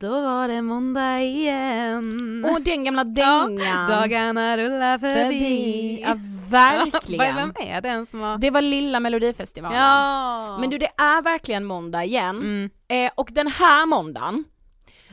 Då 0.00 0.20
var 0.20 0.48
det 0.48 0.62
måndag 0.62 1.22
igen. 1.22 2.44
Och 2.52 2.62
den 2.62 2.84
gamla 2.84 3.04
dängan. 3.04 3.58
Ja, 3.58 3.96
dagarna 3.96 4.56
rullar 4.56 4.98
förbi. 4.98 5.22
förbi. 5.22 6.00
Ja, 6.02 6.14
verkligen. 6.48 7.36
Vem 7.36 7.52
är 7.56 7.80
den 7.80 8.06
som 8.06 8.20
har... 8.20 8.38
Det 8.38 8.50
var 8.50 8.62
lilla 8.62 9.00
melodifestivalen. 9.00 9.78
Ja. 9.78 10.58
Men 10.60 10.70
du 10.70 10.78
det 10.78 10.90
är 10.96 11.22
verkligen 11.22 11.64
måndag 11.64 12.04
igen. 12.04 12.36
Mm. 12.36 12.70
Eh, 12.88 13.10
och 13.14 13.28
den 13.32 13.46
här 13.46 13.86
måndagen 13.86 14.44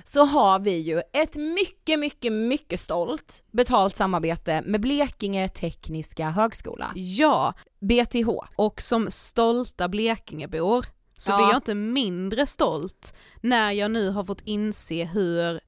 så 0.04 0.26
har 0.26 0.60
vi 0.60 0.78
ju 0.78 1.02
ett 1.14 1.36
mycket, 1.36 2.00
mycket, 2.00 2.34
mycket 2.34 2.80
stolt 2.80 3.44
betalt 3.52 3.96
samarbete 3.96 4.62
med 4.66 4.82
Blekinge 4.82 5.50
Tekniska 5.50 6.30
Högskola. 6.30 6.92
Ja, 6.96 7.54
BTH. 7.82 8.30
Och 8.56 8.82
som 8.82 9.12
stolta 9.12 9.88
Blekingebor 9.88 10.86
så 11.18 11.32
ja. 11.32 11.38
blir 11.38 11.48
jag 11.48 11.58
inte 11.58 11.76
mindre 11.76 12.46
stolt 12.46 13.14
när 13.42 13.72
jag 13.72 13.92
nu 13.92 14.10
har 14.10 14.24
fått 14.24 14.42
inse 14.42 15.06
hur 15.06 15.60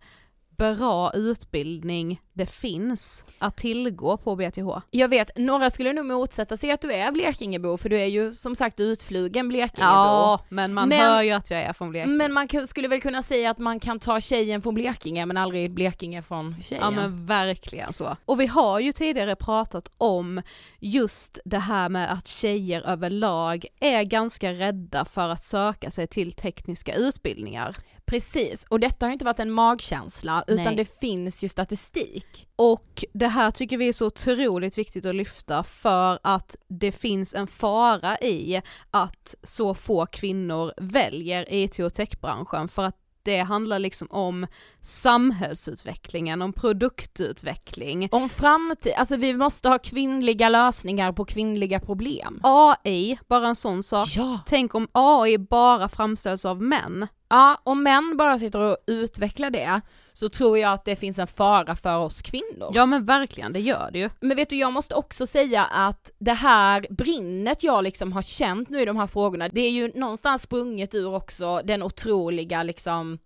bra 0.58 1.12
utbildning 1.14 2.22
det 2.34 2.46
finns 2.46 3.26
att 3.40 3.58
tillgå 3.58 4.18
på 4.18 4.36
BTH. 4.36 4.70
Jag 4.92 5.08
vet, 5.08 5.38
några 5.38 5.70
skulle 5.70 5.94
nog 5.94 6.06
motsätta 6.06 6.58
sig 6.58 6.72
att 6.72 6.82
du 6.82 6.94
är 6.94 7.12
Blekingebo 7.12 7.78
för 7.78 7.90
du 7.90 8.00
är 8.00 8.06
ju 8.06 8.32
som 8.32 8.56
sagt 8.56 8.80
utflugen 8.80 9.48
Blekingebo. 9.48 9.94
Ja, 9.94 10.46
men 10.50 10.74
man 10.74 10.90
men, 10.90 11.00
hör 11.00 11.22
ju 11.22 11.32
att 11.32 11.52
jag 11.52 11.62
är 11.62 11.74
från 11.74 11.90
Blekinge. 11.90 12.16
Men 12.16 12.34
man 12.34 12.68
skulle 12.68 12.88
väl 12.88 13.02
kunna 13.02 13.24
säga 13.24 13.52
att 13.52 13.58
man 13.58 13.80
kan 13.80 14.00
ta 14.00 14.20
tjejen 14.20 14.62
från 14.62 14.74
Blekinge 14.74 15.26
men 15.26 15.38
aldrig 15.38 15.72
Blekinge 15.72 16.22
från 16.22 16.56
tjejen. 16.62 16.84
Ja 16.84 16.92
men 16.92 17.26
verkligen 17.26 17.94
så. 17.94 18.18
Och 18.26 18.40
vi 18.40 18.48
har 18.48 18.80
ju 18.80 18.92
tidigare 18.92 19.36
pratat 19.36 19.92
om 19.98 20.42
just 20.80 21.40
det 21.46 21.60
här 21.60 21.90
med 21.90 22.14
att 22.14 22.28
tjejer 22.28 22.82
överlag 22.82 23.66
är 23.80 24.04
ganska 24.04 24.54
rädda 24.54 25.06
för 25.06 25.30
att 25.30 25.44
söka 25.44 25.92
sig 25.92 26.08
till 26.08 26.34
tekniska 26.34 26.96
utbildningar. 26.96 27.76
Precis, 28.08 28.66
och 28.70 28.80
detta 28.80 29.06
har 29.06 29.14
inte 29.14 29.26
varit 29.26 29.40
en 29.40 29.52
magkänsla 29.52 30.44
utan 30.48 30.66
Nej. 30.66 30.76
det 30.76 31.00
finns 31.00 31.44
ju 31.44 31.50
statistik. 31.50 32.48
Och 32.56 33.06
det 33.14 33.28
här 33.28 33.52
tycker 33.52 33.78
vi 33.78 33.88
är 33.88 33.94
så 33.94 34.06
otroligt 34.06 34.78
viktigt 34.78 35.06
att 35.06 35.16
lyfta 35.16 35.64
för 35.64 36.20
att 36.24 36.56
det 36.68 36.92
finns 36.92 37.36
en 37.36 37.48
fara 37.48 38.18
i 38.18 38.62
att 38.92 39.36
så 39.44 39.74
få 39.74 40.06
kvinnor 40.06 40.74
väljer 40.78 41.54
IT 41.54 41.80
och 41.80 41.94
techbranschen 41.94 42.68
för 42.68 42.84
att 42.84 42.96
det 43.28 43.40
handlar 43.40 43.80
liksom 43.80 44.08
om 44.12 44.48
samhällsutvecklingen, 44.82 46.42
om 46.42 46.54
produktutveckling. 46.54 48.10
Om 48.12 48.30
framtid, 48.30 48.94
alltså 48.98 49.16
vi 49.16 49.34
måste 49.34 49.70
ha 49.70 49.80
kvinnliga 49.80 50.50
lösningar 50.50 51.12
på 51.12 51.26
kvinnliga 51.26 51.80
problem. 51.80 52.40
AI, 52.44 53.20
bara 53.28 53.48
en 53.48 53.56
sån 53.56 53.84
sak. 53.84 54.08
Ja. 54.16 54.40
Tänk 54.46 54.76
om 54.76 54.88
AI 54.92 55.38
bara 55.38 55.90
framställs 55.90 56.46
av 56.46 56.62
män. 56.62 57.08
Ja, 57.30 57.62
om 57.64 57.84
män 57.84 58.18
bara 58.18 58.40
sitter 58.40 58.60
och 58.60 58.78
utvecklar 58.88 59.50
det 59.50 59.82
så 60.14 60.30
tror 60.30 60.58
jag 60.58 60.74
att 60.74 60.86
det 60.86 60.96
finns 60.96 61.20
en 61.20 61.28
fara 61.28 61.76
för 61.76 61.98
oss 61.98 62.22
kvinnor. 62.22 62.72
Ja 62.74 62.86
men 62.86 63.06
verkligen, 63.06 63.54
det 63.54 63.60
gör 63.60 63.90
det 63.92 64.00
ju. 64.00 64.10
Men 64.20 64.36
vet 64.38 64.50
du, 64.50 64.56
jag 64.56 64.74
måste 64.74 64.96
också 64.96 65.28
säga 65.28 65.66
att 65.66 66.12
det 66.20 66.34
här 66.34 66.88
brinnet 66.90 67.64
jag 67.64 67.84
liksom 67.84 68.14
har 68.14 68.22
känt 68.22 68.70
nu 68.70 68.82
i 68.82 68.86
de 68.86 68.98
här 68.98 69.08
frågorna, 69.08 69.50
det 69.50 69.62
är 69.62 69.72
ju 69.72 69.92
någonstans 69.96 70.42
sprunget 70.42 70.96
ur 70.96 71.16
också 71.16 71.62
den 71.64 71.84
otroliga 71.84 72.64
liksom 72.64 73.20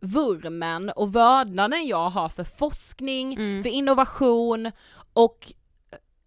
vurmen 0.00 0.90
och 0.90 1.14
vördnaden 1.16 1.86
jag 1.86 2.10
har 2.10 2.28
för 2.28 2.44
forskning, 2.44 3.34
Mm. 3.34 3.62
för 3.62 3.70
innovation 3.70 4.70
och 5.12 5.38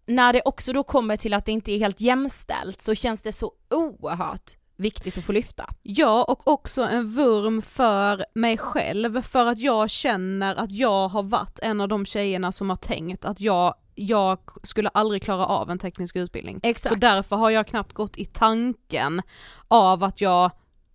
när 0.06 0.32
det 0.32 0.42
också 0.44 0.72
då 0.72 0.82
kommer 0.82 1.16
till 1.16 1.34
att 1.34 1.44
det 1.44 1.52
inte 1.52 1.72
är 1.72 1.78
helt 1.78 2.00
jämställt 2.00 2.82
så 2.82 2.94
känns 2.94 3.22
det 3.22 3.32
så 3.32 3.52
oerhört 3.70 4.50
viktigt 4.78 5.18
att 5.18 5.24
få 5.24 5.32
lyfta. 5.32 5.66
Ja, 5.82 6.24
och 6.28 6.48
också 6.48 6.82
en 6.82 7.06
vurm 7.10 7.62
för 7.62 8.24
mig 8.34 8.58
själv, 8.58 9.22
för 9.22 9.46
att 9.46 9.58
jag 9.58 9.90
känner 9.90 10.54
att 10.56 10.72
jag 10.72 11.08
har 11.08 11.22
varit 11.22 11.58
en 11.62 11.80
av 11.80 11.88
de 11.88 12.06
tjejerna 12.06 12.52
som 12.52 12.70
har 12.70 12.76
tänkt 12.76 13.24
att 13.24 13.40
jag 13.40 13.74
jag 14.00 14.38
skulle 14.62 14.88
aldrig 14.88 15.22
klara 15.22 15.46
av 15.46 15.70
en 15.70 15.78
teknisk 15.78 16.16
utbildning. 16.16 16.60
Exakt. 16.62 16.88
Så 16.88 16.94
därför 16.94 17.36
har 17.36 17.50
jag 17.50 17.66
knappt 17.66 17.92
gått 17.92 18.16
i 18.16 18.24
tanken 18.24 19.22
av 19.68 20.04
att 20.04 20.20
jag 20.20 20.50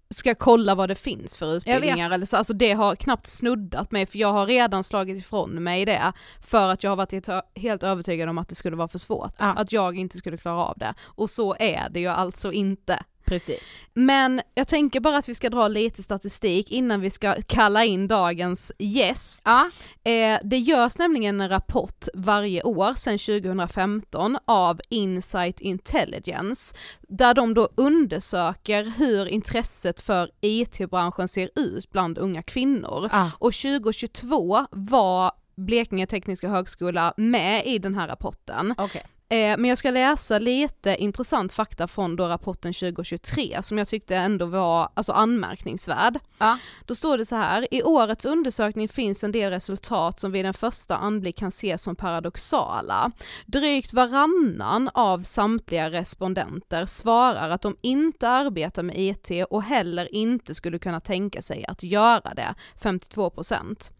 ska 0.09 0.36
kolla 0.36 0.75
vad 0.75 0.89
det 0.89 0.95
finns 0.95 1.36
för 1.36 1.56
utbildningar 1.56 2.12
eller 2.12 2.25
så, 2.25 2.38
alltså 2.38 2.53
det 2.53 2.74
har 2.74 2.95
knappt 2.95 3.27
snuddat 3.27 3.91
mig 3.91 4.06
för 4.06 4.18
jag 4.19 4.33
har 4.33 4.45
redan 4.45 4.83
slagit 4.83 5.18
ifrån 5.18 5.63
mig 5.63 5.86
det 5.86 6.13
för 6.41 6.69
att 6.71 6.83
jag 6.83 6.91
har 6.91 6.95
varit 6.95 7.27
helt- 7.56 7.83
övertygad 7.83 8.29
om 8.29 8.38
att 8.38 8.50
det 8.50 8.56
skulle 8.56 8.75
vara 8.75 8.88
för 8.88 9.00
svårt, 9.00 9.33
Ja. 9.39 9.53
att 9.57 9.71
jag 9.71 9.97
inte 9.97 10.18
skulle 10.18 10.38
klara 10.38 10.65
av 10.65 10.77
det. 10.77 10.94
Och 11.03 11.29
så 11.29 11.56
är 11.59 11.89
det 11.89 12.00
ju 12.00 12.07
alltså 12.07 12.51
inte. 12.51 13.00
Precis. 13.25 13.64
Men 13.94 14.42
jag 14.56 14.68
tänker 14.68 15.00
bara 15.00 15.18
att 15.18 15.30
vi 15.30 15.36
ska 15.36 15.50
dra 15.50 15.68
lite 15.68 16.04
statistik 16.04 16.72
innan 16.72 17.02
vi 17.02 17.10
ska 17.10 17.36
kalla 17.48 17.86
in 17.86 18.08
dagens 18.08 18.72
gäst. 18.80 19.42
Ja. 19.46 19.70
Eh, 20.12 20.40
det 20.44 20.58
görs 20.58 20.98
nämligen 20.98 21.42
en 21.42 21.50
rapport 21.50 22.08
varje 22.14 22.64
år 22.64 22.94
sedan 22.94 23.18
2015 23.18 24.38
av 24.46 24.81
Insight 24.90 25.62
Intelligence 25.62 26.75
där 27.02 27.34
de 27.34 27.54
då 27.54 27.70
undersöker 27.75 28.94
hur 28.98 29.28
intresset 29.28 30.02
för 30.02 30.31
IT-branschen 30.42 31.28
ser 31.28 31.50
ut 31.56 31.92
bland 31.92 32.18
unga 32.18 32.44
kvinnor. 32.44 33.10
Ja. 33.12 33.31
Och 33.40 33.54
2022 33.54 34.66
var 34.72 35.31
Blekinge 35.56 36.08
Tekniska 36.08 36.50
Högskola 36.50 37.14
med 37.18 37.66
i 37.66 37.80
den 37.80 37.96
här 37.96 38.08
rapporten. 38.08 38.75
Okej. 38.78 39.04
Eh, 39.33 39.57
men 39.57 39.65
jag 39.65 39.77
ska 39.77 39.91
läsa 39.91 40.39
lite 40.39 40.95
intressant 40.95 41.53
fakta 41.53 41.88
från 41.88 42.15
då 42.15 42.27
rapporten 42.27 42.74
2023 42.74 43.59
som 43.62 43.77
jag 43.77 43.88
tyckte 43.88 44.15
ändå 44.15 44.45
var 44.45 44.89
alltså 44.94 45.12
anmärkningsvärd. 45.12 46.19
Ja. 46.38 46.57
Då 46.85 46.95
står 46.95 47.18
det 47.18 47.25
så 47.25 47.35
här, 47.35 47.74
i 47.74 47.83
årets 47.83 48.25
undersökning 48.25 48.88
finns 48.88 49.24
en 49.24 49.31
del 49.31 49.51
resultat 49.51 50.19
som 50.19 50.31
vid 50.31 50.45
en 50.45 50.53
första 50.53 50.97
anblick 50.97 51.38
kan 51.38 51.47
ses 51.50 51.81
som 51.81 51.95
paradoxala. 51.95 53.12
Drygt 53.45 53.94
varannan 53.94 54.89
av 54.94 55.21
samtliga 55.21 55.91
respondenter 55.91 56.86
svarar 56.86 57.50
att 57.50 57.62
de 57.62 57.77
inte 57.81 58.29
arbetar 58.29 58.83
med 58.83 58.97
IT 58.97 59.45
och 59.50 59.63
heller 59.63 60.15
inte 60.15 60.56
skulle 60.56 60.79
kunna 60.79 61.00
tänka 61.00 61.41
sig 61.41 61.65
att 61.68 61.83
göra 61.83 62.33
det, 62.33 62.56
52%. 62.81 63.91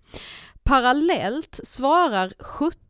Parallellt 0.64 1.60
svarar 1.64 2.34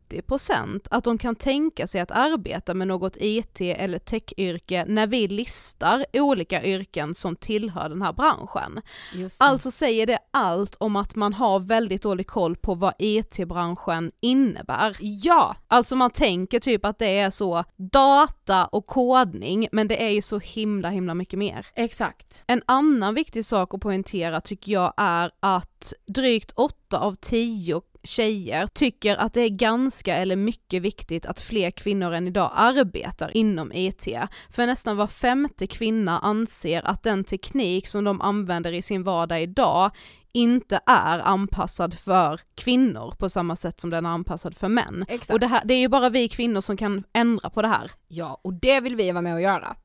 70% 0.08 0.86
att 0.90 1.04
de 1.04 1.18
kan 1.18 1.36
tänka 1.36 1.86
sig 1.86 2.00
att 2.00 2.10
arbeta 2.10 2.74
med 2.74 2.88
något 2.88 3.16
IT 3.20 3.60
eller 3.60 3.98
techyrke 3.98 4.84
när 4.88 5.06
vi 5.06 5.28
listar 5.28 6.04
olika 6.12 6.64
yrken 6.64 7.14
som 7.14 7.36
tillhör 7.36 7.88
den 7.88 8.02
här 8.02 8.12
branschen. 8.12 8.80
Alltså 9.38 9.70
säger 9.70 10.06
det 10.06 10.18
allt 10.30 10.76
om 10.80 10.96
att 10.96 11.14
man 11.14 11.34
har 11.34 11.60
väldigt 11.60 12.02
dålig 12.02 12.26
koll 12.26 12.56
på 12.56 12.74
vad 12.74 12.94
IT-branschen 12.98 14.12
innebär. 14.20 14.96
Ja! 15.00 15.56
Alltså 15.68 15.96
man 15.96 16.10
tänker 16.10 16.60
typ 16.60 16.84
att 16.84 16.98
det 16.98 17.18
är 17.18 17.30
så 17.30 17.64
data 17.76 18.66
och 18.66 18.86
kodning, 18.86 19.68
men 19.72 19.88
det 19.88 20.02
är 20.02 20.10
ju 20.10 20.22
så 20.22 20.38
himla 20.38 20.90
himla 20.90 21.14
mycket 21.14 21.38
mer. 21.38 21.66
Exakt. 21.74 22.42
En 22.46 22.62
annan 22.66 23.14
viktig 23.14 23.44
sak 23.44 23.74
att 23.74 23.80
poängtera 23.80 24.40
tycker 24.40 24.72
jag 24.72 24.94
är 24.96 25.30
att 25.40 25.92
drygt 26.06 26.52
8 26.56 26.98
av 26.98 27.14
10 27.14 27.80
tjejer 28.04 28.66
tycker 28.66 29.16
att 29.16 29.34
det 29.34 29.40
är 29.40 29.48
ganska 29.48 30.16
eller 30.16 30.36
mycket 30.36 30.82
viktigt 30.82 31.26
att 31.26 31.40
fler 31.40 31.70
kvinnor 31.70 32.12
än 32.12 32.26
idag 32.26 32.50
arbetar 32.54 33.36
inom 33.36 33.72
IT. 33.72 34.08
För 34.50 34.66
nästan 34.66 34.96
var 34.96 35.06
femte 35.06 35.66
kvinna 35.66 36.18
anser 36.18 36.82
att 36.86 37.02
den 37.02 37.24
teknik 37.24 37.86
som 37.86 38.04
de 38.04 38.20
använder 38.20 38.72
i 38.72 38.82
sin 38.82 39.02
vardag 39.02 39.42
idag 39.42 39.90
inte 40.32 40.80
är 40.86 41.18
anpassad 41.18 41.98
för 41.98 42.40
kvinnor 42.54 43.14
på 43.18 43.28
samma 43.28 43.56
sätt 43.56 43.80
som 43.80 43.90
den 43.90 44.06
är 44.06 44.10
anpassad 44.10 44.56
för 44.56 44.68
män. 44.68 45.04
Exakt. 45.08 45.30
Och 45.30 45.40
det, 45.40 45.46
här, 45.46 45.62
det 45.64 45.74
är 45.74 45.78
ju 45.78 45.88
bara 45.88 46.08
vi 46.08 46.28
kvinnor 46.28 46.60
som 46.60 46.76
kan 46.76 47.04
ändra 47.12 47.50
på 47.50 47.62
det 47.62 47.68
här. 47.68 47.90
Ja, 48.08 48.40
och 48.44 48.54
det 48.54 48.80
vill 48.80 48.96
vi 48.96 49.12
vara 49.12 49.22
med 49.22 49.34
och 49.34 49.40
göra. 49.40 49.76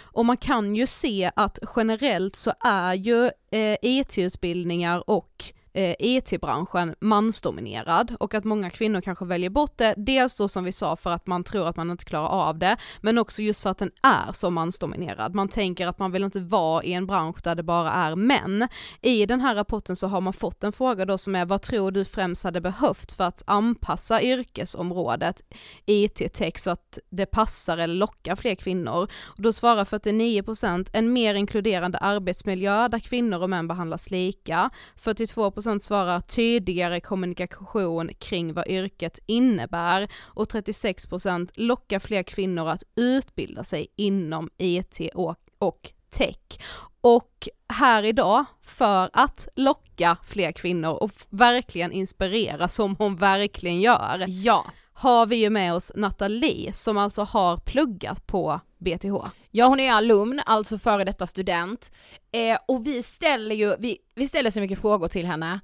Och 0.00 0.26
man 0.26 0.36
kan 0.36 0.76
ju 0.76 0.86
se 0.86 1.30
att 1.36 1.58
generellt 1.76 2.36
så 2.36 2.52
är 2.64 2.94
ju 2.94 3.24
eh, 3.50 3.76
IT-utbildningar 3.82 5.10
och 5.10 5.44
eh, 5.74 5.90
e 5.90 5.96
IT-branschen 5.98 6.94
mansdominerad 7.00 8.16
och 8.20 8.34
att 8.34 8.44
många 8.44 8.70
kvinnor 8.70 9.00
kanske 9.00 9.24
väljer 9.24 9.50
bort 9.50 9.72
det, 9.76 9.94
dels 9.96 10.36
då 10.36 10.48
som 10.48 10.64
vi 10.64 10.72
sa 10.72 10.96
för 10.96 11.10
att 11.10 11.26
man 11.26 11.44
tror 11.44 11.68
att 11.68 11.76
man 11.76 11.90
inte 11.90 12.04
klarar 12.04 12.28
av 12.28 12.58
det, 12.58 12.76
men 13.00 13.18
också 13.18 13.42
just 13.42 13.62
för 13.62 13.70
att 13.70 13.78
den 13.78 13.90
är 14.02 14.32
så 14.32 14.50
mansdominerad. 14.50 15.34
Man 15.34 15.48
tänker 15.48 15.86
att 15.86 15.98
man 15.98 16.12
vill 16.12 16.24
inte 16.24 16.40
vara 16.40 16.82
i 16.84 16.92
en 16.92 17.06
bransch 17.06 17.42
där 17.44 17.54
det 17.54 17.62
bara 17.62 17.92
är 17.92 18.16
män. 18.16 18.68
I 19.00 19.26
den 19.26 19.40
här 19.40 19.54
rapporten 19.54 19.96
så 19.96 20.06
har 20.06 20.20
man 20.20 20.32
fått 20.32 20.64
en 20.64 20.72
fråga 20.72 21.04
då 21.04 21.18
som 21.18 21.34
är 21.34 21.44
vad 21.44 21.62
tror 21.62 21.90
du 21.90 22.04
främst 22.04 22.44
hade 22.44 22.60
behövt 22.60 23.12
för 23.12 23.24
att 23.24 23.42
anpassa 23.46 24.22
yrkesområdet 24.22 25.42
IT-tech 25.86 26.58
så 26.58 26.70
att 26.70 26.98
det 27.10 27.26
passar 27.26 27.78
eller 27.78 27.94
lockar 27.94 28.36
fler 28.36 28.54
kvinnor? 28.54 29.08
Och 29.24 29.42
då 29.42 29.52
svarar 29.52 29.84
49% 29.84 30.88
en 30.92 31.12
mer 31.12 31.34
inkluderande 31.34 31.98
arbetsmiljö 31.98 32.88
där 32.88 32.98
kvinnor 32.98 33.42
och 33.42 33.50
män 33.50 33.68
behandlas 33.68 34.10
lika, 34.10 34.70
42% 35.00 35.61
svarar 35.80 36.20
tydligare 36.20 37.00
kommunikation 37.00 38.10
kring 38.18 38.52
vad 38.52 38.68
yrket 38.68 39.18
innebär 39.26 40.08
och 40.22 40.48
36% 40.48 41.50
lockar 41.54 41.98
fler 41.98 42.22
kvinnor 42.22 42.68
att 42.68 42.82
utbilda 42.96 43.64
sig 43.64 43.86
inom 43.96 44.50
IT 44.58 45.00
och, 45.14 45.36
och 45.58 45.92
tech. 46.10 46.58
Och 47.00 47.48
här 47.68 48.02
idag, 48.02 48.44
för 48.62 49.10
att 49.12 49.48
locka 49.56 50.16
fler 50.26 50.52
kvinnor 50.52 50.90
och 50.90 51.10
verkligen 51.30 51.92
inspirera 51.92 52.68
som 52.68 52.96
hon 52.96 53.16
verkligen 53.16 53.80
gör, 53.80 54.24
Ja 54.28 54.66
har 55.02 55.26
vi 55.26 55.36
ju 55.36 55.50
med 55.50 55.74
oss 55.74 55.92
Nathalie 55.94 56.72
som 56.72 56.98
alltså 56.98 57.22
har 57.22 57.56
pluggat 57.56 58.26
på 58.26 58.60
BTH. 58.78 59.14
Ja 59.50 59.66
hon 59.66 59.80
är 59.80 59.92
alumn, 59.92 60.40
alltså 60.46 60.78
före 60.78 61.04
detta 61.04 61.26
student. 61.26 61.92
Eh, 62.32 62.58
och 62.68 62.86
vi 62.86 63.02
ställer 63.02 63.54
ju, 63.54 63.76
vi, 63.78 63.98
vi 64.14 64.28
ställer 64.28 64.50
så 64.50 64.60
mycket 64.60 64.80
frågor 64.80 65.08
till 65.08 65.26
henne. 65.26 65.60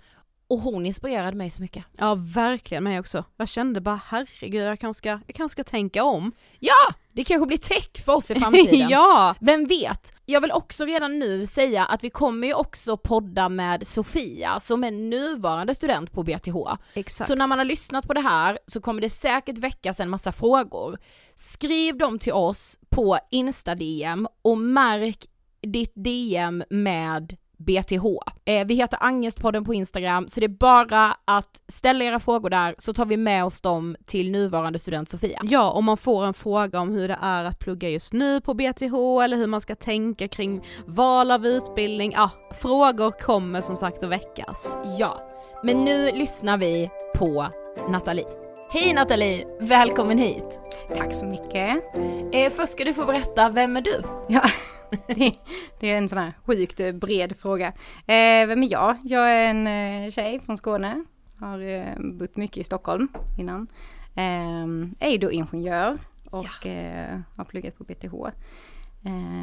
Och 0.49 0.61
hon 0.61 0.87
inspirerade 0.87 1.37
mig 1.37 1.51
så 1.51 1.63
mycket. 1.63 1.85
Ja 1.99 2.15
verkligen 2.15 2.85
mig 2.85 3.01
också. 3.01 3.25
Jag 3.37 3.49
kände 3.49 3.81
bara 3.81 4.01
herregud 4.07 4.63
jag 4.63 4.81
kanske 4.81 4.99
ska, 4.99 5.09
jag 5.09 5.35
kanske 5.35 5.63
ska 5.63 5.71
tänka 5.71 6.05
om. 6.05 6.33
Ja! 6.59 6.95
Det 7.13 7.25
kanske 7.25 7.47
blir 7.47 7.59
tech 7.59 8.05
för 8.05 8.15
oss 8.15 8.31
i 8.31 8.35
framtiden. 8.41 8.89
ja! 8.89 9.35
Vem 9.41 9.65
vet? 9.67 10.13
Jag 10.25 10.41
vill 10.41 10.53
också 10.53 10.85
redan 10.85 11.19
nu 11.19 11.47
säga 11.47 11.85
att 11.85 12.05
vi 12.05 12.11
kommer 12.11 12.47
ju 12.47 12.55
också 12.55 12.97
podda 12.97 13.49
med 13.49 13.87
Sofia 13.87 14.61
som 14.61 14.85
är 14.85 14.91
nuvarande 14.91 15.75
student 15.75 16.13
på 16.13 16.23
BTH. 16.23 16.57
Exakt. 16.95 17.29
Så 17.29 17.35
när 17.35 17.47
man 17.47 17.59
har 17.59 17.65
lyssnat 17.65 18.07
på 18.07 18.15
det 18.15 18.21
här 18.21 18.59
så 18.67 18.81
kommer 18.81 19.01
det 19.03 19.11
säkert 19.11 19.59
väckas 19.59 20.01
en 20.01 20.11
massa 20.11 20.33
frågor. 20.33 20.99
Skriv 21.35 21.99
dem 21.99 22.19
till 22.19 22.33
oss 22.33 22.79
på 22.89 23.19
Insta-DM 23.31 24.27
och 24.43 24.59
märk 24.59 25.27
ditt 25.63 25.93
DM 25.95 26.65
med 26.71 27.37
BTH. 27.59 28.05
Eh, 28.45 28.67
vi 28.67 28.75
heter 28.75 28.99
Angestpodden 29.01 29.65
på 29.65 29.75
Instagram 29.75 30.29
så 30.29 30.41
det 30.41 30.47
är 30.47 30.49
bara 30.49 31.17
att 31.25 31.63
ställa 31.69 32.05
era 32.05 32.19
frågor 32.19 32.51
där 32.51 32.75
så 32.79 32.93
tar 32.93 33.07
vi 33.07 33.17
med 33.17 33.45
oss 33.45 33.61
dem 33.61 33.97
till 34.07 34.31
nuvarande 34.31 34.79
student 34.79 35.09
Sofia. 35.09 35.41
Ja, 35.43 35.71
om 35.71 35.85
man 35.85 35.97
får 35.97 36.25
en 36.25 36.35
fråga 36.35 36.81
om 36.81 36.91
hur 36.91 37.09
det 37.09 37.19
är 37.23 37.45
att 37.45 37.59
plugga 37.59 37.89
just 37.89 38.13
nu 38.13 38.41
på 38.41 38.55
BTH 38.55 38.95
eller 39.25 39.37
hur 39.37 39.47
man 39.47 39.61
ska 39.61 39.75
tänka 39.75 40.29
kring 40.29 40.65
val 40.87 41.31
av 41.31 41.47
utbildning, 41.47 42.13
ja, 42.13 42.31
frågor 42.63 43.11
kommer 43.11 43.61
som 43.61 43.77
sagt 43.77 44.03
att 44.03 44.11
väckas. 44.11 44.79
Ja, 44.99 45.29
men 45.65 45.85
nu 45.85 46.11
lyssnar 46.13 46.59
vi 46.59 46.91
på 47.17 47.47
Nathalie. 47.89 48.27
Hej 48.71 48.95
Nathalie, 48.95 49.47
välkommen 49.61 50.19
hit. 50.19 50.61
Tack 50.97 51.15
så 51.15 51.27
mycket. 51.27 51.85
Eh, 52.33 52.51
först 52.51 52.73
ska 52.73 52.85
du 52.85 52.95
få 52.95 53.05
berätta, 53.05 53.49
vem 53.49 53.77
är 53.77 53.81
du? 53.81 54.03
Ja, 54.29 54.43
det, 55.07 55.35
det 55.81 55.91
är 55.91 55.99
en 55.99 56.09
sån 56.09 56.19
här 56.19 56.33
sjukt 56.47 56.81
bred 56.95 57.37
fråga. 57.39 57.69
Eh, 58.07 58.47
vem 58.47 58.63
är 58.63 58.73
jag? 58.73 58.97
Jag 59.05 59.33
är 59.33 59.51
en 59.51 59.67
eh, 59.67 60.11
tjej 60.11 60.41
från 60.41 60.57
Skåne. 60.57 61.05
Har 61.41 61.61
eh, 61.61 61.95
bott 61.99 62.37
mycket 62.37 62.57
i 62.57 62.65
Stockholm 62.65 63.09
innan. 63.39 63.67
Eh, 64.15 65.07
är 65.07 65.11
ju 65.11 65.19
då 65.19 65.33
ingenjör 65.33 65.99
och 66.31 66.67
eh, 66.67 67.21
har 67.37 67.45
pluggat 67.45 67.79
på 67.79 67.85
BTH. 67.85 68.15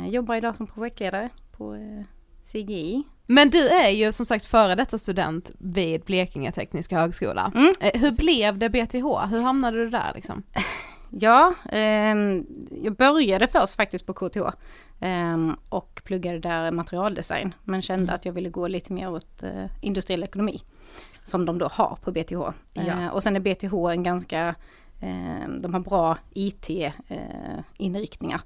Jobbar 0.07 0.35
idag 0.35 0.55
som 0.55 0.67
projektledare 0.67 1.29
på 1.51 1.77
CGI. 2.51 3.03
Men 3.27 3.49
du 3.49 3.67
är 3.67 3.89
ju 3.89 4.11
som 4.11 4.25
sagt 4.25 4.45
före 4.45 4.75
detta 4.75 4.97
student 4.97 5.51
vid 5.59 6.01
Blekinge 6.01 6.51
Tekniska 6.51 6.99
Högskola. 6.99 7.51
Mm. 7.55 7.73
Hur 7.93 8.11
blev 8.11 8.57
det 8.57 8.69
BTH? 8.69 9.27
Hur 9.29 9.41
hamnade 9.41 9.77
du 9.77 9.89
där 9.89 10.11
liksom? 10.15 10.43
Ja, 11.17 11.53
ehm, 11.71 12.45
jag 12.83 12.95
började 12.95 13.47
först 13.47 13.75
faktiskt 13.75 14.05
på 14.05 14.13
KTH 14.13 14.39
ehm, 14.99 15.55
och 15.69 16.01
pluggade 16.05 16.39
där 16.39 16.71
materialdesign 16.71 17.53
men 17.63 17.81
kände 17.81 18.03
Mm. 18.03 18.15
att 18.15 18.25
jag 18.25 18.33
ville 18.33 18.49
gå 18.49 18.67
lite 18.67 18.93
mer 18.93 19.11
åt 19.11 19.43
eh, 19.43 19.65
industriell 19.81 20.23
ekonomi 20.23 20.59
som 21.23 21.45
de 21.45 21.57
då 21.57 21.67
har 21.67 21.97
på 22.01 22.11
BTH. 22.11 22.33
Ja. 22.73 22.83
Eh, 22.83 23.07
och 23.07 23.23
sen 23.23 23.35
är 23.35 23.39
BTH 23.39 23.73
en 23.91 24.03
ganska, 24.03 24.55
ehm, 25.01 25.59
de 25.61 25.73
har 25.73 25.79
bra 25.81 26.17
IT-inriktningar. 26.33 28.41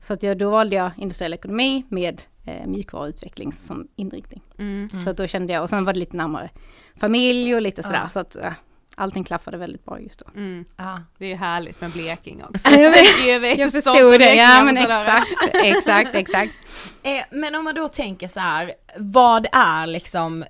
Så 0.00 0.12
att 0.12 0.22
jag, 0.22 0.38
då 0.38 0.50
valde 0.50 0.76
jag 0.76 0.90
industriell 0.96 1.34
ekonomi 1.34 1.84
med 1.88 2.22
eh, 2.44 2.66
mjukvaruutveckling 2.66 3.52
som 3.52 3.88
inriktning. 3.96 4.42
Mm. 4.58 4.88
Så 5.04 5.10
att 5.10 5.16
då 5.16 5.26
kände 5.26 5.52
jag, 5.52 5.62
och 5.62 5.70
sen 5.70 5.84
var 5.84 5.92
det 5.92 5.98
lite 5.98 6.16
närmare 6.16 6.50
familj 6.96 7.54
och 7.54 7.62
lite 7.62 7.82
sådär 7.82 8.06
så 8.10 8.20
att 8.20 8.36
eh, 8.36 8.52
allting 8.96 9.24
klaffade 9.24 9.56
väldigt 9.56 9.84
bra 9.84 10.00
just 10.00 10.18
då. 10.18 10.26
Mm. 10.34 10.64
Ja. 10.76 11.00
Det 11.18 11.24
är 11.24 11.28
ju 11.28 11.34
härligt 11.34 11.80
med 11.80 11.90
Blekinge 11.90 12.44
också. 12.44 12.70
Jag 13.56 13.72
förstod 13.72 14.20
det, 14.20 14.34
ja 14.34 14.64
men 14.64 14.76
exakt, 14.76 15.26
exakt, 15.54 16.14
exakt. 16.14 16.52
Eh, 17.02 17.24
men 17.30 17.54
om 17.54 17.64
man 17.64 17.74
då 17.74 17.88
tänker 17.88 18.28
så 18.28 18.40
här, 18.40 18.72
vad 18.96 19.46
är 19.52 19.86
liksom, 19.86 20.44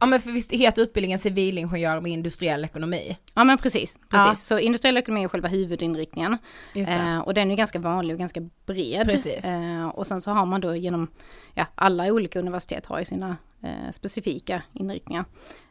ja 0.00 0.06
men 0.06 0.20
för 0.20 0.30
visst 0.30 0.52
heter 0.52 0.82
utbildningen 0.82 1.18
civilingenjör 1.18 2.00
med 2.00 2.12
industriell 2.12 2.64
ekonomi? 2.64 3.18
Ja 3.34 3.44
men 3.44 3.58
precis, 3.58 3.98
precis. 4.08 4.26
Ja. 4.28 4.36
Så 4.36 4.58
industriell 4.58 4.96
ekonomi 4.96 5.24
är 5.24 5.28
själva 5.28 5.48
huvudinriktningen. 5.48 6.38
Just 6.72 6.90
det. 6.90 6.96
Eh, 6.96 7.18
och 7.18 7.34
den 7.34 7.50
är 7.50 7.56
ganska 7.56 7.78
vanlig 7.78 8.14
och 8.14 8.18
ganska 8.20 8.40
bred. 8.66 9.06
Precis. 9.06 9.44
Eh, 9.44 9.88
och 9.88 10.06
sen 10.06 10.20
så 10.20 10.30
har 10.30 10.46
man 10.46 10.60
då 10.60 10.74
genom, 10.74 11.08
ja 11.54 11.66
alla 11.74 12.12
olika 12.12 12.38
universitet 12.38 12.86
har 12.86 12.98
ju 12.98 13.04
sina 13.04 13.36
eh, 13.62 13.92
specifika 13.92 14.62
inriktningar. 14.72 15.24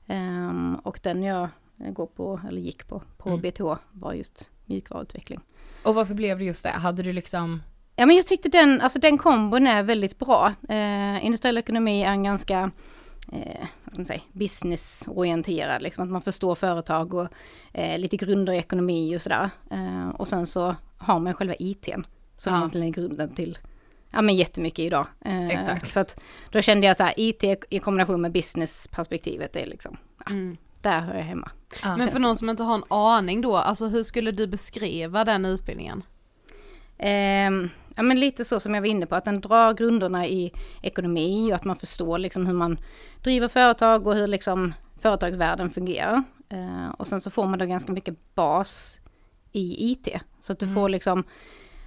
Ehm, 0.08 0.76
och 0.84 1.00
den 1.04 1.24
jag 1.24 1.50
går 1.78 2.06
på, 2.08 2.40
eller 2.48 2.62
gick 2.62 2.88
på, 2.88 3.02
på 3.18 3.30
Mm. 3.30 3.42
BTH 3.42 3.74
var 3.92 4.14
just 4.14 4.52
mjukvaruutveckling. 4.66 5.40
Och 5.84 5.96
varför 5.96 6.14
blev 6.14 6.38
det 6.40 6.46
just 6.46 6.64
det? 6.64 6.70
Hade 6.70 7.04
du 7.04 7.14
liksom, 7.14 7.62
Ja 7.96 8.06
men 8.06 8.16
jag 8.16 8.26
tyckte 8.26 8.50
den, 8.50 8.82
alltså 8.82 9.00
den 9.00 9.18
kombon 9.18 9.68
är 9.68 9.84
väldigt 9.84 10.20
bra. 10.20 10.54
Eh, 10.70 11.26
industriell 11.26 11.58
ekonomi 11.58 12.04
är 12.04 12.12
en 12.12 12.24
ganska, 12.24 12.72
eh, 13.32 13.68
vad 13.84 13.92
ska 13.94 14.00
man 14.00 14.06
säga, 14.06 14.22
businessorienterad, 14.32 15.82
liksom 15.82 16.04
att 16.04 16.10
man 16.10 16.22
förstår 16.22 16.56
företag 16.56 17.14
och 17.14 17.28
eh, 17.74 18.00
lite 18.00 18.18
grunder 18.18 18.54
i 18.54 18.58
ekonomi 18.58 19.18
och 19.18 19.22
sådär. 19.22 19.50
Eh, 19.72 20.10
och 20.10 20.28
sen 20.28 20.46
så 20.46 20.76
har 20.98 21.20
man 21.20 21.34
själva 21.34 21.56
ITn 21.60 22.02
som 22.38 22.54
Ja. 22.54 22.58
egentligen 22.60 22.88
är 22.88 22.92
grunden 22.92 23.36
till 23.36 23.58
Ja 24.12 24.22
men 24.22 24.36
jättemycket 24.36 24.80
idag. 24.80 25.08
Eh, 25.26 25.48
Exakt. 25.48 25.90
Så 25.92 26.00
att 26.00 26.24
då 26.50 26.62
kände 26.62 26.88
jag 26.88 26.92
att 26.92 26.98
så 26.98 27.04
här, 27.04 27.14
IT 27.18 27.44
i 27.70 27.80
kombination 27.80 28.22
med 28.22 28.32
businessperspektivet 28.32 29.56
är 29.56 29.66
liksom, 29.66 29.98
ja, 30.26 30.32
Mm. 30.32 30.58
Där 30.86 31.02
hör 31.02 31.16
jag 31.16 31.24
hemma. 31.24 31.52
Men 31.84 32.12
för 32.12 32.20
någon 32.20 32.36
som 32.36 32.50
inte 32.50 32.64
har 32.64 32.76
en 32.76 32.84
aning 32.88 33.42
då, 33.42 33.58
alltså 33.58 33.88
hur 33.88 34.04
skulle 34.04 34.32
du 34.32 34.48
beskriva 34.48 35.24
den 35.24 35.46
utbildningen? 35.46 36.04
Ehm, 36.98 37.70
ja 37.96 38.04
men 38.04 38.20
lite 38.20 38.46
så 38.46 38.60
som 38.60 38.74
jag 38.74 38.82
var 38.82 38.88
inne 38.88 39.06
på, 39.06 39.16
att 39.16 39.26
den 39.26 39.42
drar 39.42 39.74
grunderna 39.74 40.28
i 40.28 40.54
ekonomi 40.82 41.52
och 41.52 41.56
att 41.56 41.64
man 41.66 41.76
förstår 41.76 42.18
liksom 42.18 42.46
hur 42.46 42.54
man 42.54 42.78
driver 43.22 43.48
företag 43.48 44.08
och 44.08 44.16
hur 44.16 44.28
liksom 44.28 44.74
företagsvärlden 45.00 45.70
fungerar. 45.70 46.24
Eh, 46.50 46.90
och 46.98 47.08
sen 47.08 47.22
så 47.22 47.30
får 47.30 47.48
man 47.48 47.60
då 47.60 47.66
ganska 47.66 47.92
mycket 47.92 48.36
bas 48.36 49.00
i 49.52 49.92
IT. 49.92 50.08
Så 50.42 50.54
att 50.54 50.60
du 50.60 50.74
får 50.74 50.90
liksom 50.90 51.24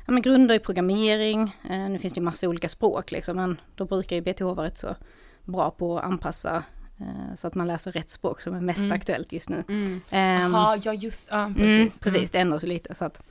ja, 0.06 0.12
men 0.12 0.22
grunder 0.22 0.54
i 0.54 0.58
programmering, 0.58 1.56
eh, 1.70 1.90
nu 1.90 1.98
finns 1.98 2.14
det 2.14 2.18
ju 2.18 2.24
massa 2.24 2.48
olika 2.48 2.68
språk 2.68 3.10
liksom, 3.10 3.36
men 3.36 3.60
då 3.74 3.84
brukar 3.84 4.16
ju 4.16 4.22
BTH 4.22 4.42
vara 4.42 4.66
rätt 4.66 4.78
så 4.78 4.96
bra 5.44 5.70
på 5.70 5.98
att 5.98 6.04
anpassa 6.04 6.64
så 7.36 7.46
att 7.46 7.54
man 7.54 7.66
läser 7.66 7.92
rätt 7.92 8.10
språk 8.10 8.40
som 8.40 8.54
är 8.54 8.60
mest 8.60 8.92
aktuellt 8.92 9.32
just 9.32 9.48
nu. 9.48 9.64
Mm. 9.68 10.00
Ehm, 10.10 10.52
jaha, 10.52 10.78
ja 10.82 10.92
just, 10.94 11.28
ja 11.30 11.36
Mm, 11.44 11.54
precis. 11.54 12.00
precis, 12.00 12.30
det 12.30 12.38
ändras 12.38 12.64
ju 12.64 12.68
lite. 12.68 12.94
Så 12.94 13.04
att 13.04 13.22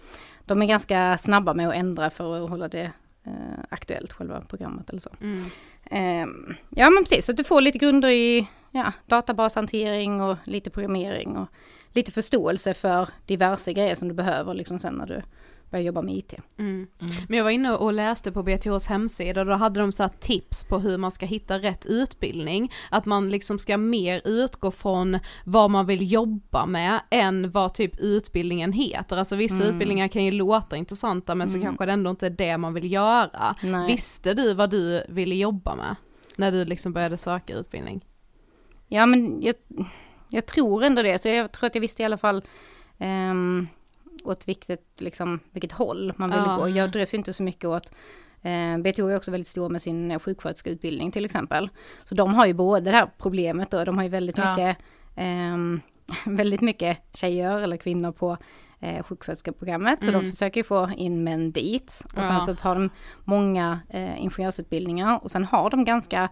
de 0.45 0.61
är 0.61 0.65
ganska 0.65 1.17
snabba 1.17 1.53
med 1.53 1.67
att 1.69 1.75
ändra 1.75 2.09
för 2.09 2.43
att 2.43 2.49
hålla 2.49 2.67
det 2.67 2.91
eh, 3.23 3.31
aktuellt, 3.69 4.13
själva 4.13 4.41
programmet 4.41 4.89
eller 4.89 4.99
så. 5.01 5.09
Mm. 5.21 5.43
Ehm, 5.91 6.55
ja 6.69 6.89
men 6.89 7.03
precis, 7.03 7.25
så 7.25 7.31
att 7.31 7.37
du 7.37 7.43
får 7.43 7.61
lite 7.61 7.77
grunder 7.77 8.09
i 8.09 8.47
ja, 8.71 8.91
databashantering 9.05 10.21
och 10.21 10.37
lite 10.43 10.69
programmering 10.69 11.37
och 11.37 11.47
lite 11.93 12.11
förståelse 12.11 12.73
för 12.73 13.09
diverse 13.25 13.73
grejer 13.73 13.95
som 13.95 14.07
du 14.07 14.13
behöver 14.13 14.53
liksom 14.53 14.79
sen 14.79 14.93
när 14.93 15.05
du 15.07 15.21
börjar 15.71 15.85
jobba 15.85 16.01
med 16.01 16.15
IT. 16.15 16.33
Mm. 16.59 16.87
Men 17.27 17.37
jag 17.37 17.43
var 17.43 17.51
inne 17.51 17.71
och 17.75 17.93
läste 17.93 18.31
på 18.31 18.43
BTHs 18.43 18.87
hemsida 18.87 19.41
och 19.41 19.47
då 19.47 19.53
hade 19.53 19.79
de 19.79 19.91
så 19.91 20.03
här 20.03 20.11
tips 20.19 20.63
på 20.63 20.79
hur 20.79 20.97
man 20.97 21.11
ska 21.11 21.25
hitta 21.25 21.59
rätt 21.59 21.85
utbildning. 21.85 22.71
Att 22.91 23.05
man 23.05 23.29
liksom 23.29 23.59
ska 23.59 23.77
mer 23.77 24.21
utgå 24.25 24.71
från 24.71 25.19
vad 25.45 25.71
man 25.71 25.85
vill 25.85 26.11
jobba 26.11 26.65
med 26.65 26.99
än 27.09 27.51
vad 27.51 27.73
typ 27.73 27.99
utbildningen 27.99 28.73
heter. 28.73 29.17
Alltså 29.17 29.35
vissa 29.35 29.63
Mm. 29.63 29.75
utbildningar 29.75 30.07
kan 30.07 30.25
ju 30.25 30.31
låta 30.31 30.77
intressanta 30.77 31.35
men 31.35 31.47
så 31.49 31.61
kanske 31.61 31.85
det 31.85 31.91
ändå 31.91 32.09
inte 32.09 32.25
är 32.25 32.29
det 32.29 32.57
man 32.57 32.73
vill 32.73 32.91
göra. 32.91 33.55
Nej. 33.63 33.87
Visste 33.87 34.33
du 34.33 34.53
vad 34.53 34.69
du 34.69 35.05
ville 35.09 35.35
jobba 35.35 35.75
med? 35.75 35.95
När 36.35 36.51
du 36.51 36.65
liksom 36.65 36.93
började 36.93 37.17
söka 37.17 37.53
utbildning? 37.53 38.05
Ja 38.87 39.05
men 39.05 39.41
jag, 39.41 39.55
jag 40.29 40.45
tror 40.45 40.83
ändå 40.83 41.01
det, 41.01 41.21
så 41.21 41.27
jag 41.27 41.51
tror 41.51 41.67
att 41.67 41.75
jag 41.75 41.81
visste 41.81 42.01
i 42.01 42.05
alla 42.05 42.17
fall 42.17 42.43
um, 42.97 43.67
åt 44.27 44.47
vilket, 44.47 45.01
liksom, 45.01 45.39
vilket 45.51 45.71
håll 45.71 46.13
man 46.17 46.29
ville 46.29 46.43
Ja. 46.47 46.55
gå. 46.57 46.69
Jag 46.69 46.91
drevs 46.91 47.13
inte 47.13 47.33
så 47.33 47.43
mycket 47.43 47.65
åt 47.65 47.91
eh, 48.41 48.77
BTH 48.77 48.99
är 48.99 49.15
också 49.15 49.31
väldigt 49.31 49.47
stor 49.47 49.69
med 49.69 49.81
sin 49.81 50.11
eh, 50.11 50.19
sjuksköterskeutbildning 50.19 51.11
till 51.11 51.25
exempel. 51.25 51.69
Så 52.03 52.15
de 52.15 52.33
har 52.33 52.45
ju 52.45 52.53
både 52.53 52.91
det 52.91 52.97
här 52.97 53.09
problemet 53.17 53.73
och 53.73 53.85
de 53.85 53.95
har 53.97 54.03
ju 54.03 54.09
väldigt 54.09 54.37
Ja. 54.37 54.51
mycket 54.51 54.77
ehm, 55.15 55.81
väldigt 56.25 56.61
mycket 56.61 56.97
tjejer 57.13 57.57
eller 57.59 57.77
kvinnor 57.77 58.11
på 58.11 58.37
eh, 58.79 59.03
sjuksköterskeprogrammet. 59.03 59.99
Så 59.99 60.05
de 60.11 60.15
Mm. 60.15 60.31
försöker 60.31 60.59
ju 60.59 60.63
få 60.63 60.89
in 60.97 61.23
män 61.23 61.51
dit. 61.51 62.01
Och 62.05 62.25
sen 62.25 62.33
Ja. 62.33 62.39
så 62.39 62.53
har 62.61 62.75
de 62.75 62.89
många 63.23 63.79
eh, 63.89 64.21
ingenjörsutbildningar 64.23 65.19
och 65.23 65.31
sen 65.31 65.43
har 65.45 65.69
de 65.69 65.85
ganska 65.85 66.29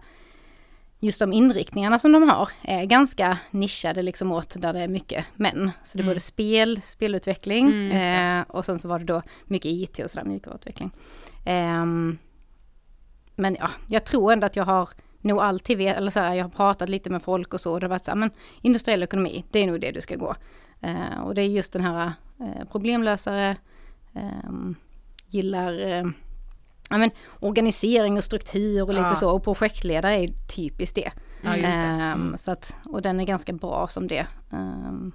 just 1.00 1.18
de 1.18 1.32
inriktningarna 1.32 1.98
som 1.98 2.12
de 2.12 2.28
har 2.28 2.48
är 2.62 2.84
ganska 2.84 3.38
nischade 3.50 4.02
liksom 4.02 4.32
åt 4.32 4.54
där 4.62 4.72
det 4.72 4.80
är 4.80 4.88
mycket 4.88 5.26
män. 5.36 5.70
Så 5.84 5.98
det 5.98 6.00
är 6.00 6.02
Mm. 6.02 6.10
både 6.10 6.20
spel, 6.20 6.80
spelutveckling 6.84 7.66
Mm, 7.68 8.38
eh, 8.38 8.44
och 8.48 8.64
sen 8.64 8.78
så 8.78 8.88
var 8.88 8.98
det 8.98 9.04
då 9.04 9.22
mycket 9.44 9.72
IT 9.72 9.98
och 10.04 10.10
sådär, 10.10 10.26
mjukvaruutveckling. 10.26 10.90
Ehm, 11.44 12.18
men 13.36 13.56
ja, 13.60 13.70
jag 13.88 14.04
tror 14.04 14.32
ändå 14.32 14.46
att 14.46 14.56
jag 14.56 14.64
har 14.64 14.88
nog 15.20 15.38
alltid 15.40 15.78
vet, 15.78 15.96
eller 15.96 16.10
så 16.10 16.20
här, 16.20 16.34
jag 16.34 16.44
har 16.44 16.50
pratat 16.50 16.88
lite 16.88 17.10
med 17.10 17.22
folk 17.22 17.54
och 17.54 17.60
så 17.60 17.72
och 17.72 17.80
det 17.80 17.86
har 17.86 17.90
varit 17.90 18.04
så 18.04 18.10
här, 18.10 18.16
men 18.18 18.30
industriell 18.62 19.02
ekonomi, 19.02 19.44
det 19.50 19.58
är 19.58 19.66
nog 19.66 19.80
det 19.80 19.90
du 19.92 20.00
ska 20.00 20.16
gå. 20.16 20.34
Eh, 20.80 21.20
och 21.24 21.34
det 21.34 21.42
är 21.42 21.46
just 21.46 21.72
den 21.72 21.82
här 21.84 22.12
eh, 22.40 22.64
problemlösare, 22.72 23.56
ehm, 24.14 24.74
gillar 25.28 25.80
eh, 25.88 26.04
ja, 26.90 26.98
men, 26.98 27.10
organisering 27.40 28.16
och 28.18 28.24
struktur 28.24 28.82
och 28.82 28.88
lite 28.94 29.00
Ja. 29.08 29.14
så. 29.14 29.30
Och 29.36 29.44
projektledare 29.44 30.14
är 30.24 30.28
typiskt 30.56 30.94
det. 30.94 31.12
Ja, 31.42 31.50
det. 31.50 31.56
Mm. 31.66 32.34
så 32.38 32.52
att, 32.52 32.74
och 32.88 33.02
den 33.02 33.20
är 33.20 33.24
ganska 33.24 33.52
bra 33.52 33.86
som 33.88 34.08
det. 34.08 34.26
Ehm, 34.52 35.12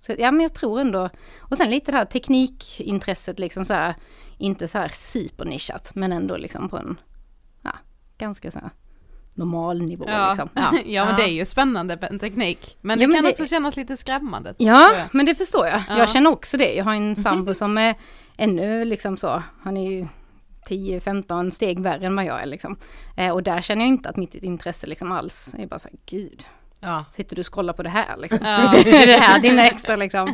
så 0.00 0.14
ja 0.18 0.30
men 0.30 0.40
jag 0.40 0.54
tror 0.54 0.80
ändå, 0.80 1.08
och 1.38 1.56
sen 1.56 1.70
lite 1.70 1.90
det 1.90 1.96
här 1.98 2.04
teknikintresset 2.04 3.38
liksom 3.38 3.64
så 3.64 3.74
här, 3.74 3.94
inte 4.38 4.68
så 4.68 4.78
här 4.78 4.88
supernischat 4.94 5.94
men 5.94 6.12
ändå 6.12 6.36
liksom 6.36 6.68
på 6.68 6.76
en, 6.76 7.00
ja, 7.62 7.72
ganska 8.18 8.50
så 8.50 8.58
här 8.58 8.70
normal 9.34 9.82
nivå 9.82 10.04
Ja, 10.08 10.28
liksom. 10.28 10.48
ja. 10.54 10.72
Ja. 10.86 11.04
men 11.04 11.16
det 11.16 11.22
är 11.22 11.32
ju 11.32 11.44
spännande 11.44 11.96
teknik. 12.20 12.76
Men 12.80 13.00
Ja, 13.00 13.06
det 13.06 13.08
men 13.08 13.16
kan 13.16 13.24
det- 13.24 13.30
också 13.30 13.46
kännas 13.46 13.76
lite 13.76 13.96
skrämmande. 13.96 14.54
Ja, 14.58 14.94
men 15.12 15.26
det 15.26 15.34
förstår 15.34 15.66
jag. 15.66 15.82
Ja. 15.88 15.98
Jag 15.98 16.08
känner 16.10 16.30
också 16.30 16.56
det. 16.56 16.74
Jag 16.74 16.84
har 16.84 16.94
en 16.94 17.16
sambo 17.16 17.54
som 17.62 17.78
är 17.78 17.94
ännu 18.36 18.84
liksom 18.84 19.16
så, 19.16 19.42
han 19.62 19.76
är 19.76 19.90
ju 19.90 20.06
10-15 20.68 21.50
steg 21.50 21.80
värre 21.80 22.06
än 22.06 22.16
vad 22.16 22.24
jag 22.24 22.42
är 22.42 22.46
liksom. 22.46 22.76
Eh, 23.16 23.32
och 23.32 23.42
där 23.42 23.60
känner 23.60 23.82
jag 23.82 23.88
inte 23.88 24.08
att 24.08 24.16
mitt 24.16 24.34
intresse 24.34 24.86
liksom 24.86 25.12
alls 25.12 25.54
är 25.58 25.66
bara 25.66 25.78
så 25.78 25.88
här, 25.88 25.98
gud, 26.06 26.42
Ja. 26.80 27.04
sitter 27.10 27.36
du 27.36 27.40
och 27.42 27.54
scrollar 27.54 27.72
på 27.72 27.82
det 27.82 27.88
här 27.88 28.16
liksom? 28.16 28.38
Ja. 28.42 28.72
det 28.84 29.18
här, 29.20 29.40
dina 29.40 29.66
extra 29.66 29.96
liksom. 29.96 30.28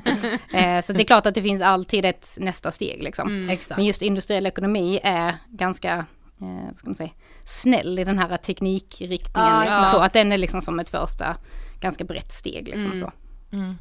Eh, 0.55 0.83
så 0.83 0.93
det 0.93 1.03
är 1.03 1.05
klart 1.05 1.27
att 1.27 1.35
det 1.35 1.43
finns 1.43 1.63
alltid 1.63 2.05
ett 2.05 2.29
nästa 2.41 2.73
steg 2.73 3.03
liksom. 3.03 3.29
Mm. 3.29 3.59
Men 3.77 3.85
just 3.85 4.03
industriell 4.03 4.47
ekonomi 4.47 5.01
är 5.03 5.35
ganska, 5.51 5.93
eh, 6.41 6.65
vad 6.69 6.79
ska 6.79 6.89
man 6.89 6.95
säga, 6.95 7.11
snäll 7.45 7.99
i 7.99 8.05
den 8.05 8.19
här 8.19 8.37
teknikriktningen. 8.37 9.51
Ja, 9.51 9.59
liksom, 9.61 9.79
ja. 9.79 9.85
så 9.85 9.99
att 9.99 10.13
den 10.13 10.33
är 10.33 10.39
liksom 10.39 10.61
som 10.61 10.79
ett 10.81 10.89
första 10.89 11.37
ganska 11.81 12.05
brett 12.05 12.33
steg 12.33 12.69
liksom 12.69 12.93
Mm. 12.93 13.01
så. 13.01 13.13
Mm. 13.53 13.75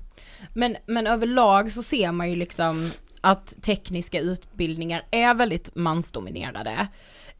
Men, 0.53 0.77
men 0.85 1.07
överlag 1.07 1.71
så 1.71 1.83
ser 1.83 2.11
man 2.11 2.29
ju 2.29 2.35
liksom 2.35 2.91
att 3.23 3.61
tekniska 3.61 4.19
utbildningar 4.19 5.05
är 5.11 5.33
väldigt 5.33 5.75
mansdominerade. 5.75 6.87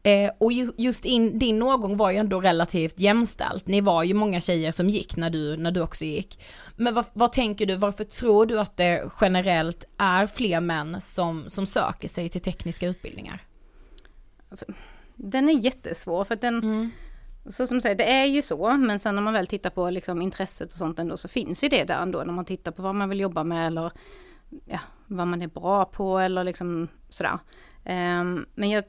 Eh, 0.02 0.30
och 0.38 0.52
ju, 0.52 0.72
just 0.76 1.04
in, 1.04 1.38
din 1.38 1.62
årgång 1.62 1.96
var 1.96 2.10
ju 2.10 2.16
ändå 2.16 2.40
relativt 2.40 3.00
jämställt. 3.00 3.66
Ni 3.66 3.80
var 3.80 4.02
ju 4.02 4.14
många 4.14 4.40
tjejer 4.40 4.72
som 4.72 4.88
gick 4.90 5.16
när 5.16 5.30
du, 5.30 5.56
när 5.56 5.70
du 5.70 5.80
också 5.80 6.04
gick. 6.04 6.44
Men 6.76 6.94
vad, 6.94 7.06
vad 7.12 7.32
tänker 7.32 7.66
du, 7.66 7.76
varför 7.76 8.04
tror 8.04 8.46
du 8.46 8.60
att 8.60 8.76
det 8.76 9.10
generellt 9.20 9.84
är 9.98 10.26
fler 10.26 10.60
män 10.60 11.00
som, 11.00 11.44
som 11.48 11.66
söker 11.66 12.08
sig 12.08 12.28
till 12.28 12.40
tekniska 12.40 12.86
utbildningar? 12.86 13.42
Den 15.14 15.48
är 15.48 15.52
jättesvår 15.52 16.24
för 16.24 16.34
att 16.34 16.40
den, 16.40 16.62
Mm. 16.62 16.90
så 17.46 17.66
som 17.66 17.76
du 17.76 17.80
säger, 17.80 17.96
det 17.96 18.12
är 18.12 18.24
ju 18.24 18.42
så, 18.42 18.72
men 18.76 18.98
sen 18.98 19.14
när 19.14 19.22
man 19.22 19.32
väl 19.32 19.46
tittar 19.46 19.70
på 19.70 19.90
liksom 19.90 20.22
intresset 20.22 20.72
och 20.72 20.78
sånt 20.78 20.98
ändå 20.98 21.16
så 21.16 21.28
finns 21.28 21.64
ju 21.64 21.68
det 21.68 21.84
där 21.84 22.02
ändå 22.02 22.18
när 22.24 22.32
man 22.32 22.44
tittar 22.44 22.72
på 22.72 22.82
vad 22.82 22.94
man 22.94 23.08
vill 23.08 23.20
jobba 23.20 23.44
med 23.44 23.66
eller 23.66 23.92
ja, 24.64 24.80
vad 25.16 25.26
man 25.26 25.42
är 25.42 25.46
bra 25.46 25.84
på 25.84 26.18
eller 26.18 26.44
liksom 26.44 26.88
sådär. 27.08 27.38
Ehm, 27.84 28.46
men 28.54 28.70
jag, 28.70 28.84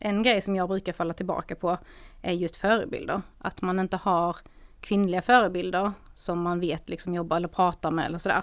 en 0.00 0.22
grej 0.22 0.40
som 0.40 0.56
jag 0.56 0.68
brukar 0.68 0.92
falla 0.92 1.14
tillbaka 1.14 1.56
på 1.56 1.78
är 2.22 2.32
just 2.32 2.56
förebilder. 2.56 3.22
Att 3.38 3.62
man 3.62 3.78
inte 3.78 3.96
har 3.96 4.36
kvinnliga 4.80 5.22
förebilder 5.22 5.92
som 6.14 6.42
man 6.42 6.60
vet 6.60 6.88
liksom 6.88 7.14
jobbar 7.14 7.36
eller 7.36 7.48
pratar 7.48 7.90
med 7.90 8.06
eller 8.06 8.18
sådär. 8.18 8.42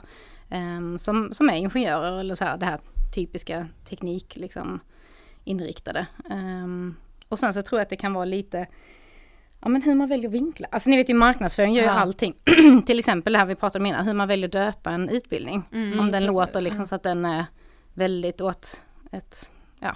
Ehm, 0.49 0.97
som, 0.97 1.33
som 1.33 1.49
är 1.49 1.55
ingenjörer 1.55 2.19
eller 2.19 2.35
så 2.35 2.43
här, 2.43 2.57
det 2.57 2.65
här 2.65 2.79
typiska 3.15 3.67
teknik 3.85 4.35
liksom 4.35 4.79
inriktade. 5.43 6.07
Ehm, 6.29 6.95
och 7.29 7.39
sen 7.39 7.53
så 7.53 7.61
tror 7.61 7.79
jag 7.79 7.83
att 7.83 7.89
det 7.89 7.95
kan 7.95 8.13
vara 8.13 8.25
lite 8.25 8.67
Ja 9.63 9.69
men 9.69 9.81
hur 9.81 9.95
man 9.95 10.09
väljer 10.09 10.29
vinklar. 10.29 10.69
Alltså 10.71 10.89
ni 10.89 10.97
vet 10.97 11.09
i 11.09 11.13
marknadsföring 11.13 11.73
gör 11.73 11.83
ju 11.83 11.89
ja. 11.89 11.93
allting. 11.93 12.35
Till 12.85 12.99
exempel 12.99 13.33
det 13.33 13.39
här 13.39 13.45
vi 13.45 13.55
pratade 13.55 13.81
om 13.81 13.85
innan, 13.85 14.05
hur 14.05 14.13
man 14.13 14.27
väljer 14.27 14.49
döpa 14.49 14.91
en 14.91 15.09
utbildning. 15.09 15.63
Mm, 15.71 15.99
om 15.99 16.11
den 16.11 16.25
låter 16.25 16.61
liksom 16.61 16.87
så 16.87 16.95
att 16.95 17.03
den 17.03 17.25
är 17.25 17.45
väldigt 17.93 18.41
åt 18.41 18.83
ett, 19.11 19.51
ja, 19.79 19.95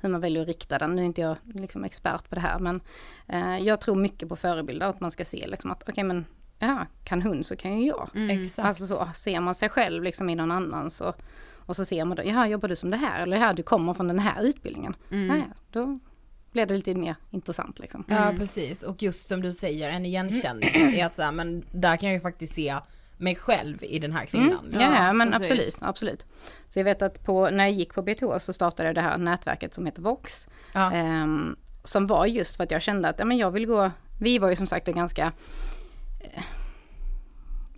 hur 0.00 0.08
man 0.08 0.20
väljer 0.20 0.42
att 0.42 0.48
rikta 0.48 0.78
den. 0.78 0.96
Nu 0.96 1.02
är 1.02 1.06
inte 1.06 1.20
jag 1.20 1.36
liksom 1.44 1.84
expert 1.84 2.28
på 2.28 2.34
det 2.34 2.40
här 2.40 2.58
men 2.58 2.80
eh, 3.26 3.58
jag 3.58 3.80
tror 3.80 3.96
mycket 3.96 4.28
på 4.28 4.36
förebilder, 4.36 4.86
att 4.86 5.00
man 5.00 5.10
ska 5.10 5.24
se 5.24 5.46
liksom 5.46 5.70
att 5.70 5.82
okej 5.82 5.92
okay, 5.92 6.04
men 6.04 6.24
ja, 6.58 6.86
kan 7.04 7.22
hon 7.22 7.44
så 7.44 7.56
kan 7.56 7.80
ju 7.80 7.86
jag. 7.86 8.10
Mm. 8.14 8.48
Alltså 8.58 8.86
så, 8.86 9.08
ser 9.14 9.40
man 9.40 9.54
sig 9.54 9.68
själv 9.68 10.02
liksom 10.02 10.30
i 10.30 10.34
någon 10.34 10.50
annan 10.50 10.90
så 10.90 11.14
och 11.68 11.76
så 11.76 11.84
ser 11.84 12.04
man 12.04 12.16
då, 12.16 12.22
ja 12.24 12.46
jobbar 12.46 12.68
du 12.68 12.76
som 12.76 12.90
det 12.90 12.96
här 12.96 13.22
eller 13.22 13.36
här 13.36 13.54
du 13.54 13.62
kommer 13.62 13.94
från 13.94 14.08
den 14.08 14.18
här 14.18 14.42
utbildningen. 14.42 14.94
Mm. 15.10 15.36
Ja, 15.36 15.44
då 15.72 15.98
blir 16.52 16.66
det 16.66 16.74
lite 16.74 16.94
mer 16.94 17.16
intressant 17.30 17.78
liksom. 17.78 18.04
Mm. 18.08 18.22
Ja 18.22 18.32
precis 18.38 18.82
och 18.82 19.02
just 19.02 19.28
som 19.28 19.42
du 19.42 19.52
säger 19.52 19.90
en 19.90 20.06
igenkänning 20.06 20.70
är 20.74 21.06
att 21.06 21.12
så 21.12 21.32
men 21.32 21.64
där 21.70 21.96
kan 21.96 22.08
jag 22.08 22.14
ju 22.14 22.20
faktiskt 22.20 22.54
se 22.54 22.76
mig 23.16 23.36
själv 23.36 23.84
i 23.84 23.98
den 23.98 24.12
här 24.12 24.26
kvinnan. 24.26 24.66
Mm. 24.66 24.80
Ja, 24.80 25.06
ja 25.06 25.12
men 25.12 25.32
precis. 25.32 25.50
absolut, 25.50 25.78
absolut. 25.80 26.26
Så 26.66 26.78
jag 26.78 26.84
vet 26.84 27.02
att 27.02 27.24
på, 27.24 27.50
när 27.50 27.64
jag 27.64 27.72
gick 27.72 27.94
på 27.94 28.02
BTH 28.02 28.38
så 28.38 28.52
startade 28.52 28.88
jag 28.88 28.94
det 28.94 29.00
här 29.00 29.18
nätverket 29.18 29.74
som 29.74 29.86
heter 29.86 30.02
Vox. 30.02 30.46
Ja. 30.72 30.92
Eh, 30.92 31.26
som 31.84 32.06
var 32.06 32.26
just 32.26 32.56
för 32.56 32.64
att 32.64 32.70
jag 32.70 32.82
kände 32.82 33.08
att 33.08 33.18
ja, 33.18 33.24
men 33.24 33.36
jag 33.36 33.50
vill 33.50 33.66
gå, 33.66 33.90
vi 34.20 34.38
var 34.38 34.50
ju 34.50 34.56
som 34.56 34.66
sagt 34.66 34.86
ganska 34.86 35.32
eh, 36.20 36.42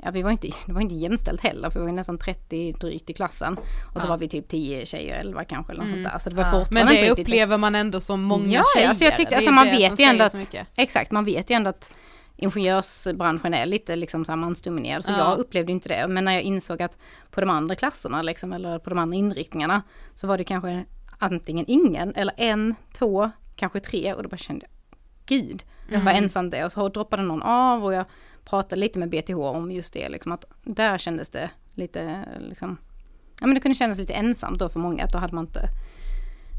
ja 0.03 0.11
vi 0.11 0.23
var 0.23 0.31
inte, 0.31 0.49
det 0.67 0.73
var 0.73 0.81
inte 0.81 0.95
jämställt 0.95 1.41
heller 1.41 1.71
för 1.71 1.81
vi 1.81 1.87
var 1.87 1.93
nästan 1.93 2.19
30 2.19 2.73
drygt 2.73 3.11
i 3.11 3.13
klassen. 3.13 3.57
Och 3.95 4.01
så 4.01 4.07
ja. 4.07 4.11
var 4.11 4.19
vi 4.19 4.29
typ 4.29 4.49
10 4.49 4.87
tjejer, 4.87 5.21
11 5.21 5.45
kanske 5.45 5.73
eller 5.73 5.83
något 5.83 5.91
mm. 5.91 6.05
sånt 6.05 6.13
där. 6.13 6.19
Så 6.19 6.31
det 6.31 6.37
var 6.37 6.59
ja. 6.59 6.67
Men 6.71 6.87
det 6.87 7.11
upplever 7.11 7.59
man 7.59 7.75
ändå 7.75 8.01
som 8.01 8.23
många 8.23 8.47
ja, 8.47 8.65
tjejer. 8.75 8.85
Ja, 8.85 8.89
alltså 8.89 9.05
jag 9.05 9.17
tyckte, 9.17 9.37
alltså 9.37 9.51
man 9.51 9.67
vet 9.67 10.01
ju 10.01 10.05
ändå 10.05 10.25
att, 10.25 10.55
exakt 10.77 11.11
man 11.11 11.25
vet 11.25 11.51
ju 11.51 11.55
ändå 11.55 11.71
att 11.71 11.93
ingenjörsbranschen 12.37 13.55
är 13.55 13.67
lite 13.67 13.97
liksom 13.97 14.25
så 14.25 14.37
mansdominerad. 14.37 15.05
Så 15.05 15.13
ja. 15.13 15.19
jag 15.19 15.39
upplevde 15.39 15.73
inte 15.73 15.89
det. 15.89 16.09
Men 16.09 16.25
när 16.25 16.33
jag 16.33 16.43
insåg 16.43 16.83
att 16.83 16.99
på 17.31 17.41
de 17.41 17.51
andra 17.51 17.75
klasserna 17.75 18.23
liksom, 18.23 18.53
eller 18.53 18.79
på 18.79 18.91
de 18.91 18.99
andra 18.99 19.17
inriktningarna 19.17 19.83
så 20.15 20.27
var 20.27 20.39
det 20.39 20.45
kanske 20.45 20.85
antingen 21.19 21.65
ingen 21.69 22.15
eller 22.15 22.35
en, 22.37 22.75
två, 22.93 23.31
kanske 23.57 23.81
tre 23.81 24.15
och 24.15 24.23
då 24.23 24.29
bara 24.29 24.37
kände 24.37 24.67
jag, 24.67 24.99
gud, 25.27 25.65
mm. 25.89 26.05
vad 26.05 26.15
ensamt 26.15 26.51
det 26.51 26.59
är. 26.59 26.65
Och 26.65 26.73
så 26.73 26.89
droppade 26.89 27.23
någon 27.23 27.43
av 27.43 27.85
och 27.85 27.93
jag 27.93 28.05
pratade 28.51 28.81
lite 28.81 28.99
med 28.99 29.11
BTH 29.11 29.35
om 29.35 29.71
just 29.71 29.93
det, 29.93 30.09
liksom 30.09 30.33
att 30.33 30.45
där 30.65 30.99
kändes 30.99 31.31
det 31.31 31.51
lite, 31.75 32.25
liksom, 32.39 32.77
ja 33.41 33.47
men 33.47 33.55
det 33.55 33.61
kunde 33.61 33.75
kännas 33.75 33.99
lite 33.99 34.13
ensamt 34.13 34.59
då 34.59 34.69
för 34.69 34.81
många, 34.81 35.05
att 35.05 35.13
då 35.13 35.19
hade 35.19 35.35
man 35.35 35.45
inte 35.45 35.69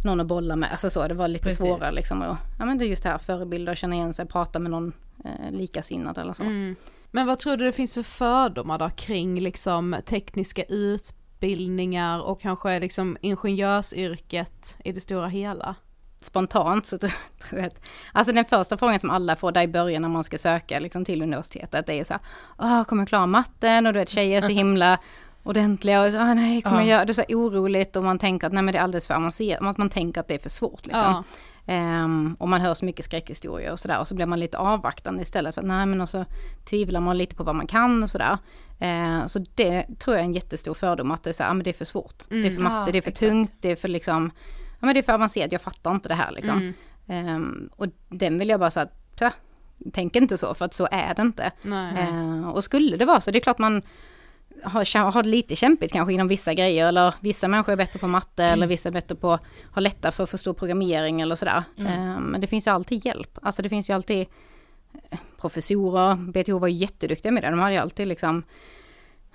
någon 0.06 0.20
att 0.20 0.28
bolla 0.28 0.56
med, 0.56 0.72
alltså 0.72 0.90
så, 0.90 1.08
det 1.08 1.14
var 1.14 1.28
lite 1.28 1.44
Precis. 1.44 1.60
svårare 1.60 1.92
liksom. 1.92 2.22
Och, 2.22 2.38
ja 2.60 2.66
men 2.66 2.78
det 2.78 2.86
är 2.86 2.88
just 2.88 3.04
det 3.04 3.10
här, 3.10 3.18
förebilder, 3.18 3.76
känna 3.76 3.96
igen 3.96 4.14
sig, 4.14 4.26
prata 4.26 4.60
med 4.60 4.72
någon 4.72 4.94
eh, 5.26 5.52
likasinnad 5.52 6.18
eller 6.18 6.34
så. 6.34 6.44
Mm. 6.44 6.76
Men 7.12 7.28
vad 7.28 7.40
tror 7.40 7.58
du 7.58 7.66
det 7.66 7.72
finns 7.72 7.94
för 7.94 8.04
fördomar 8.04 8.80
då 8.80 8.90
kring 8.90 9.40
liksom 9.40 9.96
tekniska 10.06 10.64
utbildningar 10.64 12.20
och 12.20 12.42
kanske 12.42 12.80
liksom 12.80 13.18
ingenjörsyrket 13.22 14.78
i 14.84 14.92
det 14.92 15.00
stora 15.00 15.28
hela? 15.28 15.76
Spontant 16.22 16.86
så 16.86 16.98
tror 16.98 17.12
jag 17.50 17.66
att, 17.66 17.82
alltså 18.12 18.34
den 18.34 18.46
första 18.46 18.78
frågan 18.78 19.00
som 19.00 19.10
alla 19.10 19.36
får 19.36 19.52
där 19.52 19.62
i 19.62 19.68
början 19.68 20.02
när 20.02 20.10
man 20.10 20.24
ska 20.24 20.38
söka 20.38 20.80
liksom 20.80 21.06
till 21.06 21.22
universitetet, 21.22 21.88
det 21.88 22.00
är 22.00 22.04
så 22.04 22.14
här, 22.14 22.22
Åh, 22.58 22.84
kommer 22.84 23.02
jag 23.02 23.10
klara 23.10 23.26
matten? 23.26 23.88
Och 23.88 23.94
du 23.94 24.00
vet 24.00 24.10
tjejer 24.10 24.38
är 24.38 24.42
så 24.42 24.48
himla 24.48 25.00
ordentliga 25.44 26.02
och 26.02 26.14
ah, 26.14 26.34
nej, 26.34 26.62
kommer 26.62 26.76
ja. 26.76 26.82
jag 26.82 26.88
göra 26.88 27.06
det? 27.06 27.12
är 27.12 27.14
så 27.14 27.36
oroligt 27.36 27.96
och 27.96 28.04
man 28.04 28.20
tänker 28.20 28.48
att 28.48 28.54
nej 28.54 28.64
men 28.64 28.74
det 28.74 28.80
är 28.80 28.84
alldeles 28.84 29.08
för 29.08 29.14
avancerat, 29.14 29.62
man, 29.62 29.76
man 29.78 29.90
tänker 29.90 30.22
att 30.22 30.28
det 30.28 30.34
är 30.34 30.40
för 30.40 30.50
svårt 30.50 30.86
liksom. 30.86 31.02
Ja. 31.02 31.24
Um, 31.68 32.36
och 32.40 32.50
man 32.50 32.62
hör 32.62 32.74
så 32.74 32.86
mycket 32.86 33.06
skräckhistorier 33.06 33.72
och 33.72 33.80
sådär 33.80 34.00
och 34.00 34.08
så 34.08 34.16
blir 34.16 34.26
man 34.26 34.40
lite 34.40 34.58
avvaktande 34.58 35.22
istället 35.22 35.56
för 35.56 35.62
att 35.62 35.68
nej 35.68 35.86
men 35.86 36.02
och 36.02 36.10
så 36.10 36.26
tvivlar 36.70 37.00
man 37.00 37.18
lite 37.18 37.36
på 37.36 37.44
vad 37.44 37.56
man 37.56 37.68
kan 37.68 38.04
och 38.04 38.10
sådär. 38.10 38.38
Uh, 38.82 39.26
så 39.26 39.46
det 39.56 39.86
tror 40.00 40.16
jag 40.16 40.22
är 40.22 40.26
en 40.26 40.34
jättestor 40.34 40.74
fördom 40.74 41.12
att 41.12 41.24
det 41.24 41.30
är 41.30 41.34
så 41.34 41.44
här, 41.44 41.50
ah, 41.50 41.54
men 41.54 41.64
det 41.64 41.70
är 41.70 41.74
för 41.74 41.86
svårt. 41.86 42.32
Mm, 42.32 42.42
det 42.42 42.48
är 42.48 42.52
för 42.52 42.60
mm. 42.60 42.74
matte, 42.74 42.90
ja, 42.90 42.92
det 42.92 42.98
är 42.98 43.02
för 43.02 43.12
exakt. 43.12 43.30
tungt, 43.30 43.52
det 43.62 43.72
är 43.72 43.76
för 43.76 43.88
liksom 43.88 44.32
ja 44.82 44.86
men 44.86 44.94
det 44.94 45.00
är 45.00 45.04
för 45.04 45.14
avancerat, 45.14 45.52
jag 45.52 45.62
fattar 45.62 45.92
inte 45.92 46.10
det 46.10 46.16
här 46.16 46.32
liksom. 46.32 46.74
Mm. 47.08 47.36
Um, 47.36 47.70
och 47.76 47.88
den 48.10 48.40
vill 48.40 48.50
jag 48.50 48.60
bara 48.60 48.72
säga, 48.72 48.88
tänk 49.94 50.16
inte 50.16 50.38
så, 50.38 50.54
för 50.54 50.66
att 50.66 50.74
så 50.74 50.88
är 50.92 51.16
det 51.16 51.22
inte. 51.22 51.52
Uh, 51.66 52.50
och 52.50 52.64
skulle 52.64 52.98
det 52.98 53.06
vara 53.06 53.22
så, 53.22 53.32
det 53.32 53.40
är 53.40 53.44
klart 53.44 53.58
man 53.58 53.82
har, 54.64 55.12
har 55.12 55.24
lite 55.24 55.56
kämpigt 55.56 55.94
kanske 55.94 56.14
inom 56.14 56.28
vissa 56.28 56.54
grejer, 56.54 56.88
eller 56.88 57.14
vissa 57.20 57.48
människor 57.48 57.74
är 57.74 57.78
bättre 57.78 58.00
på 58.00 58.08
matte, 58.08 58.44
mm. 58.44 58.54
eller 58.54 58.68
vissa 58.68 58.90
är 58.90 58.94
bättre 58.94 59.16
på, 59.16 59.40
har 59.72 59.82
lättare 59.82 60.12
för 60.12 60.24
att 60.24 60.30
förstå 60.30 60.54
programmering 60.54 61.22
eller 61.22 61.36
sådär. 61.36 61.64
Mm. 61.78 62.10
Uh, 62.10 62.20
men 62.20 62.42
det 62.42 62.48
finns 62.48 62.68
ju 62.68 62.72
alltid 62.72 63.06
hjälp, 63.06 63.38
alltså 63.42 63.62
det 63.62 63.70
finns 63.70 63.90
ju 63.90 63.94
alltid 63.94 64.28
eh, 65.10 65.20
professorer, 65.38 66.16
BTH 66.16 66.52
var 66.52 66.68
jätteduktiga 66.68 67.32
med 67.32 67.44
det, 67.44 67.50
de 67.50 67.60
hade 67.60 67.74
ju 67.74 67.80
alltid 67.80 68.08
liksom, 68.08 68.44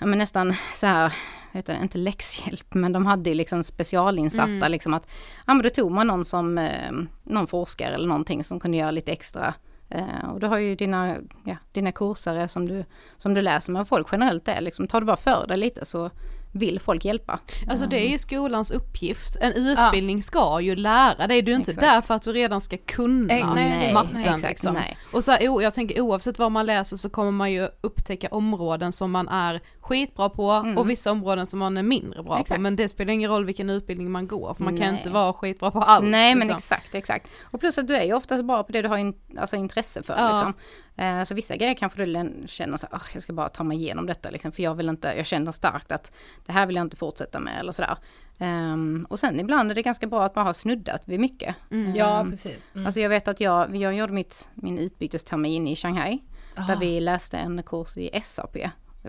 ja 0.01 0.07
men 0.07 0.19
nästan 0.19 0.55
så 0.75 0.87
här 0.87 1.13
heter 1.57 1.75
det, 1.75 1.83
inte 1.83 1.99
läxhjälp, 1.99 2.75
men 2.75 2.93
de 2.93 3.07
hade 3.07 3.35
liksom 3.35 3.63
specialinsatta 3.63 4.53
mm. 4.53 4.73
liksom 4.73 4.95
att, 4.95 5.07
ja 5.47 5.55
men 5.55 5.63
då 5.63 5.71
tog 5.71 5.93
man 5.93 6.07
någon 6.07 6.25
som, 6.25 6.59
eh, 6.59 6.93
någon 7.25 7.47
forskare 7.47 7.95
eller 7.95 8.09
någonting 8.09 8.45
som 8.45 8.61
kunde 8.61 8.77
göra 8.77 8.91
lite 8.91 9.13
extra 9.13 9.55
Uh, 9.95 10.31
och 10.31 10.41
du 10.41 10.47
har 10.47 10.59
ju 10.59 10.75
dina, 10.75 11.17
ja, 11.45 11.57
dina 11.73 11.93
kursare 11.93 12.49
som 12.49 12.69
du, 12.69 12.85
som 13.19 13.35
du 13.35 13.43
läser 13.43 13.73
med 13.73 13.89
folk 13.89 14.09
generellt 14.13 14.49
är 14.49 14.61
liksom, 14.61 14.87
tar 14.87 15.01
du 15.01 15.07
bara 15.07 15.17
för 15.17 15.47
dig 15.47 15.57
lite 15.57 15.85
så 15.85 16.11
vill 16.53 16.81
folk 16.81 17.05
hjälpa. 17.05 17.39
Alltså 17.69 17.87
det 17.87 18.07
är 18.07 18.11
ju 18.11 18.19
skolans 18.19 18.71
uppgift, 18.71 19.37
en 19.41 19.53
utbildning 19.53 20.17
ja. 20.17 20.23
ska 20.23 20.61
ju 20.61 20.77
lära 20.77 21.27
dig, 21.27 21.43
du 21.43 21.53
är 21.53 21.57
inte 21.57 21.71
exakt. 21.71 21.87
där 21.87 22.01
för 22.01 22.15
att 22.15 22.23
du 22.23 22.33
redan 22.33 22.61
ska 22.61 22.77
kunna 22.77 23.35
eh, 23.35 23.55
nej, 23.55 23.93
matten. 23.95 24.11
Nej, 24.15 24.23
exakt, 24.23 24.43
liksom. 24.43 24.75
nej. 24.75 24.99
Och 25.13 25.25
så 25.25 25.33
här, 25.33 25.63
jag 25.63 25.75
tänker 25.75 26.01
oavsett 26.01 26.39
vad 26.39 26.53
man 26.53 26.67
läser 26.67 26.97
så 26.97 27.11
kommer 27.11 27.31
man 27.31 27.53
ju 27.53 27.69
upptäcka 27.81 28.29
områden 28.31 28.93
som 28.93 29.11
man 29.11 29.29
är 29.29 29.61
skitbra 29.87 30.29
på 30.29 30.51
mm. 30.51 30.79
och 30.79 30.91
vissa 30.91 31.13
områden 31.13 31.47
som 31.47 31.59
man 31.59 31.77
är 31.77 31.83
mindre 31.83 32.23
bra 32.23 32.41
exakt. 32.41 32.57
på. 32.57 32.63
Men 32.63 32.77
det 32.77 32.89
spelar 32.89 33.13
ingen 33.13 33.31
roll 33.31 33.45
vilken 33.45 33.71
utbildning 33.71 34.11
man 34.11 34.27
går 34.27 34.55
för 34.55 34.65
man 34.65 34.75
Nej. 34.75 34.83
kan 34.83 34.97
inte 34.97 35.11
vara 35.11 35.33
skitbra 35.33 35.71
på 35.71 35.81
allt. 35.83 36.05
Nej 36.05 36.35
liksom. 36.35 36.49
men 36.49 36.57
exakt, 36.57 36.95
exakt. 36.95 37.31
Och 37.43 37.61
plus 37.61 37.79
att 37.79 37.89
du 37.89 37.97
är 37.97 38.05
ju 38.05 38.15
oftast 38.15 38.45
bra 38.45 38.63
på 38.63 38.73
det 38.73 38.83
du 38.83 38.89
har 38.89 38.99
in, 38.99 39.15
alltså 39.39 39.57
intresse 39.57 40.03
för. 40.03 40.15
Ja. 40.19 40.33
Liksom. 40.33 40.55
Eh, 40.97 41.25
så 41.25 41.35
vissa 41.35 41.57
grejer 41.57 41.75
kanske 41.75 42.05
du 42.05 42.33
känner 42.47 42.77
så 42.77 42.87
oh, 42.87 43.03
jag 43.13 43.23
ska 43.23 43.33
bara 43.33 43.49
ta 43.49 43.65
mig 43.65 43.79
igenom 43.79 44.07
detta 44.07 44.31
liksom, 44.31 44.53
för 44.53 44.63
jag 44.63 44.75
vill 44.75 44.89
inte, 44.89 45.15
jag 45.17 45.27
känner 45.27 45.53
starkt 45.53 45.93
att 45.93 46.13
det 46.47 46.53
här 46.53 46.67
vill 46.67 46.77
jag 46.77 46.83
inte 46.83 46.97
fortsätta 46.97 47.41
med 47.41 47.61
eller 47.61 47.73
sådär. 47.73 47.97
Um, 48.39 49.07
och 49.11 49.19
sen 49.19 49.41
ibland 49.41 49.71
är 49.71 49.75
det 49.75 49.83
ganska 49.83 50.07
bra 50.07 50.25
att 50.25 50.35
man 50.35 50.47
har 50.47 50.53
snuddat 50.53 51.03
vid 51.05 51.21
mycket. 51.21 51.55
Mm. 51.71 51.87
Um, 51.87 51.95
ja 51.95 52.27
precis. 52.31 52.71
Mm. 52.75 52.87
Alltså 52.87 53.01
jag 53.01 53.09
vet 53.09 53.29
att 53.29 53.41
jag, 53.41 53.77
jag 53.77 53.95
gjorde 53.95 54.13
mitt, 54.13 54.49
min 54.55 54.79
utbytestermin 54.79 55.69
i 55.69 55.77
Shanghai. 55.77 56.23
Aha. 56.59 56.73
Där 56.73 56.81
vi 56.81 57.01
läste 57.01 57.39
en 57.39 57.63
kurs 57.63 57.97
i 57.97 58.21
SAP, 58.23 58.57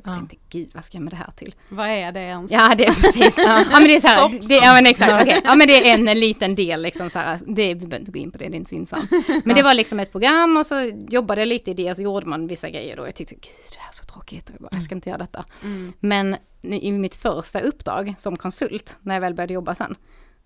jag 0.03 0.13
ja. 0.13 0.17
tänkte, 0.17 0.35
gud 0.49 0.69
vad 0.73 0.85
ska 0.85 0.97
jag 0.97 1.03
med 1.03 1.13
det 1.13 1.17
här 1.17 1.31
till? 1.35 1.55
Vad 1.69 1.87
är 1.87 2.11
det 2.11 2.19
ens? 2.19 2.51
Ja 2.51 2.73
det 2.77 2.85
är 2.85 2.93
precis, 2.93 3.37
ja, 3.45 3.65
men 3.71 3.83
det 3.83 3.95
är 3.95 3.99
så 3.99 4.07
här, 4.07 4.29
det, 4.47 4.55
ja 4.55 4.73
men 4.73 4.85
exakt, 4.85 5.23
okay. 5.23 5.41
ja 5.43 5.55
men 5.55 5.67
det 5.67 5.89
är 5.89 5.93
en 5.93 6.19
liten 6.19 6.55
del 6.55 6.81
liksom 6.81 7.09
så 7.09 7.19
här, 7.19 7.39
det, 7.47 7.67
vi 7.67 7.75
behöver 7.75 7.99
inte 7.99 8.11
gå 8.11 8.19
in 8.19 8.31
på 8.31 8.37
det, 8.37 8.47
det 8.47 8.55
är 8.55 8.57
inte 8.57 8.69
så 8.69 8.75
intressant. 8.75 9.11
Men 9.45 9.55
det 9.55 9.63
var 9.63 9.73
liksom 9.73 9.99
ett 9.99 10.11
program 10.11 10.57
och 10.57 10.65
så 10.65 10.91
jobbade 11.09 11.41
jag 11.41 11.47
lite 11.47 11.71
i 11.71 11.73
det, 11.73 11.95
så 11.95 12.01
gjorde 12.01 12.25
man 12.25 12.47
vissa 12.47 12.69
grejer 12.69 12.95
då, 12.97 13.05
jag 13.05 13.15
tyckte, 13.15 13.35
gud 13.35 13.43
det 13.73 13.79
här 13.79 13.89
är 13.89 13.93
så 13.93 14.03
tråkigt, 14.03 14.49
jag, 14.51 14.61
bara, 14.61 14.69
jag 14.71 14.83
ska 14.83 14.95
inte 14.95 15.09
göra 15.09 15.17
detta. 15.17 15.45
Mm. 15.63 15.93
Men 15.99 16.35
i 16.61 16.91
mitt 16.91 17.15
första 17.15 17.59
uppdrag 17.59 18.13
som 18.17 18.37
konsult, 18.37 18.97
när 19.01 19.15
jag 19.15 19.21
väl 19.21 19.33
började 19.33 19.53
jobba 19.53 19.75
sen, 19.75 19.95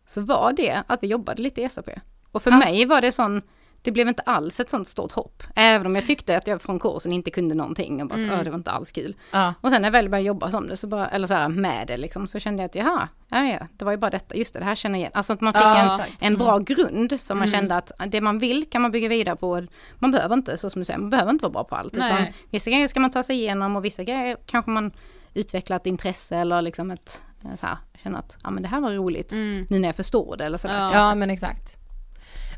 så 0.08 0.22
var 0.22 0.54
det 0.54 0.84
att 0.88 1.04
vi 1.04 1.08
jobbade 1.08 1.42
lite 1.42 1.62
i 1.62 1.70
SAP. 1.70 1.90
Och 2.32 2.44
för 2.44 2.52
ja. 2.52 2.58
mig 2.58 2.86
var 2.86 3.02
det 3.02 3.12
sån, 3.12 3.42
det 3.82 3.91
blev 3.91 4.08
inte 4.08 4.22
alls 4.22 4.60
ett 4.60 4.70
sånt 4.70 4.88
stort 4.88 5.12
hopp. 5.12 5.44
Även 5.56 5.88
om 5.88 5.96
jag 5.96 6.06
tyckte 6.06 6.38
att 6.38 6.48
jag 6.48 6.62
från 6.62 6.80
kursen 6.80 7.13
inte 7.13 7.32
kunde 7.32 7.56
någonting 7.56 8.02
och 8.02 8.08
bara 8.08 8.20
mm. 8.20 8.38
så, 8.38 8.44
det 8.44 8.50
var 8.50 8.58
inte 8.58 8.72
alls 8.72 8.91
kul. 8.91 9.15
Ja. 9.32 9.54
Och 9.62 9.70
sen 9.70 9.82
när 9.82 9.88
jag 9.88 9.91
väl 9.91 10.10
började 10.10 10.28
jobba 10.28 10.52
som 10.52 10.67
det, 10.67 10.78
så 10.78 10.88
bara, 10.88 11.08
eller 11.08 11.28
så 11.28 11.34
här, 11.34 11.50
med 11.50 11.88
det 11.88 11.98
liksom, 11.98 12.28
så 12.28 12.39
kände 12.39 12.63
jag 12.63 12.70
att 12.70 12.76
jaha, 12.76 13.08
ja, 13.30 13.46
ja, 13.46 13.67
det 13.78 13.86
var 13.86 13.91
ju 13.91 13.98
bara 13.98 14.12
detta, 14.12 14.36
just 14.36 14.54
det, 14.54 14.60
det 14.60 14.65
här 14.65 14.76
känner 14.76 14.96
jag 14.96 15.00
igen. 15.00 15.12
Alltså 15.13 15.34
att 15.34 15.41
man 15.41 15.54
fick 15.54 15.62
ja, 15.62 16.02
en, 16.20 16.28
en 16.28 16.38
bra 16.38 16.52
mm. 16.54 16.65
grund 16.65 17.20
som 17.20 17.38
man 17.38 17.48
mm. 17.48 17.60
kände 17.60 17.76
att 17.76 17.91
det 18.08 18.22
man 18.22 18.39
vill 18.39 18.65
kan 18.70 18.82
man 18.82 18.91
bygga 18.91 19.10
vidare 19.10 19.36
på. 19.36 19.67
Man 20.00 20.12
behöver 20.12 20.36
inte, 20.36 20.58
så 20.58 20.70
som 20.70 20.82
du 20.82 20.86
säger, 20.86 21.00
man 21.00 21.10
behöver 21.10 21.32
inte 21.32 21.44
vara 21.44 21.54
bra 21.54 21.63
på 21.63 21.76
allt. 21.76 21.94
Nej. 21.94 22.13
Utan 22.13 22.28
vissa 22.50 22.72
grejer 22.72 22.88
ska 22.88 23.00
man 23.00 23.12
ta 23.12 23.24
sig 23.24 23.36
igenom 23.36 23.76
och 23.76 23.86
vissa 23.86 24.04
grejer 24.04 24.38
kanske 24.46 24.72
man 24.72 24.91
utvecklar 25.34 25.78
ett 25.78 25.86
intresse 25.86 26.38
eller 26.38 26.62
liksom 26.62 26.91
ett, 26.91 27.22
så 27.60 27.65
här, 27.65 27.78
känna 28.04 28.20
att 28.20 28.38
ja 28.44 28.50
men 28.50 28.63
det 28.63 28.70
här 28.70 28.80
var 28.80 28.91
roligt 28.91 29.32
mm. 29.32 29.65
nu 29.70 29.80
när 29.80 29.88
jag 29.88 29.96
förstår 29.96 30.38
det 30.38 30.46
eller 30.46 30.58
sådär. 30.58 30.80
Ja, 30.80 30.94
ja 30.94 31.15
men 31.15 31.30
exakt. 31.30 31.81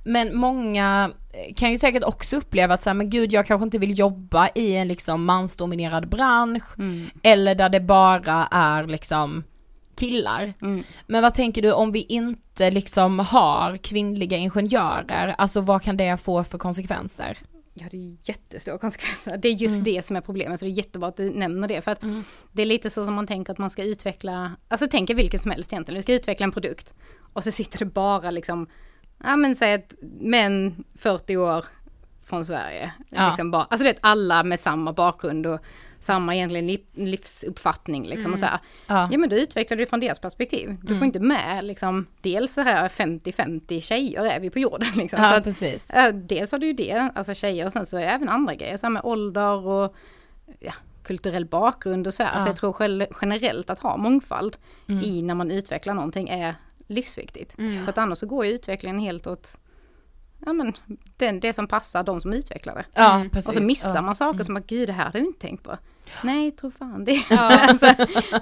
Men 0.03 0.35
många 0.37 1.11
kan 1.55 1.71
ju 1.71 1.77
säkert 1.77 2.03
också 2.03 2.37
uppleva 2.37 2.73
att 2.73 2.81
säga 2.81 2.93
men 2.93 3.09
gud 3.09 3.33
jag 3.33 3.45
kanske 3.47 3.63
inte 3.63 3.77
vill 3.77 3.99
jobba 3.99 4.49
i 4.55 4.75
en 4.75 4.87
liksom 4.87 5.25
mansdominerad 5.25 6.09
bransch 6.09 6.79
mm. 6.79 7.09
eller 7.23 7.55
där 7.55 7.69
det 7.69 7.79
bara 7.79 8.47
är 8.51 8.87
liksom 8.87 9.43
killar. 9.95 10.53
Mm. 10.61 10.83
Men 11.07 11.21
vad 11.21 11.33
tänker 11.33 11.61
du 11.61 11.71
om 11.71 11.91
vi 11.91 12.01
inte 12.01 12.71
liksom 12.71 13.19
har 13.19 13.77
kvinnliga 13.77 14.37
ingenjörer, 14.37 15.35
alltså 15.37 15.61
vad 15.61 15.81
kan 15.81 15.97
det 15.97 16.17
få 16.17 16.43
för 16.43 16.57
konsekvenser? 16.57 17.37
Ja 17.73 17.85
det 17.91 17.97
är 17.97 18.17
jättestora 18.23 18.77
konsekvenser. 18.77 19.37
Det 19.37 19.47
är 19.47 19.53
just 19.53 19.73
Mm. 19.73 19.83
det 19.83 20.05
som 20.05 20.15
är 20.15 20.21
problemet, 20.21 20.59
så 20.59 20.65
det 20.65 20.71
är 20.71 20.73
jättebra 20.73 21.09
att 21.09 21.17
du 21.17 21.29
nämner 21.29 21.67
det. 21.67 21.81
För 21.81 21.91
att 21.91 22.01
det 22.51 22.61
är 22.61 22.65
lite 22.65 22.89
så 22.89 23.05
som 23.05 23.13
man 23.13 23.27
tänker 23.27 23.51
att 23.51 23.57
man 23.57 23.69
ska 23.69 23.83
utveckla, 23.83 24.51
alltså 24.67 24.87
tänker 24.87 25.15
vilken 25.15 25.39
som 25.39 25.51
helst 25.51 25.73
egentligen, 25.73 25.97
du 25.97 26.01
ska 26.01 26.13
utveckla 26.13 26.43
en 26.43 26.51
produkt. 26.51 26.93
Och 27.33 27.43
så 27.43 27.51
sitter 27.51 27.79
det 27.79 27.85
bara 27.85 28.31
liksom, 28.31 28.67
ja 29.23 29.36
men 29.36 29.55
säg 29.55 29.73
att 29.73 29.95
män 30.19 30.83
40 30.97 31.38
år 31.38 31.65
från 32.25 32.45
Sverige. 32.45 32.91
Ja. 33.09 33.27
Liksom 33.27 33.51
bara, 33.51 33.63
alltså 33.63 33.83
det 33.83 33.97
alla 34.01 34.43
med 34.43 34.59
samma 34.59 34.93
bakgrund 34.93 35.45
och 35.45 35.59
samma 35.99 36.36
egentligen 36.36 36.67
li- 36.67 36.86
livsuppfattning 36.93 38.07
liksom. 38.07 38.33
Och 38.33 38.39
så 38.39 38.45
här. 38.45 38.59
Ja. 38.88 39.09
Ja 39.12 39.17
men 39.17 39.29
då 39.29 39.36
utvecklar 39.36 39.77
du 39.77 39.86
från 39.86 39.99
deras 39.99 40.19
perspektiv. 40.19 40.75
Du 40.81 40.97
får 40.97 41.05
inte 41.05 41.19
med 41.19 41.63
liksom, 41.63 42.05
dels 42.21 42.53
så 42.53 42.62
här 42.62 42.89
50-50 42.89 43.81
tjejer 43.81 44.25
är 44.25 44.39
vi 44.39 44.49
på 44.49 44.59
jorden 44.59 44.88
liksom. 44.95 45.17
så 45.19 45.23
Ja, 45.25 45.38
att, 45.38 45.43
precis. 45.43 45.91
Dels 46.13 46.51
har 46.51 46.59
du 46.59 46.67
ju 46.67 46.73
det, 46.73 47.12
alltså 47.15 47.33
tjejer 47.33 47.65
och 47.65 47.73
sen 47.73 47.86
så 47.86 47.97
är 47.97 48.01
det 48.01 48.07
även 48.07 48.29
andra 48.29 48.55
grejer, 48.55 48.77
så 48.77 48.86
här 48.86 48.91
med 48.91 49.01
ålder 49.05 49.65
och 49.67 49.95
ja, 50.59 50.73
kulturell 51.03 51.45
bakgrund 51.45 52.07
och 52.07 52.13
så 52.13 52.23
här. 52.23 52.31
Ja. 52.39 52.43
Så 52.43 52.49
jag 52.49 52.55
tror 52.55 53.07
generellt 53.21 53.69
att 53.69 53.79
ha 53.79 53.97
mångfald 53.97 54.57
Mm. 54.88 55.03
i 55.03 55.21
när 55.21 55.36
man 55.36 55.51
utvecklar 55.51 55.93
någonting 55.93 56.29
är 56.29 56.55
livsviktigt. 56.93 57.53
För 57.56 57.89
att 57.89 57.97
annars 57.97 58.17
så 58.17 58.25
går 58.25 58.45
ju 58.45 58.51
utvecklingen 58.51 58.99
helt 58.99 59.27
åt 59.27 59.58
ja, 60.45 60.53
men, 60.53 60.73
den, 61.17 61.39
det 61.39 61.53
som 61.53 61.67
passar 61.67 62.03
de 62.03 62.21
som 62.21 62.34
utvecklar 62.34 62.75
det. 62.75 62.86
Ja, 62.93 63.25
precis. 63.32 63.49
Och 63.49 63.53
så 63.53 63.62
missar 63.62 63.95
ja. 63.95 64.01
man 64.01 64.15
saker 64.15 64.43
som 64.43 64.58
att 64.58 64.67
gud 64.67 64.89
det 64.89 64.93
här 64.93 65.06
hade 65.06 65.17
jag 65.17 65.27
inte 65.27 65.39
tänkt 65.39 65.63
på. 65.63 65.77
Nej, 66.23 66.51
tro 66.51 66.71
fan 66.71 67.06
det. 67.06 67.23
alltså, 67.29 67.86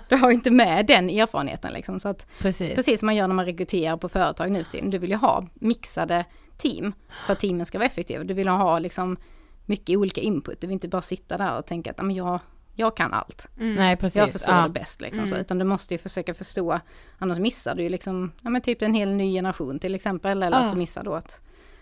du 0.10 0.16
har 0.16 0.30
ju 0.30 0.36
inte 0.36 0.52
med 0.52 0.86
den 0.86 1.10
erfarenheten 1.10 1.74
liksom. 1.74 2.00
Så 2.00 2.08
att, 2.08 2.26
Precis. 2.40 2.76
Precis 2.76 3.00
som 3.00 3.06
man 3.06 3.16
gör 3.16 3.28
när 3.28 3.36
man 3.36 3.46
rekryterar 3.46 3.98
på 3.98 4.10
företag 4.10 4.52
nu 4.52 4.64
tiden. 4.64 4.90
Du 4.90 4.98
vill 4.98 5.10
ju 5.10 5.16
ha 5.16 5.48
mixade 5.54 6.26
team 6.58 6.94
för 7.26 7.34
att 7.34 7.40
teamen 7.40 7.66
ska 7.66 7.78
vara 7.78 7.86
effektiva. 7.86 8.24
Du 8.24 8.34
vill 8.34 8.48
ha 8.48 8.80
liksom 8.80 9.18
mycket 9.66 9.98
olika 9.98 10.22
input. 10.22 10.62
Du 10.62 10.68
vill 10.68 10.74
inte 10.74 10.88
bara 10.88 11.02
sitta 11.02 11.38
där 11.38 11.58
och 11.58 11.66
tänka 11.66 11.92
att 11.92 11.98
"Ja, 11.98 12.04
men 12.04 12.16
jag, 12.16 12.40
jag 12.74 12.96
kan 12.98 13.14
allt. 13.14 13.48
Nej 13.56 13.98
precis. 13.98 14.18
Jag 14.18 14.32
förstår 14.32 14.56
ja. 14.56 14.62
det 14.64 14.70
bäst 14.70 15.02
liksom. 15.02 15.28
Så, 15.28 15.38
utan 15.38 15.60
du 15.60 15.66
måste 15.66 15.94
ju 15.94 15.98
försöka 15.98 16.34
förstå. 16.34 16.80
Annars 17.18 17.38
missar 17.40 17.76
du 17.76 17.84
ju 17.84 17.90
liksom, 17.90 18.32
ja 18.42 18.50
men 18.50 18.62
typ 18.62 18.82
en 18.82 18.94
hel 18.94 19.14
ny 19.16 19.34
generation 19.34 19.80
till 19.80 19.96
exempel. 19.96 20.44
Eller 20.44 20.58
Ja. 20.58 20.64
att 20.66 20.72
du 20.74 20.78
missar 20.78 21.04
då 21.04 21.16
ett, 21.16 21.42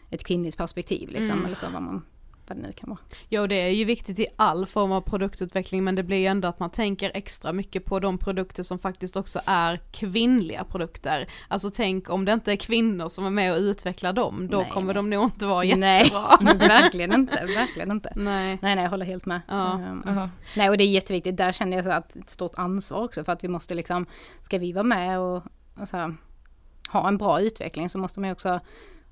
ett 0.09 0.23
kvinnligt 0.23 0.57
perspektiv 0.57 1.09
liksom. 1.09 1.45
Eller 1.45 1.55
så 1.55 1.65
vad 1.73 1.81
man, 1.81 2.05
vad 2.49 2.57
det 2.57 2.61
nu 2.61 2.71
kan 2.71 2.89
vara. 2.89 2.99
Jo 3.29 3.47
det 3.47 3.55
är 3.55 3.69
ju 3.69 3.85
viktigt 3.85 4.19
i 4.19 4.27
all 4.35 4.65
form 4.65 4.91
av 4.91 5.01
produktutveckling 5.01 5.83
men 5.83 5.95
det 5.95 6.03
blir 6.03 6.17
ju 6.17 6.25
ändå 6.25 6.47
att 6.47 6.59
man 6.59 6.69
tänker 6.69 7.11
extra 7.13 7.53
mycket 7.53 7.85
på 7.85 7.99
de 7.99 8.17
produkter 8.17 8.63
som 8.63 8.79
faktiskt 8.79 9.15
också 9.15 9.41
är 9.45 9.79
kvinnliga 9.91 10.63
produkter. 10.63 11.29
Alltså 11.47 11.69
tänk 11.73 12.09
om 12.09 12.25
det 12.25 12.31
inte 12.31 12.51
är 12.51 12.55
kvinnor 12.55 13.09
som 13.09 13.25
är 13.25 13.29
med 13.29 13.53
och 13.53 13.59
utvecklar 13.59 14.13
dem, 14.13 14.47
då 14.51 14.57
Nej, 14.57 14.69
kommer 14.69 14.93
nej. 14.93 14.95
de 14.95 15.09
nog 15.09 15.23
inte 15.23 15.45
vara 15.45 15.75
Nej, 15.75 16.03
jättebra. 16.03 16.53
verkligen 16.67 17.13
inte, 17.13 17.45
verkligen 17.45 17.91
inte. 17.91 18.13
Nej. 18.15 18.57
Nej, 18.61 18.75
nej, 18.75 18.83
jag 18.83 18.89
håller 18.89 19.05
helt 19.05 19.25
med. 19.25 19.41
Ja. 19.47 20.01
Ja. 20.05 20.29
Nej, 20.55 20.69
och 20.69 20.77
det 20.77 20.83
är 20.83 20.87
jätteviktigt. 20.87 21.37
Där 21.37 21.51
känner 21.51 21.77
jag 21.77 21.85
så 21.85 21.91
att 21.91 22.15
ett 22.15 22.29
stort 22.29 22.55
ansvar 22.55 23.03
också 23.03 23.23
för 23.23 23.31
att 23.31 23.43
vi 23.43 23.47
måste 23.47 23.75
liksom, 23.75 24.05
ska 24.41 24.57
vi 24.57 24.73
vara 24.73 24.83
med 24.83 25.19
och, 25.19 25.43
och 25.75 25.87
så 25.87 25.97
här, 25.97 26.15
ha 26.89 27.07
en 27.07 27.17
bra 27.17 27.41
utveckling 27.41 27.89
så 27.89 27.97
måste 27.97 28.19
man 28.19 28.29
ju 28.29 28.31
också 28.31 28.59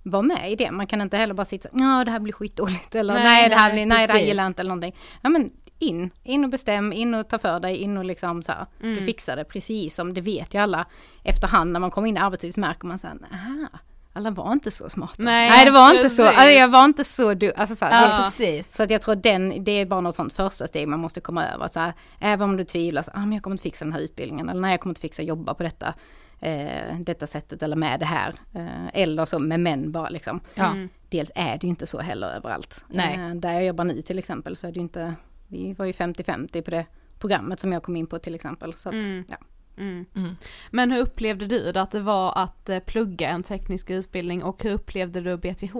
vara 0.10 0.22
med 0.22 0.52
i 0.52 0.56
det. 0.56 0.72
Man 0.72 0.88
kan 0.88 1.02
inte 1.02 1.17
heller 1.17 1.34
bara 1.34 1.46
sitta 1.46 1.70
ja 1.74 2.04
det 2.06 2.12
här 2.12 2.20
blir 2.20 2.34
skitdåligt 2.34 2.96
eller 2.96 3.13
nej, 3.13 3.24
Nej, 3.24 3.50
det 3.50 3.56
här 3.56 3.67
nej, 3.70 3.74
blir, 3.74 3.86
nej 3.86 3.96
det 4.08 4.13
här 4.13 4.20
precis. 4.20 4.28
gillar 4.28 4.43
jag 4.43 4.50
inte 4.50 4.62
eller 4.62 4.70
någonting. 4.70 4.96
Ja 5.22 5.30
men 5.30 5.52
in, 5.80 6.10
in 6.24 6.43
och 6.43 6.50
bestäm, 6.50 6.93
in 6.93 7.13
och 7.13 7.30
ta 7.30 7.39
för 7.39 7.60
dig, 7.60 7.76
in 7.78 7.98
och 7.98 8.06
liksom 8.06 8.43
så 8.43 8.52
här, 8.52 8.65
Mm. 8.84 8.96
du 8.96 9.06
fixar 9.06 9.36
det 9.36 9.43
precis 9.43 9.96
som 9.96 10.13
det 10.13 10.22
vet 10.22 10.54
ju 10.54 10.58
alla 10.60 10.86
efterhand 11.24 11.72
när 11.72 11.80
man 11.80 11.91
kommer 11.91 12.08
in 12.08 12.17
i 12.17 12.20
arbetslivet 12.20 12.54
så 12.56 12.60
märker 12.62 12.88
man 12.88 13.00
så 13.00 13.08
här, 13.08 13.15
aha, 13.34 13.67
alla 14.13 14.32
var 14.32 14.52
inte 14.52 14.72
så 14.72 14.89
smarta. 14.89 15.13
Nej, 15.17 15.65
det 15.65 15.72
var 15.72 15.89
inte 15.96 16.10
så, 16.10 16.24
precis. 16.24 16.39
alltså, 16.39 16.54
jag 16.54 16.67
var 16.67 16.86
inte 16.86 17.04
så 17.04 17.34
du, 17.34 17.54
alltså 17.58 17.76
så 17.76 17.86
här, 17.86 18.10
Ja, 18.12 18.17
det- 18.17 18.24
precis. 18.24 18.76
så 18.76 18.84
att 18.84 18.89
jag 18.89 19.02
tror 19.02 19.15
den, 19.15 19.63
det 19.63 19.72
är 19.72 19.86
bara 19.86 20.02
något 20.02 20.15
sånt 20.15 20.34
första 20.34 20.67
steg 20.67 20.88
man 20.88 21.00
måste 21.00 21.22
komma 21.22 21.48
över. 21.48 21.67
Så 21.74 21.80
här, 21.80 21.93
även 22.20 22.50
om 22.50 22.58
du 22.58 22.63
tvivlar, 22.63 23.04
så, 23.04 23.12
ah, 23.13 23.20
men 23.20 23.34
jag 23.34 23.43
kommer 23.43 23.54
inte 23.54 23.63
fixa 23.63 23.86
den 23.86 23.93
här 23.93 24.00
utbildningen, 24.00 24.50
eller 24.50 24.62
nej 24.62 24.72
jag 24.72 24.80
kommer 24.80 24.91
inte 24.91 25.02
fixa 25.02 25.22
jobba 25.22 25.54
på 25.54 25.63
detta, 25.63 25.93
eh, 26.39 27.00
detta 27.00 27.28
sättet 27.28 27.63
eller 27.63 27.76
med 27.76 28.00
det 28.00 28.06
här. 28.06 28.34
Eh, 28.54 28.88
eller 29.02 29.26
så 29.26 29.39
med 29.39 29.60
män 29.60 29.91
bara 29.91 30.10
liksom. 30.10 30.39
Ja. 30.56 30.76
Dels 31.10 31.32
är 31.36 31.52
det 31.58 31.63
ju 31.63 31.69
inte 31.69 31.86
så 31.88 32.00
heller 32.00 32.28
överallt. 32.28 32.86
Nej. 32.88 33.15
Eh, 33.15 33.36
där 33.36 33.54
jag 33.54 33.65
jobbar 33.65 33.84
nu 33.84 34.02
till 34.02 34.19
exempel 34.19 34.56
så 34.56 34.67
är 34.67 34.71
det 34.71 34.76
ju 34.76 34.82
inte, 34.82 35.15
vi 35.47 35.73
var 35.73 35.86
ju 35.86 35.91
50-50 35.91 36.62
på 36.62 36.71
det 36.71 36.86
programmet 37.19 37.60
som 37.60 37.71
jag 37.73 37.84
kom 37.84 37.95
in 37.95 38.08
på 38.08 38.19
till 38.19 38.36
exempel. 38.36 38.73
Så 38.73 38.89
att, 38.89 38.95
Mm. 38.95 39.23
ja. 39.30 39.38
Mm. 39.78 40.06
Mm. 40.15 40.36
Men 40.71 40.91
hur 40.91 41.02
upplevde 41.02 41.45
du 41.45 41.71
det 41.71 41.82
att 41.82 41.91
det 41.91 42.00
var 42.00 42.34
att 42.43 42.69
eh, 42.69 42.80
plugga 42.80 43.30
en 43.30 43.43
teknisk 43.43 43.89
utbildning 43.89 44.43
och 44.43 44.63
hur 44.63 44.71
upplevde 44.71 45.21
du 45.21 45.38
BTH? 45.38 45.76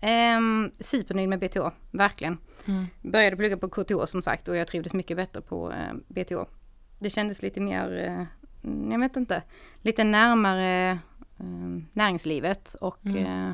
Ehm, 0.00 0.70
supernöjd 0.80 1.28
med 1.28 1.38
BTH, 1.40 1.66
verkligen. 1.90 2.38
Mm. 2.66 2.86
Började 3.02 3.36
plugga 3.36 3.56
på 3.56 3.68
KTH 3.68 4.04
som 4.06 4.22
sagt 4.22 4.48
och 4.48 4.56
jag 4.56 4.66
trivdes 4.66 4.94
mycket 4.94 5.16
bättre 5.16 5.40
på 5.40 5.72
eh, 5.72 5.94
BTH. 6.08 6.34
Det 6.98 7.10
kändes 7.10 7.42
lite 7.42 7.60
mer, 7.60 7.98
eh, 8.04 8.12
mm, 8.12 8.26
jag 8.62 8.98
vet 8.98 9.16
inte, 9.16 9.42
lite 9.82 10.04
närmare 10.04 10.90
eh, 11.38 11.46
näringslivet 11.92 12.74
och 12.74 13.06
eh, 13.06 13.52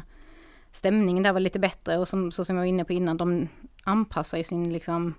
stämningen 0.72 1.22
där 1.22 1.32
var 1.32 1.40
lite 1.40 1.58
bättre 1.58 1.98
och 1.98 2.08
som, 2.08 2.32
så 2.32 2.44
som 2.44 2.56
jag 2.56 2.62
var 2.62 2.68
inne 2.68 2.84
på 2.84 2.92
innan, 2.92 3.16
de 3.16 3.48
anpassar 3.84 4.38
ju 4.38 4.44
sin, 4.44 4.72
liksom, 4.72 5.14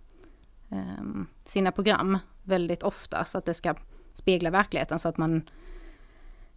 ehm, 0.70 1.28
sina 1.44 1.72
program 1.72 2.18
väldigt 2.44 2.84
ofta 2.84 3.26
så 3.26 3.38
att 3.38 3.46
det 3.46 3.54
ska 3.54 3.76
spegla 4.14 4.50
verkligheten 4.50 5.00
så 5.00 5.10
att 5.10 5.18
man 5.18 5.50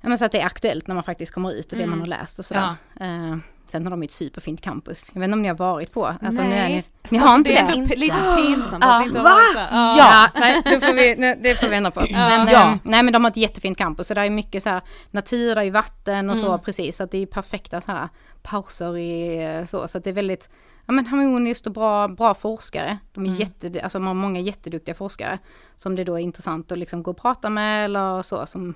Ja 0.00 0.08
men 0.08 0.18
så 0.18 0.24
att 0.24 0.32
det 0.32 0.40
är 0.40 0.46
aktuellt 0.46 0.86
när 0.86 0.94
man 0.94 1.04
faktiskt 1.04 1.32
kommer 1.32 1.52
ut 1.52 1.72
och 1.72 1.78
det 1.78 1.86
man 1.86 1.98
har 2.00 2.06
läst 2.06 2.38
och 2.38 2.44
sådär. 2.44 2.74
Eh, 3.00 3.36
sen 3.66 3.84
har 3.84 3.90
de 3.90 4.02
ett 4.02 4.12
superfint 4.12 4.60
campus. 4.60 5.10
Jag 5.14 5.20
vet 5.20 5.24
inte 5.26 5.34
om 5.34 5.42
ni 5.42 5.48
har 5.48 5.56
varit 5.56 5.92
på? 5.92 6.06
Alltså, 6.06 6.42
Nej. 6.42 6.68
Ni, 6.68 6.74
ni, 6.74 6.84
ni 7.08 7.18
har 7.18 7.34
inte 7.34 7.50
det 7.50 7.54
det? 7.54 7.80
är 7.82 7.86
p- 7.86 7.96
lite 7.96 8.14
pinsamt 8.36 8.84
Ja. 8.84 8.94
att 8.96 9.02
vi 9.02 9.06
inte 9.06 9.18
har 9.18 9.24
Va? 9.24 9.30
varit 9.30 9.54
där. 9.54 9.68
Ja, 9.98 10.28
nej, 10.34 10.62
det 10.64 10.80
får 10.86 10.92
vi, 10.94 11.16
nu- 11.16 11.38
det 11.42 11.54
får 11.54 11.68
vi 11.68 11.76
ändra 11.76 11.90
på. 11.90 12.00
Men, 12.10 12.48
Ja. 12.48 12.70
eh, 12.70 12.76
nej 12.82 13.02
men 13.02 13.12
de 13.12 13.24
har 13.24 13.30
ett 13.30 13.36
jättefint 13.36 13.78
campus 13.78 14.06
så 14.06 14.14
det 14.14 14.20
är 14.20 14.30
mycket 14.30 14.62
så 14.62 14.68
här 14.68 14.82
natur, 15.10 15.54
det 15.54 15.64
är 15.64 15.70
vatten 15.70 16.30
och 16.30 16.38
så 16.38 16.58
precis. 16.58 16.96
Så 16.96 17.02
att 17.02 17.10
det 17.10 17.18
är 17.18 17.26
perfekta 17.26 17.80
så 17.80 17.92
här 17.92 18.08
pauser 18.42 18.96
i 18.96 19.44
eh, 19.44 19.64
så. 19.64 19.88
Så 19.88 19.98
att 19.98 20.04
det 20.04 20.10
är 20.10 20.14
väldigt 20.14 20.48
ja, 20.86 20.92
men 20.92 21.06
harmoniskt 21.06 21.66
och 21.66 21.72
bra, 21.72 22.08
bra 22.08 22.34
forskare. 22.34 22.98
De 23.12 23.26
är 23.26 23.34
jätte, 23.40 23.80
alltså 23.82 23.98
har 23.98 24.14
många 24.14 24.40
jätteduktiga 24.40 24.94
forskare. 24.94 25.38
Som 25.76 25.94
det 25.96 26.04
då 26.04 26.14
är 26.14 26.18
intressant 26.22 26.72
att 26.72 26.78
liksom 26.78 27.02
gå 27.02 27.10
och 27.10 27.16
prata 27.16 27.50
med 27.50 27.84
eller 27.84 28.22
så. 28.22 28.46
Som 28.46 28.74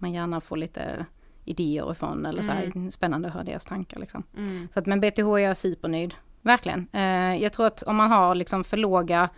man 0.00 0.12
gärna 0.12 0.40
får 0.40 0.56
lite 0.56 1.06
idéer 1.44 1.92
ifrån 1.92 2.26
eller 2.26 2.42
så 2.42 2.50
här, 2.50 2.90
spännande 2.90 3.28
att 3.28 3.34
höra 3.34 3.44
deras 3.44 3.64
tankar 3.64 4.00
liksom. 4.00 4.22
Mm. 4.36 4.68
Så 4.74 4.78
att 4.78 4.86
med 4.86 5.00
BTH 5.00 5.18
är 5.18 5.38
jag 5.38 5.56
supernöjd, 5.56 6.14
verkligen. 6.42 6.88
Eh, 6.92 7.42
jag 7.42 7.52
tror 7.52 7.66
att 7.66 7.82
om 7.82 7.96
man 7.96 8.10
har 8.10 8.34
liksom 8.34 8.64
för 8.64 8.76
låga 8.76 9.28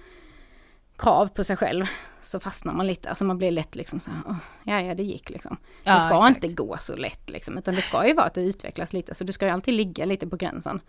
krav 0.96 1.26
på 1.26 1.44
sig 1.44 1.56
själv 1.56 1.86
så 2.22 2.40
fastnar 2.40 2.72
man 2.72 2.86
lite, 2.86 3.08
alltså 3.08 3.24
man 3.24 3.38
blir 3.38 3.50
lätt 3.50 3.74
liksom 3.74 4.00
så 4.00 4.10
här, 4.10 4.22
"Åh, 4.26 4.36
ja 4.64 4.80
ja 4.80 4.94
det 4.94 5.02
gick 5.02 5.30
liksom. 5.30 5.56
Ja, 5.84 5.94
det 5.94 6.00
ska 6.00 6.26
exakt. 6.26 6.44
inte 6.44 6.62
gå 6.62 6.76
så 6.78 6.96
lätt 6.96 7.30
liksom, 7.30 7.58
utan 7.58 7.74
det 7.74 7.82
ska 7.82 8.06
ju 8.06 8.14
vara 8.14 8.26
att 8.26 8.34
det 8.34 8.42
utvecklas 8.42 8.92
lite, 8.92 9.14
så 9.14 9.24
du 9.24 9.32
ska 9.32 9.46
ju 9.46 9.52
alltid 9.52 9.74
ligga 9.74 10.04
lite 10.04 10.26
på 10.28 10.36
gränsen. 10.36 10.80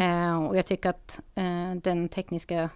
Eh, 0.00 0.44
och 0.46 0.56
jag 0.56 0.66
tycker 0.66 0.90
att 0.90 1.20
eh, 1.34 1.74
den 1.82 2.08
tekniska, 2.08 2.62
eh, 2.62 2.68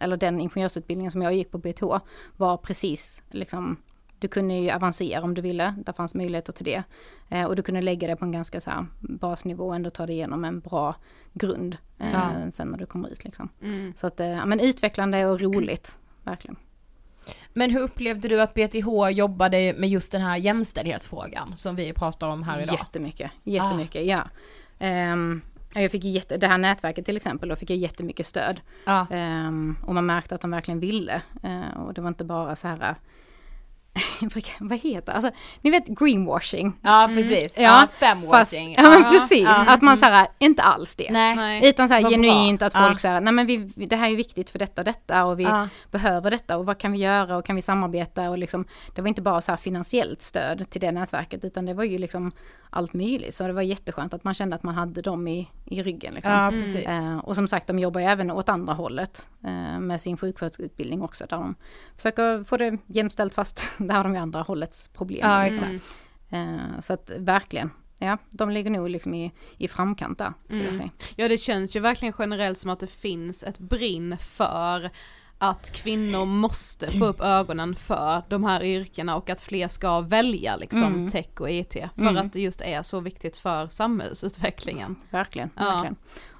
eller 0.00 0.16
den 0.16 0.40
ingenjörsutbildningen 0.40 1.12
som 1.12 1.22
jag 1.22 1.34
gick 1.34 1.50
på 1.50 1.58
BTH 1.58 1.98
var 2.36 2.56
precis 2.56 3.22
liksom 3.30 3.76
du 4.18 4.28
kunde 4.28 4.54
ju 4.54 4.70
avancera 4.70 5.22
om 5.22 5.34
du 5.34 5.42
ville, 5.42 5.74
där 5.84 5.92
fanns 5.92 6.14
möjligheter 6.14 6.52
till 6.52 6.64
det. 6.64 6.82
Eh, 7.28 7.44
och 7.44 7.56
du 7.56 7.62
kunde 7.62 7.82
lägga 7.82 8.08
det 8.08 8.16
på 8.16 8.24
en 8.24 8.32
ganska 8.32 8.60
så 8.60 8.70
här 8.70 8.86
basnivå 9.00 9.66
och 9.66 9.74
ändå 9.74 9.90
ta 9.90 10.06
dig 10.06 10.14
igenom 10.14 10.44
en 10.44 10.60
bra 10.60 10.94
grund 11.32 11.76
eh, 11.98 12.12
Ja. 12.12 12.50
sen 12.50 12.68
när 12.68 12.78
du 12.78 12.86
kommer 12.86 13.08
ut 13.08 13.24
liksom. 13.24 13.48
Mm. 13.62 13.92
Så 13.96 14.06
att, 14.06 14.20
eh, 14.20 14.46
men 14.46 14.60
utvecklande 14.60 15.26
och 15.26 15.40
roligt, 15.40 15.98
verkligen. 16.24 16.56
Men 17.52 17.70
hur 17.70 17.80
upplevde 17.80 18.28
du 18.28 18.40
att 18.40 18.54
BTH 18.54 19.10
jobbade 19.10 19.74
med 19.78 19.88
just 19.88 20.12
den 20.12 20.20
här 20.22 20.36
jämställdhetsfrågan 20.36 21.56
som 21.56 21.76
vi 21.76 21.92
pratar 21.92 22.28
om 22.28 22.42
här 22.42 22.62
idag? 22.62 22.74
Jättemycket, 22.80 23.30
jättemycket, 23.44 24.06
ja. 24.06 24.22
Ehm, 24.78 25.40
jag 25.74 25.90
fick 25.90 26.04
jätte, 26.04 26.36
det 26.36 26.46
här 26.46 26.58
nätverket 26.58 27.04
till 27.04 27.16
exempel, 27.16 27.48
då 27.48 27.56
fick 27.56 27.70
jag 27.70 27.78
jättemycket 27.78 28.26
stöd. 28.26 28.60
Ja. 28.86 29.06
Ehm, 29.10 29.76
och 29.86 29.94
man 29.94 30.06
märkte 30.06 30.34
att 30.34 30.40
de 30.40 30.50
verkligen 30.50 30.80
ville. 30.80 31.22
Ehm, 31.42 31.70
och 31.72 31.94
det 31.94 32.00
var 32.00 32.08
inte 32.08 32.24
bara 32.24 32.56
så 32.56 32.68
här, 32.68 32.94
vad 34.60 34.78
heter? 34.78 35.12
Alltså, 35.12 35.30
ni 35.62 35.70
vet 35.70 35.86
greenwashing. 35.86 36.72
Ja 36.82 37.10
precis, 37.14 37.54
ja, 37.56 37.62
Ja, 37.62 37.88
femwashing. 37.92 38.30
Fast, 38.30 38.52
ja 38.86 38.90
men 39.00 39.04
precis, 39.12 39.48
att 39.48 39.82
man 39.82 39.96
så 39.98 40.04
här, 40.04 40.28
inte 40.38 40.62
alls 40.62 40.96
det. 40.96 41.10
Nej. 41.12 41.68
Utan 41.68 41.88
så 41.88 41.94
här 41.94 42.02
Vad 42.02 42.12
genuint 42.12 42.58
bra. 42.58 42.66
att 42.66 42.72
folk 42.74 42.92
Ja. 42.94 42.98
säger, 42.98 43.20
nej 43.20 43.32
men 43.32 43.46
vi, 43.46 43.56
det 43.86 43.96
här 43.96 44.10
är 44.10 44.16
viktigt 44.16 44.50
för 44.50 44.58
detta 44.58 44.80
och 44.80 44.84
detta 44.84 45.24
och 45.24 45.38
vi 45.40 45.42
Ja. 45.44 45.68
behöver 45.90 46.30
detta 46.30 46.56
och 46.56 46.66
vad 46.66 46.78
kan 46.78 46.92
vi 46.92 46.98
göra 46.98 47.36
och 47.36 47.44
kan 47.44 47.56
vi 47.56 47.62
samarbeta 47.62 48.30
och 48.30 48.38
liksom, 48.38 48.64
det 48.94 49.00
var 49.02 49.08
inte 49.08 49.22
bara 49.22 49.40
så 49.40 49.56
finansiellt 49.56 50.22
stöd 50.22 50.70
till 50.70 50.80
det 50.80 50.92
nätverket 50.92 51.44
utan 51.44 51.66
det 51.66 51.74
var 51.74 51.84
ju 51.84 51.98
liksom 51.98 52.32
allt 52.70 52.92
möjligt. 52.94 53.34
Så 53.34 53.46
det 53.46 53.52
var 53.52 53.62
jätteskönt 53.62 54.14
att 54.14 54.24
man 54.24 54.34
kände 54.34 54.56
att 54.56 54.62
man 54.62 54.74
hade 54.74 55.02
dem 55.02 55.28
i, 55.28 55.48
i 55.64 55.82
ryggen. 55.82 56.14
Liksom. 56.14 56.32
Ja 56.32 56.50
precis. 56.50 56.86
Eh, 56.86 57.18
och 57.18 57.34
som 57.34 57.48
sagt, 57.48 57.66
de 57.66 57.78
jobbar 57.78 58.00
ju 58.00 58.06
även 58.06 58.30
åt 58.30 58.48
andra 58.48 58.72
hållet 58.72 59.28
eh, 59.44 59.78
med 59.80 60.00
sin 60.00 60.16
sjuksköterskeutbildning 60.16 61.02
också, 61.02 61.26
där 61.30 61.36
de 61.36 61.54
försöker 61.96 62.44
få 62.44 62.56
det 62.56 62.78
jämställt 62.86 63.34
fast 63.34 63.68
där 63.86 63.94
har 63.94 64.04
de 64.04 64.14
ju 64.14 64.20
andra 64.20 64.42
hållets 64.42 64.88
problem. 64.88 65.30
Ja, 65.30 65.44
liksom. 65.44 65.78
Eh, 66.30 66.80
så 66.80 66.92
att 66.92 67.10
verkligen, 67.18 67.70
ja, 67.98 68.18
de 68.30 68.50
ligger 68.50 68.70
nog 68.70 68.90
liksom 68.90 69.14
i, 69.14 69.32
i 69.56 69.68
framkant 69.68 70.18
där, 70.18 70.32
säga. 70.48 70.90
Ja 71.16 71.28
det 71.28 71.38
känns 71.38 71.76
ju 71.76 71.80
verkligen 71.80 72.14
generellt 72.18 72.58
som 72.58 72.70
att 72.70 72.80
det 72.80 72.90
finns 72.90 73.42
ett 73.44 73.58
brinn 73.58 74.16
för 74.18 74.90
att 75.40 75.70
kvinnor 75.72 76.24
måste 76.24 76.90
få 76.98 77.06
upp 77.06 77.20
ögonen 77.20 77.74
för 77.74 78.22
de 78.28 78.44
här 78.44 78.62
yrkena 78.64 79.16
och 79.16 79.30
att 79.30 79.42
fler 79.42 79.68
ska 79.68 80.00
välja 80.00 80.56
liksom 80.56 80.82
Mm. 80.86 81.08
tech 81.10 81.40
och 81.40 81.50
IT 81.50 81.72
för 81.72 82.02
Mm. 82.02 82.16
att 82.16 82.32
det 82.32 82.40
just 82.40 82.60
är 82.60 82.82
så 82.82 83.00
viktigt 83.00 83.36
för 83.36 83.66
samhällsutvecklingen. 83.68 84.96
Verkligen, 85.10 85.50
Ja. 85.56 85.64
verkligen. 85.64 85.96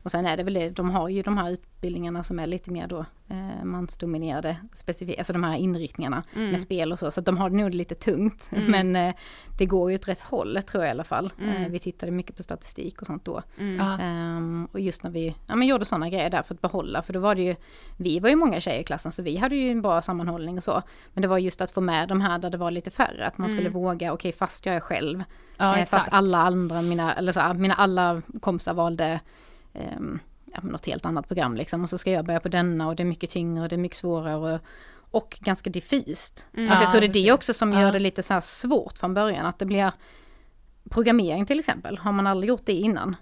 Och 0.09 0.13
sen 0.13 0.27
är 0.27 0.37
det 0.37 0.43
väl 0.43 0.55
det, 0.55 0.71
de 0.71 0.91
har 0.91 1.09
ju 1.09 1.23
de 1.23 1.39
här 1.39 1.51
utbildningarna 1.51 2.25
som 2.25 2.39
är 2.39 2.47
lite 2.47 2.71
mer 2.71 2.87
då 2.89 2.99
eh, 3.29 3.65
mansdominerade, 3.65 4.57
specifikt, 4.73 5.19
alltså 5.19 5.33
de 5.33 5.45
här 5.45 5.57
inriktningarna 5.57 6.23
Mm. 6.37 6.51
med 6.51 6.61
spel 6.61 6.93
och 6.93 6.99
så, 6.99 7.11
så 7.11 7.21
att 7.21 7.27
de 7.27 7.37
har 7.39 7.51
det 7.51 7.57
nog 7.57 7.75
lite 7.75 7.95
tungt. 7.95 8.45
Men 8.69 8.97
eh, 8.97 9.15
det 9.59 9.67
går 9.67 9.91
ju 9.91 9.95
åt 9.97 10.09
rätt 10.09 10.21
håll 10.21 10.59
tror 10.67 10.83
jag 10.85 10.89
i 10.89 10.91
alla 10.91 11.05
fall. 11.05 11.33
Mm. 11.41 11.63
Eh, 11.65 11.69
vi 11.69 11.79
tittade 11.79 12.13
mycket 12.13 12.37
på 12.37 12.43
statistik 12.43 13.01
och 13.01 13.07
sånt 13.07 13.25
då. 13.25 13.43
Ehm, 14.01 14.69
och 14.73 14.81
just 14.81 15.03
när 15.03 15.11
vi 15.11 15.37
ja, 15.47 15.57
men 15.57 15.69
gjorde 15.69 15.85
sådana 15.85 16.09
grejer 16.09 16.31
där 16.31 16.43
för 16.43 16.55
att 16.55 16.61
behålla, 16.61 17.03
för 17.03 17.13
då 17.13 17.21
var 17.21 17.35
det 17.35 17.43
ju, 17.43 17.57
vi 17.97 18.21
var 18.21 18.29
ju 18.29 18.37
många 18.37 18.61
tjejer 18.61 18.81
i 18.81 18.85
klassen 18.85 19.13
så 19.13 19.23
vi 19.23 19.37
hade 19.37 19.57
ju 19.57 19.71
en 19.71 19.83
bra 19.83 20.03
sammanhållning 20.03 20.57
och 20.57 20.65
så. 20.65 20.83
Men 21.15 21.23
det 21.23 21.29
var 21.29 21.39
just 21.39 21.61
att 21.61 21.71
få 21.71 21.81
med 21.81 22.09
de 22.09 22.21
här 22.21 22.39
där 22.39 22.51
det 22.51 22.59
var 22.59 22.71
lite 22.71 22.91
färre, 22.91 23.27
att 23.27 23.39
man 23.39 23.51
skulle 23.51 23.69
våga, 23.69 24.13
okej 24.13 24.33
fast 24.33 24.67
jag 24.67 24.75
är 24.75 24.81
själv, 24.81 25.25
Ja, 25.57 25.77
eh, 25.77 25.87
fast 25.87 26.09
alla 26.11 26.39
andra, 26.39 26.83
mina, 26.83 27.15
eller 27.15 27.33
så, 27.33 27.55
mina 27.55 27.75
alla 27.75 28.23
kompisar 28.41 28.75
valde 28.75 29.21
ja, 30.53 30.61
men 30.63 30.73
något 30.73 30.87
helt 30.87 31.07
annat 31.07 31.27
program 31.29 31.57
liksom. 31.57 31.83
Och 31.83 31.91
så 31.91 31.99
ska 31.99 32.11
jag 32.11 32.25
börja 32.25 32.41
på 32.41 32.49
denna 32.49 32.89
och 32.89 32.97
det 32.97 33.03
är 33.03 33.05
mycket 33.05 33.31
tyngre 33.31 33.63
och 33.63 33.69
det 33.69 33.77
är 33.77 33.79
mycket 33.79 33.99
svårare 33.99 34.55
och, 34.55 34.61
och 35.11 35.39
ganska 35.41 35.71
diffust. 35.71 36.47
Alltså 36.57 36.75
Ja, 36.75 36.81
jag 36.81 36.91
tror 36.91 37.01
det 37.01 37.07
är 37.07 37.25
det 37.25 37.33
också 37.33 37.55
som 37.55 37.73
gör 37.73 37.93
det 37.93 37.99
lite 37.99 38.23
så 38.23 38.41
svårt 38.41 38.99
från 38.99 39.15
början, 39.15 39.47
att 39.47 39.59
det 39.59 39.67
blir 39.67 39.93
programmering 40.91 41.47
till 41.47 41.59
exempel, 41.61 41.99
har 41.99 42.13
man 42.13 42.27
aldrig 42.27 42.49
gjort 42.49 42.67
det 42.67 42.73
innan. 42.73 43.17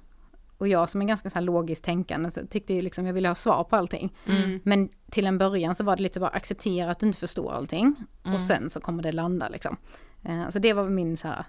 Och 0.59 0.68
jag 0.68 0.90
som 0.90 1.02
är 1.02 1.06
ganska 1.06 1.30
så 1.30 1.35
här 1.35 1.42
logiskt 1.42 1.85
tänkande 1.85 2.30
så 2.30 2.46
tyckte 2.46 2.74
jag 2.74 2.85
liksom 2.85 3.06
jag 3.06 3.14
ville 3.14 3.28
ha 3.28 3.35
svar 3.35 3.64
på 3.64 3.76
allting. 3.76 4.14
Mm. 4.26 4.61
Men 4.64 4.88
till 5.11 5.26
en 5.26 5.38
början 5.38 5.74
så 5.74 5.85
var 5.85 5.96
det 5.96 6.02
lite 6.02 6.20
bara 6.20 6.30
acceptera 6.30 6.90
att 6.90 7.00
du 7.00 7.06
inte 7.06 7.18
förstår 7.18 7.52
allting. 7.52 7.94
Mm. 8.24 8.35
Och 8.35 8.40
sen 8.40 8.70
så 8.70 8.80
kommer 8.80 9.02
det 9.02 9.12
landa 9.12 9.48
liksom. 9.48 9.76
Eh, 10.22 10.50
Så 10.50 10.59
det 10.59 10.72
var 10.72 10.88
min 10.88 11.16
så 11.16 11.28
här 11.28 11.44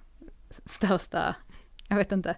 största, 0.50 1.36
jag 1.88 1.98
vet 1.98 2.12
inte, 2.12 2.36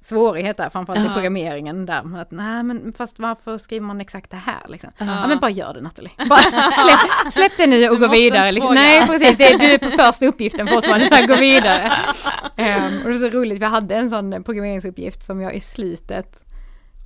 svårighet 0.00 0.56
där, 0.56 0.70
framförallt 0.70 1.00
i 1.00 1.06
Ja. 1.08 1.12
programmeringen 1.14 1.86
där. 1.86 2.18
Att, 2.20 2.30
nej 2.30 2.62
men 2.62 2.92
fast 2.92 3.18
varför 3.18 3.58
skriver 3.58 3.86
man 3.86 4.00
exakt 4.00 4.30
det 4.30 4.36
här 4.36 4.60
liksom? 4.68 4.90
Ja. 4.98 5.04
Ja 5.06 5.26
men 5.26 5.40
bara 5.40 5.50
gör 5.50 5.74
det 5.74 5.80
Nathalie. 5.80 6.12
Bara 6.28 6.38
släpp, 6.70 7.32
släpp 7.32 7.52
det 7.56 7.66
nu 7.66 7.88
och 7.88 7.94
Du 7.94 8.00
gå 8.06 8.12
vidare. 8.12 8.52
Liksom. 8.52 8.74
Nej 8.74 9.06
precis, 9.06 9.38
det, 9.38 9.56
du 9.58 9.64
är 9.72 9.78
på 9.78 9.90
första 9.90 10.26
uppgiften 10.26 10.66
fortfarande, 10.66 11.26
gå 11.26 11.36
vidare. 11.36 11.92
Ehm, 12.56 13.02
och 13.02 13.08
det 13.10 13.16
är 13.16 13.30
så 13.30 13.38
roligt, 13.38 13.58
vi 13.60 13.64
hade 13.64 13.94
en 13.94 14.10
sån 14.10 14.42
programmeringsuppgift 14.44 15.22
som 15.22 15.40
jag 15.40 15.54
i 15.54 15.60
slutet, 15.60 16.44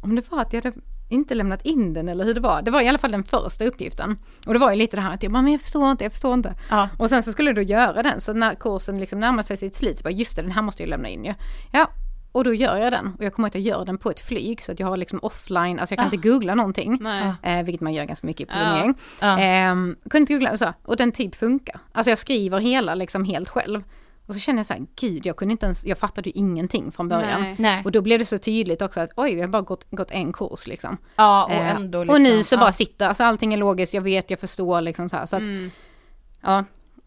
om 0.03 0.15
det 0.15 0.31
var 0.31 0.41
att 0.41 0.53
jag 0.53 0.65
hade 0.65 0.77
inte 1.11 1.35
lämnat 1.35 1.63
in 1.63 1.93
den 1.95 2.09
eller 2.09 2.25
hur 2.25 2.35
det 2.35 2.41
var. 2.41 2.63
Det 2.63 2.71
var 2.71 2.81
i 2.81 2.89
alla 2.89 2.99
fall 2.99 3.11
den 3.13 3.25
första 3.25 3.65
uppgiften. 3.65 4.19
Och 4.47 4.53
det 4.53 4.59
var 4.59 4.71
ju 4.71 4.77
lite 4.77 4.97
det 4.97 5.01
här 5.01 5.15
att 5.15 5.23
jag 5.23 5.33
bara, 5.33 5.43
men 5.43 5.53
jag 5.53 5.61
förstår 5.61 5.91
inte, 5.91 6.05
jag 6.05 6.13
förstår 6.13 6.35
inte. 6.35 6.55
Ja. 6.71 6.89
Och 6.99 7.09
sen 7.09 7.23
så 7.23 7.33
skulle 7.33 7.53
då 7.53 7.63
göra 7.63 8.03
den, 8.03 8.21
så 8.21 8.33
när 8.33 8.55
kursen 8.55 8.99
liksom 9.01 9.21
närmar 9.21 9.43
sig 9.43 9.57
sitt 9.57 9.75
slut 9.75 9.99
så 9.99 10.03
bara, 10.05 10.11
just 10.11 10.37
det, 10.37 10.43
den 10.43 10.51
här 10.53 10.63
måste 10.63 10.83
jag 10.83 10.91
lämna 10.91 11.09
in 11.09 11.25
ju. 11.25 11.35
Ja, 11.73 11.91
och 12.33 12.45
då 12.45 12.55
gör 12.55 12.77
jag 12.77 12.93
den. 12.93 13.15
Och 13.19 13.25
jag 13.25 13.35
kommer 13.35 13.49
att 13.49 13.55
jag 13.55 13.63
gör 13.63 13.85
den 13.85 13.99
på 13.99 14.11
ett 14.11 14.21
flyg 14.21 14.63
så 14.63 14.73
att 14.73 14.81
jag 14.81 14.87
har 14.87 14.97
liksom 14.97 15.19
offline, 15.23 15.79
alltså 15.79 15.93
jag 15.93 15.99
kan 15.99 16.15
inte 16.15 16.29
googla 16.29 16.55
någonting. 16.55 16.99
Eh, 17.43 17.63
vilket 17.65 17.81
man 17.81 17.93
gör 17.95 18.05
ganska 18.05 18.27
mycket 18.27 18.41
i 18.41 18.47
programmering. 18.47 18.95
Ja. 19.21 19.39
Ehm, 19.39 19.97
kunde 20.11 20.19
inte 20.19 20.33
googla 20.33 20.53
och 20.53 20.59
så. 20.59 20.73
Och 20.85 20.97
den 20.97 21.13
typ 21.13 21.35
funkar. 21.35 21.81
Alltså 21.93 22.11
jag 22.11 22.19
skriver 22.19 22.59
hela 22.59 22.95
liksom 22.95 23.25
helt 23.25 23.49
själv. 23.49 23.83
Och 24.27 24.35
så 24.35 24.41
känner 24.41 24.59
jag 24.59 24.67
så 24.67 24.73
här, 24.73 24.87
gud 25.01 25.27
jag 25.27 25.37
kunde 25.37 25.53
inte 25.53 25.67
ens, 25.67 25.87
jag 25.87 25.99
fattade 25.99 26.29
ju 26.29 26.33
ingenting 26.35 26.93
från 26.93 27.09
början. 27.09 27.41
Nej. 27.41 27.57
Nej. 27.59 27.83
Och 27.85 27.93
då 27.93 28.03
blev 28.03 28.19
det 28.19 28.25
så 28.25 28.39
tydligt 28.39 28.83
också 28.83 29.01
att 29.01 29.11
oj, 29.17 29.35
vi 29.35 29.41
har 29.41 29.49
bara 29.49 29.63
gått, 29.63 29.87
gått 29.91 30.11
en 30.11 30.33
kurs 30.33 30.67
liksom. 30.67 30.97
Ja, 31.17 31.45
och 31.45 31.51
Eh, 31.53 31.71
ändå 31.77 31.99
och 31.99 32.07
liksom, 32.07 32.23
nu 32.23 32.45
så 32.45 32.55
ja. 32.55 32.61
bara 32.61 32.73
sitter, 32.73 33.09
alltså 33.09 33.25
allting 33.25 33.55
är 33.55 33.59
logiskt, 33.59 33.95
jag 33.95 34.03
vet, 34.03 34.31
jag 34.31 34.39
förstår 34.41 34.81
liksom 34.81 35.09
så 35.09 35.17
här. 35.17 35.27
Så 35.27 35.37
att, 35.37 35.43
Mm. 35.43 35.71
ja, 36.43 36.65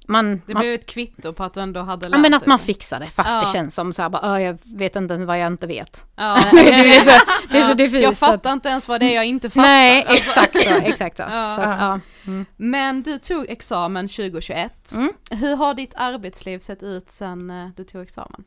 man, 0.08 0.42
Det 0.46 0.54
man 0.54 0.62
blev 0.62 0.74
ett 0.74 0.86
kvitto 0.86 1.34
på 1.34 1.44
att 1.44 1.54
du 1.54 1.60
ändå 1.62 1.82
hade 1.82 2.10
lärt 2.10 2.18
ja, 2.18 2.22
men 2.22 2.34
att 2.34 2.46
man 2.46 2.60
fixar 2.60 3.00
det, 3.00 3.08
fast 3.10 3.30
Ja. 3.30 3.42
det 3.42 3.48
känns 3.48 3.76
som 3.76 3.94
så 3.94 4.02
här, 4.02 4.10
bara, 4.10 4.22
"Ö, 4.36 4.40
jag 4.40 4.58
vet 4.76 4.96
inte 4.96 5.14
ens 5.14 5.26
vad 5.28 5.40
jag 5.40 5.48
inte 5.48 5.68
vet. 5.68 6.06
Ja. 6.16 6.40
det 6.52 6.60
är 6.70 7.02
så, 7.02 7.26
det 7.52 7.58
är 7.58 7.64
så 7.64 7.74
diffust. 7.74 8.04
Jag 8.04 8.18
fattar 8.18 8.54
inte 8.54 8.70
ens 8.70 8.88
vad 8.88 9.00
det 9.00 9.06
är 9.06 9.16
jag 9.16 9.26
inte 9.26 9.50
fattar. 9.50 9.62
Nej, 9.62 10.06
Alltså. 10.08 10.24
exakt 10.24 10.64
så, 10.64 10.70
exakt 10.84 11.18
så. 11.18 11.24
Så 11.56 11.62
att. 11.62 12.02
Mm. 12.28 12.46
Men 12.56 13.04
du 13.04 13.18
tog 13.20 13.46
examen 13.50 14.08
2021. 14.08 14.92
Mm. 14.96 15.14
Hur 15.32 15.56
har 15.56 15.74
ditt 15.74 15.94
arbetsliv 15.96 16.60
sett 16.60 16.84
ut 16.84 17.12
sen 17.12 17.50
eh, 17.50 17.68
du 17.76 17.84
tog 17.84 18.02
examen? 18.02 18.44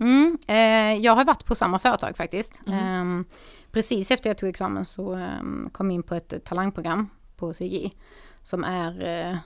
Mm, 0.00 0.38
eh, 0.48 1.04
jag 1.04 1.16
har 1.16 1.24
varit 1.24 1.44
på 1.44 1.54
samma 1.54 1.78
företag 1.78 2.16
faktiskt. 2.16 2.60
Ehm, 2.66 3.24
precis 3.72 4.10
efter 4.10 4.30
jag 4.30 4.38
tog 4.38 4.48
examen 4.48 4.84
så 4.84 5.12
ehm, 5.14 5.68
kom 5.72 5.90
jag 5.90 5.94
in 5.94 6.02
på 6.02 6.14
ett 6.14 6.32
eh, 6.32 6.38
talangprogram 6.38 7.10
på 7.36 7.52
CGI. 7.54 7.92
Som 8.42 8.64
är 8.64 9.04
eh, 9.30 9.36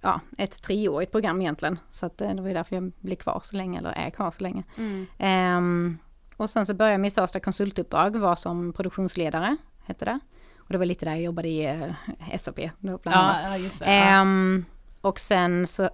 ja, 0.00 0.20
ett 0.38 0.62
treårigt 0.62 1.12
program 1.12 1.40
egentligen. 1.40 1.78
Så 1.90 2.06
att, 2.06 2.20
eh, 2.20 2.34
det 2.34 2.42
var 2.42 2.48
ju 2.48 2.54
därför 2.54 2.76
jag 2.76 2.92
blev 3.00 3.16
kvar 3.16 3.40
så 3.44 3.56
länge, 3.56 3.78
eller 3.78 3.90
är 3.90 4.10
kvar 4.10 4.30
så 4.30 4.42
länge. 4.42 4.62
Mm. 4.76 5.06
Ehm, 5.18 5.98
och 6.36 6.50
sen 6.50 6.66
så 6.66 6.74
började 6.74 6.98
mitt 6.98 7.14
första 7.14 7.40
konsultuppdrag 7.40 8.16
var 8.16 8.36
som 8.36 8.72
produktionsledare, 8.72 9.56
hette 9.84 10.04
det. 10.04 10.20
Och 10.58 10.72
det 10.72 10.78
var 10.78 10.86
lite 10.86 11.04
där 11.04 11.12
jag 11.12 11.22
jobbade 11.22 11.48
i 11.48 11.66
eh, 11.66 12.36
SAP. 12.36 12.60
Bland 12.78 13.00
annat. 13.06 13.60
Ja. 13.80 13.86
Ehm, 13.86 14.64
och 15.00 15.20
sen 15.20 15.66
så, 15.66 15.90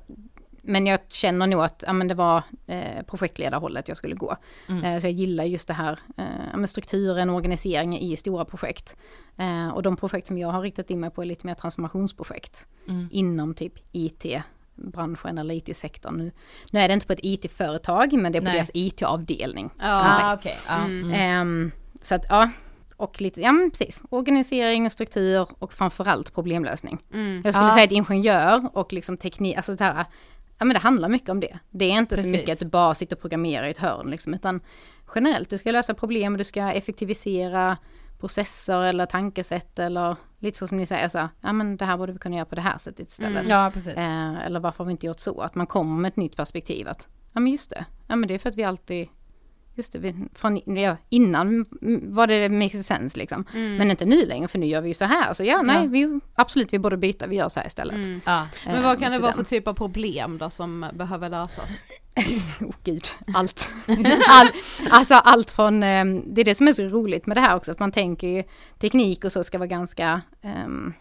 men 0.66 0.86
jag 0.86 0.98
känner 1.08 1.46
nog 1.46 1.60
att 1.62 1.84
ja, 1.86 1.92
men 1.92 2.08
det 2.08 2.14
var 2.14 2.42
eh, 2.66 3.02
projektledarhållet 3.06 3.88
jag 3.88 3.96
skulle 3.96 4.14
gå. 4.14 4.36
Mm. 4.68 4.84
Eh, 4.84 5.00
så 5.00 5.06
jag 5.06 5.12
gillar 5.12 5.44
just 5.44 5.68
det 5.68 5.74
här 5.74 5.98
eh, 6.16 6.24
men 6.56 6.68
strukturen 6.68 7.30
och 7.30 7.36
organiseringen 7.36 8.02
i 8.02 8.16
stora 8.16 8.44
projekt. 8.44 8.96
Eh, 9.36 9.68
och 9.68 9.82
de 9.82 9.96
projekt 9.96 10.26
som 10.26 10.38
jag 10.38 10.48
har 10.48 10.60
riktat 10.62 10.90
in 10.90 11.00
mig 11.00 11.10
på 11.10 11.22
är 11.22 11.26
lite 11.26 11.46
mer 11.46 11.54
transformationsprojekt 11.54 12.66
Mm. 12.88 13.08
inom 13.12 13.54
typ 13.54 13.72
IT 13.92 14.24
branschen 14.74 15.38
eller 15.38 15.54
IT-sektorn. 15.54 16.16
Nu, 16.16 16.32
nu 16.70 16.80
är 16.80 16.88
det 16.88 16.94
inte 16.94 17.06
på 17.06 17.12
ett 17.12 17.20
IT-företag 17.22 18.12
men 18.12 18.32
det 18.32 18.38
är 18.38 18.40
på 18.40 18.44
Nej. 18.44 18.54
deras 18.54 18.70
IT-avdelning. 18.74 19.70
Ah, 19.80 20.34
okej. 20.34 20.56
Ja. 20.68 20.74
Mm. 20.76 21.04
Mm. 21.04 21.12
Ehm, 21.12 21.70
så 22.02 22.14
att 22.14 22.24
ja, 22.28 22.50
och 22.96 23.20
lite, 23.20 23.40
ja 23.40 23.52
men 23.52 23.70
precis, 23.70 24.02
organisering 24.10 24.86
och 24.86 24.92
struktur 24.92 25.46
och 25.58 25.72
framförallt 25.72 26.34
problemlösning. 26.34 26.98
Mm. 27.12 27.42
Jag 27.44 27.54
skulle 27.54 27.66
Ja. 27.68 27.74
säga 27.74 27.84
att 27.84 27.92
ingenjör 27.92 28.70
och 28.72 28.92
liksom 28.92 29.16
teknik, 29.16 29.56
alltså 29.56 29.74
det 29.74 29.84
här, 29.84 30.04
ja 30.58 30.64
men 30.64 30.74
det 30.74 30.80
handlar 30.80 31.08
mycket 31.08 31.28
om 31.28 31.40
det. 31.40 31.58
Det 31.70 31.84
är 31.84 31.98
inte 31.98 32.16
så 32.16 32.22
Precis. 32.22 32.40
mycket 32.40 32.52
att 32.52 32.58
du 32.58 32.66
bara 32.66 32.94
sitter 32.94 33.16
och 33.16 33.20
programmerar 33.20 33.66
i 33.66 33.70
ett 33.70 33.78
hörn 33.78 34.10
liksom, 34.10 34.34
utan 34.34 34.60
generellt, 35.14 35.50
du 35.50 35.58
ska 35.58 35.70
lösa 35.70 35.94
problem 35.94 36.32
och 36.32 36.38
du 36.38 36.44
ska 36.44 36.72
effektivisera 36.72 37.76
processer 38.20 38.82
eller 38.82 39.06
tankesätt 39.06 39.78
eller 39.78 40.16
lite 40.38 40.58
så 40.58 40.68
som 40.68 40.76
ni 40.76 40.86
säger 40.86 41.08
så 41.08 41.18
här, 41.18 41.28
ja 41.40 41.52
men 41.52 41.76
det 41.76 41.84
här 41.84 41.96
borde 41.96 42.12
vi 42.12 42.18
kunna 42.18 42.36
göra 42.36 42.46
på 42.46 42.54
det 42.54 42.60
här 42.60 42.78
sättet 42.78 43.08
istället. 43.08 43.40
Mm. 43.40 43.50
Ja, 43.50 43.70
precis. 43.74 43.96
Eh, 43.96 44.46
eller 44.46 44.60
varför 44.60 44.78
har 44.78 44.84
vi 44.84 44.92
inte 44.92 45.06
gjort 45.06 45.20
så? 45.20 45.40
Att 45.40 45.54
man 45.54 45.66
kommer 45.66 46.00
med 46.00 46.08
ett 46.08 46.16
nytt 46.16 46.36
perspektiv. 46.36 46.88
Att, 46.88 47.08
ja 47.32 47.40
men 47.40 47.52
just 47.52 47.70
det, 47.70 47.84
ja 48.06 48.16
men 48.16 48.28
det 48.28 48.34
är 48.34 48.38
för 48.38 48.48
att 48.48 48.56
vi 48.56 48.64
alltid, 48.64 49.08
just 49.76 49.92
det, 49.92 50.14
från, 50.34 50.76
ja, 50.76 50.96
innan 51.08 51.64
mm, 51.82 52.12
var 52.12 52.26
det 52.26 52.48
makes 52.48 52.86
sense 52.86 53.18
liksom. 53.18 53.44
Men 53.52 53.90
inte 53.90 54.04
nu 54.04 54.26
längre 54.26 54.48
för 54.48 54.58
nu 54.58 54.66
gör 54.66 54.80
vi 54.80 54.88
ju 54.88 54.94
så 54.94 55.04
här. 55.04 55.34
Så 55.34 55.44
ja, 55.44 55.62
nej, 55.62 55.76
Ja. 55.82 55.88
Vi, 55.88 56.20
absolut 56.34 56.72
vi 56.72 56.78
borde 56.78 56.96
byta, 56.96 57.26
vi 57.26 57.36
gör 57.36 57.48
så 57.48 57.60
här 57.60 57.66
istället. 57.66 57.94
Mm. 57.96 58.20
Ja. 58.24 58.48
Men 58.66 58.82
vad 58.82 58.98
kan 58.98 59.06
Eh, 59.06 59.12
det 59.12 59.18
vara 59.22 59.32
för 59.32 59.42
typ 59.44 59.68
av 59.68 59.74
problem 59.74 60.38
då 60.38 60.50
som 60.50 60.86
behöver 60.94 61.30
lösas? 61.30 61.84
Oh 62.60 62.74
gud, 62.84 63.04
allt. 63.34 63.72
All, 64.28 64.48
alltså 64.90 65.14
allt 65.14 65.50
från, 65.50 65.82
eh, 65.82 66.04
det 66.26 66.40
är 66.40 66.44
det 66.44 66.54
som 66.54 66.68
är 66.68 66.72
så 66.72 66.82
roligt 66.82 67.26
med 67.26 67.36
det 67.36 67.40
här 67.40 67.56
också, 67.56 67.72
att 67.72 67.78
man 67.78 67.92
tänker 67.92 68.28
ju 68.28 68.42
teknik 68.78 69.24
och 69.24 69.32
så 69.32 69.44
ska 69.44 69.58
vara 69.58 69.66
ganska, 69.66 70.20
ehm, 70.42 70.92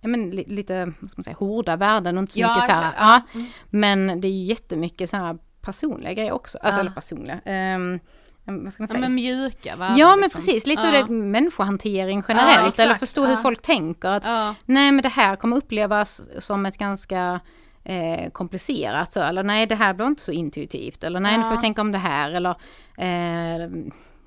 ja 0.00 0.08
men 0.08 0.30
li, 0.30 0.44
lite, 0.46 0.92
vad 1.00 1.10
ska 1.10 1.18
man 1.18 1.24
säga, 1.24 1.36
hårda 1.38 1.76
värden 1.76 2.16
och 2.16 2.20
inte 2.22 2.32
så 2.32 2.40
Ja, 2.40 2.48
mycket 2.48 2.64
så 2.64 2.70
här, 2.72 2.92
ja. 2.96 3.22
ja. 3.34 3.40
Men 3.70 4.20
det 4.20 4.28
är 4.28 4.32
ju 4.32 4.44
jättemycket 4.44 5.10
så 5.10 5.16
här 5.16 5.38
personliga 5.62 6.12
grejer 6.12 6.32
också, 6.32 6.58
alltså 6.58 6.78
Ja. 6.78 6.80
eller 6.80 6.90
personliga, 6.90 7.40
ehm, 7.44 8.00
vad 8.44 8.54
ska 8.54 8.60
man 8.62 8.72
Ja, 8.78 8.86
säga? 8.86 9.00
men 9.00 9.14
mjuka 9.14 9.76
värden 9.76 9.96
Ja 9.96 10.10
men 10.10 10.20
liksom. 10.20 10.40
precis, 10.40 10.66
lite 10.66 10.82
så 10.82 10.88
Ja. 10.88 11.02
det 11.06 11.12
människohantering 11.12 12.18
Ja, 12.18 12.24
generellt, 12.28 12.60
exakt, 12.68 12.78
eller 12.78 12.94
förstå 12.94 13.24
hur 13.24 13.32
ja. 13.34 13.42
folk 13.42 13.62
tänker. 13.62 14.08
Att, 14.08 14.24
Ja. 14.24 14.54
nej 14.64 14.92
men 14.92 15.02
det 15.02 15.08
här 15.08 15.36
kommer 15.36 15.56
upplevas 15.56 16.22
som 16.38 16.66
ett 16.66 16.78
ganska 16.78 17.40
eh, 17.84 18.30
komplicerat 18.30 19.12
så, 19.12 19.20
eller 19.22 19.42
nej 19.42 19.66
det 19.66 19.74
här 19.74 19.94
blir 19.94 20.06
inte 20.06 20.22
så 20.22 20.32
intuitivt, 20.32 21.04
eller 21.04 21.20
nej 21.20 21.36
nu 21.36 21.42
får 21.42 21.52
Ja. 21.52 21.56
vi 21.56 21.62
tänka 21.62 21.80
om 21.80 21.92
det 21.92 21.98
här, 21.98 22.30
eller 22.32 22.50
eh, 22.96 23.70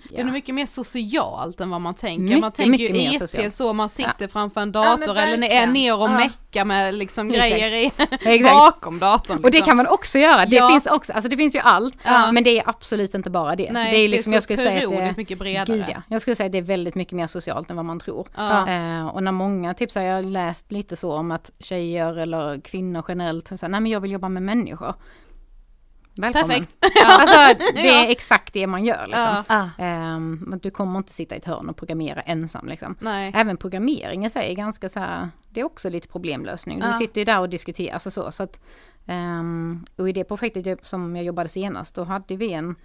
Det 0.09 0.19
är 0.19 0.23
nog 0.23 0.33
mycket 0.33 0.55
mer 0.55 0.65
socialt 0.65 1.61
än 1.61 1.69
vad 1.69 1.81
man 1.81 1.93
tänker. 1.95 2.23
Mycket, 2.23 2.41
man 2.41 2.51
tänker 2.51 2.79
ju 2.95 3.01
IT 3.13 3.19
socialt. 3.19 3.53
så, 3.53 3.73
man 3.73 3.89
sitter 3.89 4.13
Ja. 4.19 4.27
framför 4.27 4.61
en 4.61 4.71
Ja, 4.73 4.81
dator 4.97 5.17
eller 5.17 5.47
är 5.51 5.67
ner 5.67 5.95
och 5.97 6.09
Ja. 6.09 6.17
meckar 6.17 6.65
med 6.65 6.95
liksom 6.95 7.29
grejer 7.29 7.71
i, 7.73 7.91
bakom 8.43 8.99
datorn. 8.99 9.37
Och 9.37 9.43
det 9.43 9.49
liksom. 9.49 9.65
kan 9.65 9.77
man 9.77 9.87
också 9.87 10.19
göra, 10.19 10.45
det 10.45 10.55
Ja. 10.55 10.69
finns 10.69 10.85
också, 10.85 11.13
alltså 11.13 11.29
det 11.29 11.37
finns 11.37 11.55
ju 11.55 11.59
allt, 11.59 11.95
Ja. 12.03 12.31
men 12.31 12.43
det 12.43 12.59
är 12.59 12.69
absolut 12.69 13.13
inte 13.13 13.29
bara 13.29 13.55
det. 13.55 13.71
Nej, 13.71 13.91
det 13.91 13.97
är 13.97 14.01
det 14.01 14.07
liksom, 14.07 14.33
är 14.33 14.35
jag 14.35 14.43
så 14.43 14.45
skulle 14.45 14.57
säga 14.63 14.83
att 14.87 14.89
det 14.93 15.01
är, 15.01 15.13
mycket 15.17 15.39
bredare. 15.39 15.77
Gud, 15.77 15.85
ja. 15.89 16.01
Jag 16.09 16.21
skulle 16.21 16.35
säga 16.35 16.45
att 16.45 16.51
det 16.51 16.57
är 16.57 16.61
väldigt 16.61 16.95
mycket 16.95 17.13
mer 17.13 17.27
socialt 17.27 17.69
än 17.69 17.75
vad 17.75 17.85
man 17.85 17.99
tror. 17.99 18.27
Ja. 18.35 18.69
Eh, 18.69 19.07
och 19.07 19.23
när 19.23 19.31
många, 19.31 19.73
typ 19.73 19.91
så 19.91 19.99
har 19.99 20.05
jag 20.07 20.25
läst 20.25 20.71
lite 20.71 20.95
så 20.95 21.13
om 21.13 21.31
att 21.31 21.51
tjejer 21.59 22.17
eller 22.17 22.61
kvinnor 22.61 23.05
generellt, 23.07 23.47
så 23.47 23.55
här, 23.61 23.67
nej 23.69 23.79
men 23.81 23.91
jag 23.91 23.99
vill 23.99 24.11
jobba 24.11 24.29
med 24.29 24.43
människor. 24.43 24.93
Välkommen. 26.15 26.47
Perfekt. 26.49 26.77
Alltså 27.05 27.63
det 27.73 27.89
är 27.89 28.03
Ja. 28.05 28.11
exakt 28.11 28.53
det 28.53 28.67
man 28.67 28.85
gör 28.85 29.07
liksom. 29.07 29.43
Ja. 29.77 30.19
Men 30.19 30.59
du 30.61 30.71
kommer 30.71 30.97
inte 30.99 31.13
sitta 31.13 31.35
i 31.35 31.37
ett 31.37 31.45
hörn 31.45 31.69
och 31.69 31.77
programmera 31.77 32.21
ensam 32.21 32.67
liksom. 32.67 32.95
Nej. 32.99 33.31
Även 33.35 33.57
programmering 33.57 34.25
i 34.25 34.29
sig 34.29 34.51
är 34.51 34.55
ganska 34.55 34.89
så 34.89 34.99
här, 34.99 35.29
det 35.49 35.59
är 35.59 35.63
också 35.63 35.89
lite 35.89 36.07
problemlösning. 36.07 36.79
Du 36.79 36.85
Ja. 36.85 36.93
sitter 36.93 37.21
ju 37.21 37.25
där 37.25 37.39
och 37.39 37.49
diskuterar, 37.49 37.93
alltså 37.93 38.11
så. 38.11 38.31
så 38.31 38.43
att, 38.43 38.59
ehm, 39.07 39.85
och 39.95 40.09
i 40.09 40.11
det 40.11 40.23
projektet 40.23 40.85
som 40.87 41.15
jag 41.15 41.25
jobbade 41.25 41.49
senast, 41.49 41.95
då 41.95 42.03
hade 42.03 42.35
vi 42.35 42.53
en, 42.53 42.75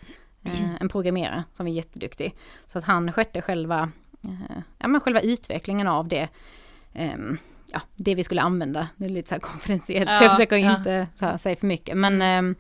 eh, 0.44 0.74
en 0.80 0.88
programmerare 0.88 1.44
som 1.54 1.66
var 1.66 1.72
jätteduktig. 1.72 2.34
Så 2.66 2.78
att 2.78 2.84
han 2.84 3.12
skötte 3.12 3.42
själva, 3.42 3.90
eh, 4.24 4.62
ja, 4.78 4.88
men 4.88 5.00
själva 5.00 5.20
utvecklingen 5.20 5.88
av 5.88 6.08
det. 6.08 6.28
ehm, 6.94 7.38
ja, 7.72 7.80
det 7.96 8.14
vi 8.14 8.24
skulle 8.24 8.40
använda, 8.42 8.88
det 8.96 9.04
är 9.04 9.08
lite 9.08 9.28
så 9.28 9.34
här 9.34 9.40
konfidentiellt, 9.40 10.08
så 10.08 10.14
Ja, 10.14 10.22
jag 10.22 10.32
försöker 10.32 10.56
ja. 10.56 10.76
inte 10.78 11.06
så 11.14 11.24
här, 11.24 11.36
säga 11.36 11.56
för 11.56 11.66
mycket. 11.66 11.96
Men, 11.96 12.22
ehm, 12.22 12.54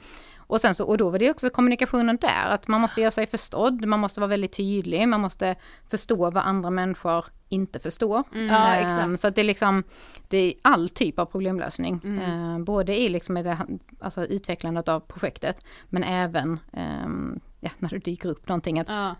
och, 0.48 0.60
sen 0.60 0.74
så, 0.74 0.84
och 0.84 0.98
då 0.98 1.10
var 1.10 1.18
det 1.18 1.30
också 1.30 1.50
kommunikationen 1.50 2.16
där, 2.20 2.46
att 2.46 2.68
man 2.68 2.80
måste 2.80 3.00
göra 3.00 3.10
sig 3.10 3.26
förstådd, 3.26 3.84
man 3.86 4.00
måste 4.00 4.20
vara 4.20 4.28
väldigt 4.28 4.52
tydlig, 4.52 5.08
man 5.08 5.20
måste 5.20 5.56
förstå 5.90 6.16
vad 6.30 6.36
andra 6.36 6.70
människor 6.70 7.24
inte 7.48 7.78
förstår. 7.78 8.22
Ja, 8.32 8.38
Ehm, 8.74 8.86
exakt. 8.86 9.20
Så 9.20 9.28
att 9.28 9.34
det 9.34 9.40
är 9.40 9.44
liksom, 9.44 9.84
det 10.28 10.38
är 10.38 10.54
all 10.62 10.88
typ 10.88 11.18
av 11.18 11.26
problemlösning. 11.26 12.00
Mm. 12.04 12.18
Ehm, 12.18 12.64
både 12.64 12.96
i 12.96 13.08
liksom 13.08 13.34
det, 13.34 13.58
alltså 14.00 14.24
utvecklandet 14.24 14.88
av 14.88 15.00
projektet, 15.00 15.64
men 15.88 16.04
även 16.04 16.60
ehm, 16.72 17.40
ja, 17.60 17.70
när 17.78 17.88
det 17.88 17.98
dyker 17.98 18.28
upp 18.28 18.48
någonting 18.48 18.78
att 18.78 18.88
Ja. 18.88 19.14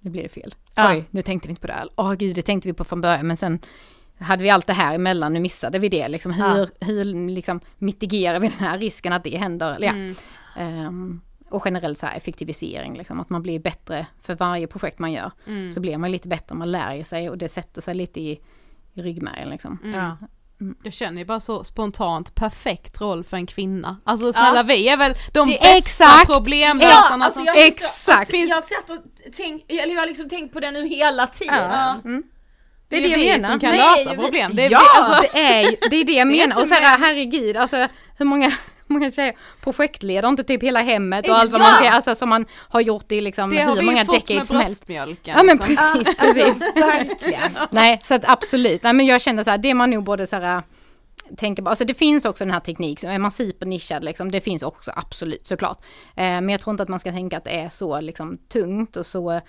nu 0.00 0.10
blir 0.10 0.22
det 0.22 0.28
fel. 0.28 0.54
Ja. 0.74 0.90
Oj, 0.90 1.04
nu 1.10 1.22
tänkte 1.22 1.48
vi 1.48 1.50
inte 1.50 1.60
på 1.60 1.66
det 1.66 1.72
här. 1.72 1.88
Åh 1.96 2.14
gud, 2.14 2.34
det 2.34 2.42
tänkte 2.42 2.68
vi 2.68 2.72
på 2.74 2.84
från 2.84 3.00
början, 3.00 3.26
men 3.26 3.36
sen 3.36 3.58
hade 4.20 4.42
vi 4.42 4.50
allt 4.50 4.66
det 4.66 4.72
här 4.72 4.94
emellan, 4.94 5.32
nu 5.32 5.40
missade 5.40 5.78
vi 5.78 5.88
det. 5.88 6.08
Liksom, 6.08 6.32
hur 6.32 6.68
hur 6.86 7.04
liksom, 7.28 7.60
mitigerar 7.78 8.40
vi 8.40 8.48
den 8.48 8.58
här 8.58 8.78
risken 8.78 9.12
att 9.12 9.24
det 9.24 9.36
händer? 9.36 9.74
Eller, 9.74 9.86
ja. 9.86 9.92
Mm. 9.92 10.14
Ehm, 10.58 11.20
och 11.50 11.62
generellt 11.64 11.98
så 11.98 12.06
här 12.06 12.16
effektivisering, 12.16 12.96
liksom, 12.98 13.20
att 13.20 13.30
man 13.30 13.42
blir 13.42 13.58
bättre 13.58 14.06
för 14.22 14.34
varje 14.34 14.66
projekt 14.66 14.98
man 14.98 15.12
gör. 15.12 15.30
Mm. 15.46 15.72
Så 15.72 15.80
blir 15.80 15.98
man 15.98 16.12
lite 16.12 16.28
bättre, 16.28 16.54
man 16.54 16.72
lär 16.72 17.02
sig 17.02 17.30
och 17.30 17.38
det 17.38 17.48
sätter 17.48 17.80
sig 17.80 17.94
lite 17.94 18.20
i, 18.20 18.40
i 18.94 19.02
ryggmärgen. 19.02 19.48
Liksom. 19.50 19.78
Ja. 19.94 20.16
Jag 20.82 20.92
känner 20.92 21.18
ju 21.18 21.24
bara 21.24 21.40
så 21.40 21.64
spontant 21.64 22.34
perfekt 22.34 23.00
roll 23.00 23.24
för 23.24 23.36
en 23.36 23.46
kvinna. 23.46 23.96
Alltså 24.04 24.32
snälla 24.32 24.62
vi 24.62 24.88
är 24.88 24.96
väl 24.96 25.14
de 25.32 25.48
Det- 25.48 25.58
bästa 25.60 25.76
Exakt. 25.76 26.26
problemlösarna 26.26 27.24
alltså, 27.24 27.38
som 27.40 27.46
jag, 27.46 27.66
Exakt. 27.66 28.32
Jag 28.32 28.40
har 28.40 28.62
sett 28.62 28.90
och 28.90 29.32
tänkt, 29.32 29.70
eller 29.70 29.94
jag 29.94 30.00
har 30.00 30.06
liksom 30.06 30.28
tänkt 30.28 30.52
på 30.52 30.60
det 30.60 30.70
nu 30.70 30.86
hela 30.88 31.26
tiden. 31.26 31.54
Ja. 31.70 31.96
Mm. 32.04 32.22
Det 32.88 32.96
är 32.96 33.00
Det 33.02 33.08
det 33.08 33.14
är 33.14 33.18
jag 33.18 33.18
vi 33.18 33.32
menar. 33.40 33.48
som 33.50 33.60
kan 33.60 33.70
Nej, 33.70 34.04
lösa 34.04 34.10
vi- 34.16 34.22
problem. 34.22 34.54
Det 34.54 34.64
är 34.64 34.70
Ja! 34.70 34.80
vi, 34.94 35.00
alltså, 35.00 35.22
Det 35.32 35.38
är, 35.40 35.90
det 35.90 35.96
är 35.96 36.04
det 36.04 36.12
jag 36.12 36.26
Det 36.28 36.32
menar. 36.36 36.60
Och 36.62 36.68
så 36.68 36.74
här, 36.74 36.98
herregud, 36.98 37.56
alltså 37.56 37.88
hur 38.18 38.24
många, 38.26 38.52
många 38.94 39.10
tjejer 39.10 39.36
projektleder 39.60 40.28
inte 40.28 40.44
typ 40.44 40.62
hela 40.62 40.80
hemmet 40.80 41.28
och 41.28 41.38
allt 41.38 41.52
vad 41.52 41.60
Exakt! 41.60 41.72
man 41.72 41.82
ska, 41.82 41.96
alltså 41.96 42.14
som 42.14 42.28
man 42.28 42.46
har 42.68 42.80
gjort 42.80 43.12
i 43.12 43.20
liksom 43.20 43.50
det 43.50 43.62
har 43.62 43.70
hur 43.70 43.80
vi 43.80 43.86
många 43.86 43.98
ju 43.98 44.04
fått 44.04 44.14
med 44.14 44.22
decades 44.22 44.48
som 44.48 44.56
helst. 44.56 44.86
bröstmjölken. 44.86 45.34
Ja 45.36 45.42
men 45.42 45.56
liksom. 45.56 45.94
precis, 46.04 46.16
precis. 46.16 46.60
Verkligen. 46.74 47.52
Nej, 47.70 48.00
så 48.04 48.14
att 48.14 48.28
absolut. 48.28 48.82
Nej 48.82 48.92
men 48.92 49.06
jag 49.06 49.20
känner 49.20 49.44
så 49.44 49.50
här, 49.50 49.58
det 49.58 49.74
man 49.74 49.90
nog 49.90 50.04
både 50.04 50.26
så 50.26 50.36
här 50.36 50.62
tänker 51.36 51.62
på, 51.62 51.68
alltså 51.68 51.84
det 51.84 51.94
finns 51.94 52.24
också 52.24 52.44
den 52.44 52.52
här 52.52 52.60
teknik, 52.60 53.02
är 53.02 53.18
man 53.18 53.30
supernischad 53.30 54.04
liksom, 54.04 54.30
det 54.30 54.40
finns 54.40 54.62
också 54.62 54.92
absolut 54.96 55.46
såklart. 55.46 55.78
Eh, 56.16 56.22
men 56.24 56.48
jag 56.48 56.60
tror 56.60 56.70
inte 56.70 56.82
att 56.82 56.88
man 56.88 57.00
ska 57.00 57.12
tänka 57.12 57.36
att 57.36 57.44
det 57.44 57.60
är 57.60 57.68
så 57.68 58.00
liksom 58.00 58.38
tungt 58.48 58.96
och 58.96 59.06
så 59.06 59.40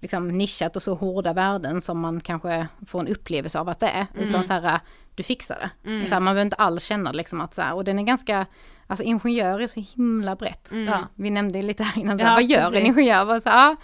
liksom 0.00 0.28
nischat 0.28 0.76
och 0.76 0.82
så 0.82 0.94
hårda 0.94 1.32
värden 1.32 1.80
som 1.80 2.00
man 2.00 2.20
kanske 2.20 2.68
får 2.86 3.00
en 3.00 3.08
upplevelse 3.08 3.58
av 3.58 3.68
att 3.68 3.80
det 3.80 3.88
är. 3.88 4.06
Utan 4.14 4.44
så 4.44 4.52
här, 4.52 4.80
du 5.18 5.22
fixar 5.22 5.56
det. 5.82 6.06
Så 6.08 6.14
här, 6.14 6.20
man 6.20 6.24
behöver 6.34 6.42
inte 6.42 6.56
alls 6.56 6.84
känna 6.84 7.12
liksom 7.12 7.40
att 7.40 7.54
så 7.54 7.62
här, 7.62 7.74
och 7.74 7.84
den 7.84 7.98
är 7.98 8.02
ganska, 8.02 8.46
alltså 8.86 9.04
ingenjör 9.04 9.60
är 9.60 9.66
så 9.66 9.80
himla 9.96 10.36
brett. 10.36 10.68
Ja. 10.86 10.98
Vi 11.14 11.30
nämnde 11.30 11.58
ju 11.58 11.64
lite 11.66 11.82
här 11.82 12.00
innan, 12.02 12.18
så 12.18 12.24
här, 12.24 12.30
Ja, 12.30 12.34
vad 12.34 12.44
gör 12.44 12.70
precis. 12.70 12.78
en 12.80 12.86
ingenjör? 12.86 13.24
Bara 13.26 13.40
Så 13.40 13.48
här, 13.48 13.76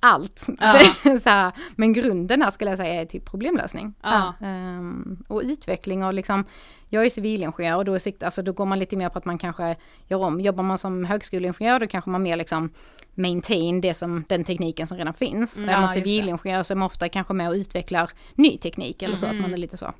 allt. 0.00 0.46
Ja. 0.60 0.80
så 1.20 1.30
här, 1.30 1.52
men 1.76 1.92
grunden 1.92 2.42
här 2.42 2.50
skulle 2.50 2.70
jag 2.70 2.78
säga 2.78 3.00
är 3.00 3.06
typ 3.06 3.24
problemlösning. 3.24 3.94
Ja. 4.02 4.34
Ehm, 4.40 5.24
och 5.28 5.42
utveckling 5.44 6.04
och 6.04 6.14
liksom, 6.14 6.44
jag 6.88 7.06
är 7.06 7.10
civilingenjör 7.10 7.76
och 7.76 7.84
då, 7.84 7.94
är 7.94 7.98
sikt, 7.98 8.22
alltså, 8.22 8.42
då 8.42 8.52
går 8.52 8.66
man 8.66 8.78
lite 8.78 8.96
mer 8.96 9.08
på 9.08 9.18
att 9.18 9.24
man 9.24 9.38
kanske 9.38 9.76
gör 10.08 10.18
om. 10.18 10.40
Jobbar 10.40 10.64
man 10.64 10.78
som 10.78 11.04
högskoleingenjör 11.04 11.80
då 11.80 11.86
kanske 11.86 12.10
man 12.10 12.22
mer 12.22 12.36
liksom 12.36 12.70
maintain 13.14 13.80
det 13.80 13.94
som, 13.94 14.24
den 14.28 14.44
tekniken 14.44 14.86
som 14.86 14.98
redan 14.98 15.14
finns. 15.14 15.56
Mm, 15.56 15.68
är 15.68 15.80
man 15.80 15.88
civilingenjör 15.88 16.62
så 16.62 16.72
är 16.72 16.76
man 16.76 16.86
ofta 16.86 17.08
kanske 17.08 17.34
med 17.34 17.48
och 17.48 17.54
utvecklar 17.54 18.10
ny 18.34 18.58
teknik 18.58 19.02
eller 19.02 19.16
så, 19.16 19.26
Mm. 19.26 19.36
att 19.36 19.42
man 19.42 19.52
är 19.52 19.56
lite 19.58 19.76
så. 19.76 19.92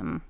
Um, 0.00 0.20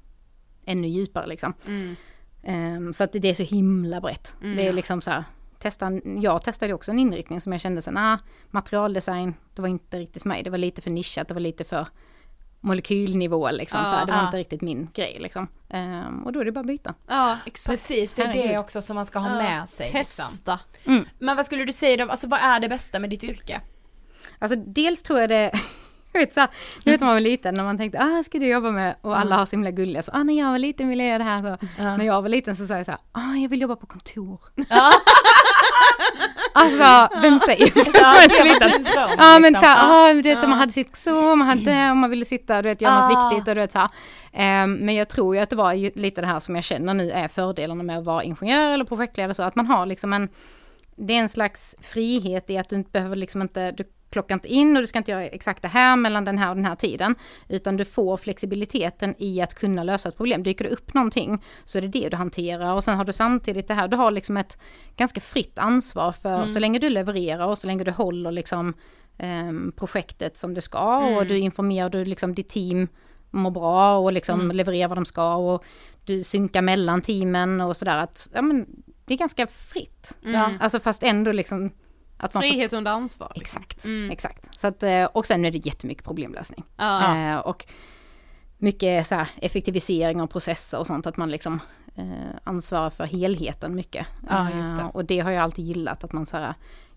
ännu 0.67 0.89
djupare 0.89 1.27
liksom. 1.27 1.55
Mm. 1.67 1.97
Ehm, 2.43 2.93
så 2.93 3.05
att 3.05 3.13
det 3.13 3.31
är 3.31 3.35
så 3.35 3.43
himla 3.43 4.01
brett. 4.01 4.37
Det 4.41 4.69
är 4.69 4.73
liksom 4.73 5.01
så 5.01 5.11
här, 5.11 5.25
testa, 5.65 5.93
jag 6.05 6.43
testade 6.43 6.73
också 6.75 6.91
en 6.91 6.99
inriktning 6.99 7.41
som 7.41 7.53
jag 7.53 7.61
kände 7.61 7.83
sen, 7.83 7.97
ah, 7.97 8.19
materialdesign, 8.51 9.35
det 9.55 9.63
var 9.63 9.69
inte 9.69 9.99
riktigt 9.99 10.23
för 10.23 10.29
mig, 10.29 10.43
det 10.43 10.51
var 10.51 10.59
lite 10.59 10.83
för 10.83 10.91
nischat, 10.91 11.29
det 11.29 11.35
var 11.35 11.41
lite 11.41 11.65
för 11.65 11.87
molekylnivå 12.61 13.51
liksom, 13.51 13.81
Ja, 13.81 13.85
så 13.87 13.91
här, 13.91 14.07
det 14.07 14.13
var 14.13 14.19
ja. 14.19 14.27
inte 14.27 14.37
riktigt 14.39 14.61
min 14.61 14.89
grej 14.95 15.17
liksom. 15.21 15.49
Ehm, 15.69 16.25
och 16.25 16.33
då 16.33 16.41
är 16.41 16.45
det 16.45 16.53
bara 16.53 16.61
att 16.61 16.67
byta. 16.67 16.95
Ja 17.09 17.39
exakt. 17.47 17.71
Precis, 17.73 18.15
det 18.15 18.23
är 18.23 18.33
det 18.33 18.39
Herregud. 18.41 18.59
också 18.59 18.83
som 18.83 18.95
man 18.95 19.07
ska 19.07 19.19
ha 19.19 19.29
Ja, 19.29 19.35
med 19.35 19.69
sig. 19.69 19.87
Liksom. 19.87 20.25
Testa. 20.25 20.61
Men 21.19 21.37
vad 21.37 21.47
skulle 21.47 21.65
du 21.65 21.73
säga 21.73 22.05
då, 22.05 22.11
alltså 22.11 22.27
vad 22.29 22.41
är 22.41 22.61
det 22.61 22.69
bästa 22.69 22.99
med 22.99 23.11
ditt 23.11 23.25
yrke? 23.25 23.61
Alltså 24.39 24.59
dels 24.67 25.03
tror 25.03 25.21
jag 25.21 25.31
det, 25.31 25.53
så 26.35 26.41
här, 26.41 26.49
nu 26.85 26.93
vet 26.93 27.01
man 27.01 27.11
var 27.13 27.21
liten 27.21 27.55
när 27.55 27.65
man 27.65 27.79
tänkte, 27.79 27.99
ah 27.99 28.23
ska 28.27 28.39
du 28.39 28.47
jobba 28.47 28.71
med, 28.71 28.95
och 29.01 29.19
alla 29.19 29.37
har 29.37 29.47
så 29.47 29.51
himla 29.51 29.71
gulliga, 29.71 30.03
så 30.03 30.11
ah 30.15 30.23
när 30.23 30.39
jag 30.39 30.51
var 30.51 30.59
liten 30.59 30.89
ville 30.89 31.03
jag 31.03 31.09
göra 31.09 31.19
det 31.19 31.25
här 31.25 31.43
så. 31.59 31.67
När 31.83 32.05
jag 32.05 32.23
var 32.23 32.29
liten 32.29 32.57
så 32.57 32.67
sa 32.67 32.77
jag 32.77 32.85
så 32.87 32.91
här, 32.93 33.01
ah 33.13 33.35
jag 33.35 33.49
vill 33.49 33.61
jobba 33.61 33.77
på 33.77 33.87
kontor. 33.87 34.41
Ja. 34.69 34.93
Alltså, 36.57 37.19
vem 37.23 37.39
säger 37.39 37.67
så? 37.85 37.91
Ja, 38.01 38.45
liten. 38.45 38.87
Ja 39.19 39.39
men 39.39 39.43
liksom. 39.43 39.55
så 39.55 39.67
här, 39.67 39.77
Ja. 39.89 40.11
ah, 40.11 40.15
du 40.15 40.23
vet, 40.23 40.41
man 40.49 40.53
hade 40.59 40.73
sitt 40.73 40.97
så, 40.97 41.37
man 41.37 41.47
hade, 41.49 41.91
om 41.91 41.99
man 41.99 42.11
ville 42.11 42.25
sitta, 42.25 42.63
du 42.63 42.69
vet, 42.69 42.81
göra 42.81 42.95
Ah. 42.95 43.09
något 43.09 43.33
viktigt 43.33 43.49
och 43.49 43.55
du 43.55 43.61
vet 43.61 43.73
så 43.73 43.79
här. 43.79 43.89
Ehm, 44.33 44.75
men 44.75 44.95
jag 44.95 45.09
tror 45.09 45.37
ju 45.37 45.43
att 45.43 45.51
det 45.51 45.57
var 45.57 45.99
lite 45.99 46.21
det 46.21 46.27
här 46.27 46.41
som 46.41 46.55
jag 46.55 46.65
känner 46.65 46.95
nu 46.95 47.11
är 47.11 47.29
fördelarna 47.29 47.83
med 47.83 47.99
att 47.99 48.05
vara 48.05 48.23
ingenjör 48.23 48.71
eller 48.73 48.85
projektledare 48.85 49.35
så, 49.35 49.43
att 49.43 49.57
man 49.57 49.67
har 49.67 49.87
liksom 49.87 50.13
en, 50.13 50.29
det 50.97 51.15
är 51.15 51.19
en 51.21 51.29
slags 51.29 51.77
frihet 51.83 52.51
i 52.51 52.59
att 52.59 52.69
du 52.69 52.77
inte 52.77 52.91
behöver 52.91 53.17
liksom 53.17 53.43
inte, 53.43 53.73
du 53.73 53.85
klockar 54.15 54.35
inte 54.35 54.49
in 54.49 54.77
och 54.77 54.83
du 54.83 54.87
ska 54.87 54.99
inte 54.99 55.11
göra 55.11 55.25
exakt 55.25 55.63
det 55.63 55.69
här 55.69 55.97
mellan 55.97 56.25
den 56.25 56.39
här 56.39 56.51
och 56.51 56.57
den 56.57 56.65
här 56.65 56.75
tiden. 56.75 57.15
Utan 57.49 57.77
du 57.77 57.85
får 57.85 58.17
flexibiliteten 58.17 59.15
i 59.19 59.41
att 59.41 59.55
kunna 59.55 59.85
lösa 59.85 60.09
ett 60.09 60.17
problem. 60.17 60.43
Dyker 60.43 60.65
det 60.65 60.71
upp 60.71 60.95
någonting 60.95 61.43
så 61.65 61.79
är 61.79 61.83
det 61.83 61.89
det 61.89 62.09
du 62.09 62.17
hanterar 62.17 62.75
och 62.75 62.85
sen 62.85 62.97
har 62.97 63.05
du 63.05 63.13
samtidigt 63.13 63.69
det 63.69 63.75
här, 63.75 63.89
du 63.89 63.97
har 63.97 64.11
liksom 64.11 64.37
ett 64.37 64.59
ganska 64.97 65.21
fritt 65.21 65.59
ansvar 65.59 66.13
för 66.13 66.47
så 66.47 66.59
länge 66.59 66.79
du 66.79 66.91
levererar 66.91 67.47
och 67.47 67.59
så 67.59 67.67
länge 67.67 67.85
du 67.85 67.91
håller 67.91 68.33
liksom 68.33 68.75
ehm, 69.19 69.73
projektet 69.77 70.37
som 70.37 70.55
det 70.55 70.61
ska 70.61 70.99
och 70.99 71.27
du 71.27 71.39
informerar 71.39 71.91
du 71.91 72.05
liksom 72.05 72.35
ditt 72.35 72.49
team 72.49 72.89
mår 73.31 73.51
bra 73.51 73.99
och 73.99 74.13
liksom 74.13 74.51
levererar 74.51 74.89
vad 74.89 74.99
de 74.99 75.05
ska 75.05 75.35
och 75.35 75.65
du 76.05 76.25
synkar 76.25 76.63
mellan 76.63 77.03
teamen 77.03 77.61
och 77.61 77.77
sådär 77.77 77.99
att 77.99 78.31
ja, 78.35 78.43
men, 78.43 78.67
det 79.07 79.15
är 79.15 79.19
ganska 79.19 79.47
fritt. 79.47 80.13
Ja. 80.21 80.51
Alltså 80.61 80.81
fast 80.81 81.03
ändå 81.03 81.33
liksom 81.33 81.71
att 82.17 82.35
man 82.35 82.43
får 82.43 82.49
Frihet 82.51 82.73
under 82.73 82.91
ansvar. 82.93 83.33
Liksom. 83.35 83.63
Exakt, 83.63 83.85
Mm. 83.85 84.11
exakt. 84.11 84.59
Så 84.59 84.67
att, 84.67 84.83
eh, 84.83 85.05
och 85.05 85.27
sen 85.27 85.45
är 85.45 85.51
det 85.51 85.67
jättemycket 85.67 86.05
problemlösning. 86.05 86.65
Ja. 86.77 87.17
Eh, 87.17 87.37
och 87.39 87.67
mycket 88.59 89.07
så 89.07 89.15
här, 89.15 89.29
effektivisering 89.37 90.21
av 90.21 90.27
processer 90.27 90.79
och 90.79 90.87
sånt, 90.87 91.07
att 91.07 91.17
man 91.17 91.31
liksom 91.31 91.61
eh, 91.97 92.37
ansvarar 92.45 92.91
för 92.91 93.05
helheten 93.05 93.75
mycket. 93.75 94.07
Just 94.55 94.77
det. 94.77 94.91
Och 94.95 95.05
det 95.05 95.21
har 95.21 95.31
jag 95.31 95.43
alltid 95.43 95.65
gillat, 95.65 96.05
att 96.05 96.13
man 96.13 96.27
så 96.27 96.37
här, 96.37 96.55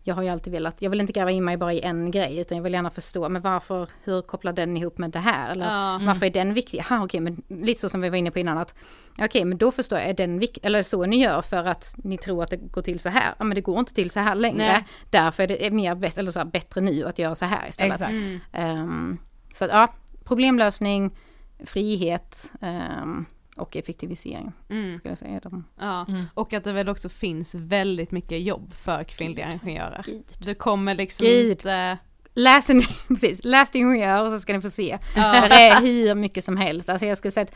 jag 0.08 0.16
har 0.16 0.24
ju 0.24 0.30
alltid 0.30 0.54
velat, 0.54 0.82
jag 0.82 0.90
vill 0.90 1.02
inte 1.02 1.14
gräva 1.14 1.32
in 1.32 1.44
mig 1.46 1.58
bara 1.58 1.74
i 1.74 1.82
en 1.82 2.12
grej, 2.12 2.40
utan 2.40 2.58
jag 2.58 2.64
vill 2.64 2.74
gärna 2.74 2.90
förstå, 2.90 3.30
men 3.30 3.42
varför, 3.42 3.90
hur 4.04 4.22
kopplar 4.22 4.54
den 4.54 4.78
ihop 4.78 4.98
med 4.98 5.12
det 5.12 5.20
här? 5.20 5.52
Eller 5.52 5.66
Ja. 5.66 6.00
varför 6.06 6.26
är 6.26 6.30
den 6.30 6.54
viktig? 6.54 6.80
Ha, 6.82 7.04
okej, 7.04 7.20
men 7.20 7.42
lite 7.48 7.82
så 7.82 7.90
som 7.90 8.02
vi 8.02 8.10
var 8.10 8.18
inne 8.18 8.32
på 8.32 8.40
innan, 8.40 8.58
att 8.58 8.74
okej, 9.20 9.46
men 9.46 9.58
då 9.58 9.72
förstår 9.72 10.00
jag, 10.00 10.10
är 10.10 10.14
den 10.14 10.40
viktig, 10.40 10.66
eller 10.66 10.84
så 10.84 11.06
ni 11.06 11.24
gör 11.24 11.42
för 11.42 11.64
att 11.64 11.96
ni 11.98 12.18
tror 12.18 12.44
att 12.44 12.50
det 12.50 12.58
går 12.58 12.82
till 12.82 13.00
så 13.00 13.10
här? 13.10 13.34
Ja, 13.40 13.44
men 13.46 13.56
det 13.56 13.62
går 13.62 13.80
inte 13.80 13.94
till 13.94 14.10
så 14.12 14.20
här 14.20 14.36
längre. 14.36 14.58
Nej. 14.58 14.86
Därför 15.10 15.44
är 15.44 15.48
det 15.48 15.72
mer 15.72 15.96
bättre, 15.96 16.22
eller 16.22 16.32
så 16.32 16.40
här, 16.40 16.46
bättre 16.46 16.82
nu 16.82 17.04
att 17.06 17.20
göra 17.20 17.36
så 17.36 17.46
här 17.46 17.70
istället. 17.70 17.94
Exakt. 17.94 18.12
Mm. 18.12 18.40
Ehm, 18.54 19.18
så 19.54 19.66
att, 19.66 19.72
ja, 19.72 19.88
problemlösning, 20.24 21.18
frihet 21.66 22.50
ehm, 22.62 23.26
och 23.58 23.76
effektivisering. 23.76 24.52
Mm. 24.70 24.98
Skulle 24.98 25.12
jag 25.12 25.18
säga. 25.18 25.40
De, 25.40 25.66
Ja. 25.80 26.06
Mm. 26.10 26.26
Och 26.34 26.54
att 26.54 26.64
det 26.64 26.74
väl 26.74 26.90
också 26.90 27.10
finns 27.10 27.56
väldigt 27.56 28.12
mycket 28.12 28.42
jobb 28.42 28.74
för 28.74 29.04
kvinnliga 29.04 29.52
ingenjörer. 29.54 30.02
Gud. 30.06 30.24
Det 30.40 30.54
kommer 30.54 30.96
liksom 30.96 31.26
Gud. 31.26 31.52
inte 31.52 31.98
läs, 32.34 32.70
en, 32.70 32.82
precis, 33.08 33.44
läs 33.44 33.72
till 33.72 33.82
ingenjör 33.82 34.26
och 34.26 34.32
så 34.32 34.40
ska 34.40 34.54
ni 34.54 34.62
få 34.62 34.70
se. 34.70 34.98
Det 35.16 35.22
är 35.22 35.82
hur 35.82 36.16
mycket 36.16 36.46
som 36.46 36.58
helst. 36.58 36.90
Alltså 36.90 37.06
jag 37.06 37.18
skulle 37.18 37.32
säga 37.32 37.44
att 37.44 37.56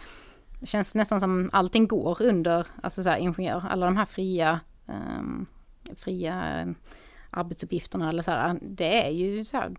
det 0.60 0.66
känns 0.68 0.96
nästan 0.96 1.20
som 1.20 1.50
allting 1.54 1.88
går 1.88 2.22
under 2.22 2.68
alltså 2.84 3.04
så 3.04 3.10
här, 3.10 3.18
ingenjör. 3.18 3.64
Alla 3.70 3.86
de 3.86 3.98
här 3.98 4.06
fria, 4.06 4.60
um, 4.86 5.46
fria 5.96 6.62
um, 6.64 6.76
arbetsuppgifterna 7.30 8.10
eller 8.10 8.24
så 8.24 8.32
här, 8.32 8.60
det 8.62 9.08
är 9.08 9.12
ju 9.12 9.46
så 9.46 9.58
här, 9.58 9.72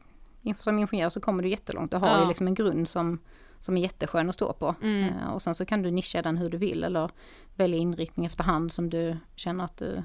som 0.62 0.78
ingenjör 0.78 1.10
så 1.10 1.20
kommer 1.20 1.42
du 1.42 1.48
jättelångt. 1.48 1.90
Du 1.90 1.96
har 1.96 2.08
Ja. 2.08 2.22
ju 2.22 2.28
liksom 2.28 2.46
en 2.46 2.54
grund 2.54 2.88
som, 2.88 3.18
som 3.62 3.76
är 3.76 3.80
jätteskön 3.80 4.28
att 4.28 4.34
stå 4.34 4.52
på. 4.52 4.74
Mm. 4.82 5.18
Eh, 5.18 5.32
och 5.32 5.42
sen 5.42 5.54
så 5.54 5.64
kan 5.64 5.82
du 5.82 5.90
nischa 5.90 6.22
den 6.22 6.36
hur 6.36 6.50
du 6.50 6.58
vill 6.58 6.84
eller 6.84 7.10
välja 7.54 7.78
inriktning 7.78 8.26
efterhand 8.26 8.72
som 8.72 8.90
du 8.90 9.16
känner 9.36 9.64
att 9.64 9.76
du 9.76 10.02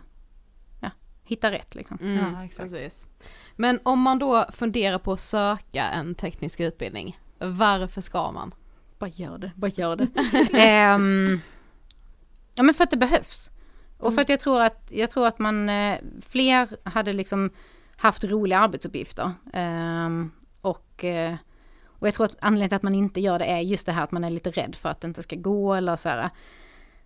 ja, 0.82 0.92
hittar 1.24 1.52
rätt 1.52 1.76
liksom. 1.76 1.98
Mm, 2.02 2.34
Ja, 2.34 2.46
exakt. 2.46 2.72
Precis. 2.72 3.08
Men 3.56 3.80
om 3.84 4.00
man 4.00 4.20
då 4.20 4.46
funderar 4.52 5.00
på 5.00 5.12
att 5.14 5.20
söka 5.20 5.84
en 5.84 6.16
teknisk 6.16 6.60
utbildning, 6.60 7.20
varför 7.40 8.02
ska 8.02 8.32
man? 8.32 8.54
Bara 9.00 9.10
gör 9.10 9.38
det, 9.38 9.52
bara 9.56 9.72
gör 9.72 9.96
det. 9.96 10.08
Ehm, 10.54 11.40
ja 12.56 12.64
men 12.64 12.76
för 12.76 12.84
att 12.84 12.92
det 12.92 12.98
behövs. 12.98 13.50
Och 14.00 14.14
för 14.14 14.22
att 14.22 14.30
jag 14.30 14.40
tror 14.40 14.62
att, 14.62 14.92
jag 14.92 15.12
tror 15.12 15.28
att 15.28 15.40
man, 15.40 15.70
eh, 15.70 16.00
fler 16.22 16.90
hade 16.90 17.14
liksom 17.14 17.50
haft 17.98 18.24
roliga 18.24 18.60
arbetsuppgifter. 18.60 19.32
Ehm, 19.54 20.32
och, 20.62 21.04
eh, 21.04 21.36
och 22.00 22.08
jag 22.08 22.14
tror 22.14 22.26
att 22.26 22.36
anledningen 22.40 22.70
till 22.70 22.76
att 22.76 22.84
man 22.84 22.96
inte 22.96 23.22
gör 23.22 23.40
det 23.40 23.46
är 23.46 23.60
just 23.60 23.86
det 23.86 23.92
här 23.92 24.04
att 24.04 24.12
man 24.12 24.24
är 24.24 24.30
lite 24.30 24.52
rädd 24.52 24.76
för 24.76 24.90
att 24.90 25.02
det 25.02 25.08
inte 25.08 25.24
ska 25.24 25.36
gå 25.36 25.74
eller 25.74 25.96
så 25.96 26.10
här. 26.10 26.30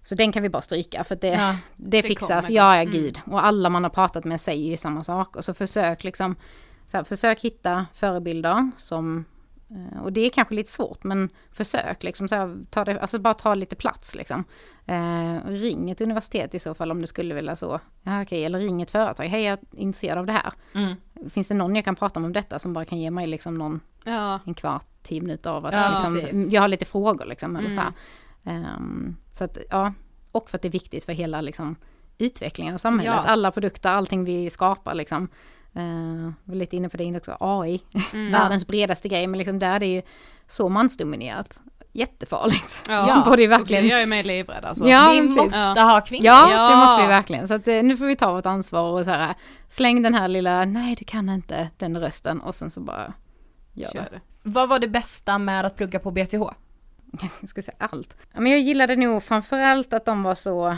Så 0.04 0.16
den 0.16 0.32
kan 0.32 0.44
vi 0.44 0.50
bara 0.50 0.62
stryka 0.62 1.04
för 1.04 1.16
det, 1.16 1.28
Ja, 1.28 1.58
det, 1.76 2.02
det 2.02 2.08
fixas, 2.08 2.50
ja 2.50 2.78
ja 2.78 2.84
gud. 2.84 3.22
Och 3.26 3.46
alla 3.46 3.70
man 3.70 3.84
har 3.84 3.90
pratat 3.90 4.24
med 4.26 4.42
säger 4.42 4.72
ju 4.72 4.78
samma 4.78 5.04
sak. 5.04 5.36
Och 5.36 5.46
så 5.46 5.54
försök 5.54 6.04
liksom, 6.04 6.36
så 6.88 6.98
här, 6.98 7.04
försök 7.04 7.42
hitta 7.42 7.86
förebilder 7.94 8.72
som 8.78 9.26
och 10.04 10.14
det 10.14 10.22
är 10.22 10.30
kanske 10.30 10.56
lite 10.56 10.72
svårt 10.72 11.04
men 11.04 11.30
försök 11.52 12.04
liksom, 12.04 12.28
så 12.28 12.36
här, 12.36 12.58
ta 12.70 12.86
det, 12.86 13.00
alltså 13.00 13.20
bara 13.20 13.34
ta 13.34 13.56
lite 13.56 13.76
plats 13.76 14.16
liksom. 14.16 14.44
Eh, 14.86 15.36
ring 15.46 15.92
ett 15.92 16.02
universitet 16.02 16.56
i 16.56 16.60
så 16.60 16.74
fall 16.74 16.92
om 16.92 17.02
du 17.02 17.08
skulle 17.08 17.34
vilja 17.36 17.56
så. 17.56 17.80
Ja, 18.04 18.22
okej, 18.22 18.46
eller 18.46 18.60
ring 18.60 18.82
ett 18.82 18.92
företag, 18.92 19.24
hej 19.26 19.44
jag 19.44 19.54
är 19.54 19.60
intresserad 19.80 20.18
av 20.18 20.26
det 20.26 20.32
här. 20.34 20.54
Mm. 20.76 20.96
Finns 21.30 21.48
det 21.48 21.54
någon 21.54 21.76
jag 21.76 21.86
kan 21.86 21.96
prata 21.96 22.20
med 22.20 22.28
om 22.28 22.34
detta 22.34 22.60
som 22.60 22.74
bara 22.74 22.86
kan 22.86 23.00
ge 23.00 23.12
mig 23.12 23.28
liksom 23.28 23.58
någon, 23.58 23.80
Ja, 24.04 24.40
en 24.46 24.54
kvart, 24.54 24.88
tio 25.04 25.22
minuter 25.22 25.50
av 25.50 25.66
att 25.66 25.74
Ja, 25.74 26.10
liksom, 26.10 26.50
jag 26.52 26.62
har 26.62 26.68
lite 26.68 26.86
frågor 26.86 27.26
liksom. 27.26 27.56
Eller 27.56 27.70
Mm. 27.70 27.78
så 27.78 27.84
här. 27.84 27.94
Ehm, 28.44 29.16
så 29.32 29.44
att 29.44 29.58
ja, 29.70 29.94
och 30.32 30.50
för 30.50 30.58
att 30.58 30.62
det 30.62 30.68
är 30.68 30.72
viktigt 30.72 31.04
för 31.06 31.14
hela 31.14 31.42
liksom, 31.42 31.76
utvecklingen 32.18 32.74
av 32.74 32.78
samhället. 32.78 33.14
Alla 33.26 33.52
produkter, 33.52 33.90
allting 33.90 34.24
vi 34.26 34.50
skapar 34.50 34.94
liksom. 34.96 35.28
Uh, 35.78 36.32
var 36.44 36.56
lite 36.56 36.76
inne 36.76 36.90
på 36.90 36.98
det 36.98 37.18
också, 37.18 37.38
AI, 37.40 37.82
Mm. 38.14 38.32
världens 38.42 38.68
bredaste 38.68 39.08
grej, 39.08 39.28
men 39.28 39.38
liksom 39.38 39.60
där 39.60 39.76
är 39.76 39.80
det 39.80 39.86
ju 39.94 40.02
så 40.48 40.70
mansdominerat. 40.70 41.60
Jättefarligt. 41.94 42.84
ja. 42.88 43.24
Borde 43.30 43.48
verkligen... 43.48 43.88
jag 43.88 44.00
ju 44.00 44.06
med 44.06 44.26
livrädd 44.26 44.66
alltså. 44.66 44.88
Ja, 44.88 45.10
vi 45.12 45.20
precis. 45.22 45.38
måste 45.38 45.58
Ja. 45.60 45.82
ha 45.84 46.02
kvinnor. 46.02 46.26
Ja, 46.26 46.52
Ja. 46.52 46.70
det 46.70 46.76
måste 46.76 47.02
vi 47.02 47.08
verkligen. 47.08 47.48
Så 47.48 47.54
att, 47.54 47.68
eh, 47.68 47.84
nu 47.84 47.98
får 47.98 48.06
vi 48.06 48.16
ta 48.16 48.34
vårt 48.34 48.46
ansvar 48.46 48.92
och 49.00 49.06
så 49.06 49.12
här, 49.12 49.36
släng 49.70 50.02
den 50.02 50.14
här 50.14 50.28
lilla, 50.28 50.66
nej 50.66 50.96
du 50.96 51.06
kan 51.06 51.30
inte, 51.30 51.70
den 51.78 51.98
rösten 51.98 52.42
och 52.42 52.56
sen 52.56 52.72
så 52.72 52.82
bara 52.82 53.14
gör 53.74 53.88
det. 53.88 53.94
Kör 53.94 54.10
det. 54.12 54.22
Vad 54.44 54.70
var 54.70 54.80
det 54.80 54.88
bästa 54.88 55.38
med 55.38 55.66
att 55.66 55.76
plugga 55.76 56.00
på 56.00 56.12
BTH? 56.12 56.34
jag 57.42 57.50
skulle 57.50 57.64
säga 57.64 57.78
allt. 57.80 58.16
Men 58.34 58.52
jag 58.52 58.60
gillade 58.60 58.96
nog 58.96 59.24
framförallt 59.24 59.94
att 59.94 60.06
de 60.06 60.24
var 60.24 60.36
så, 60.36 60.78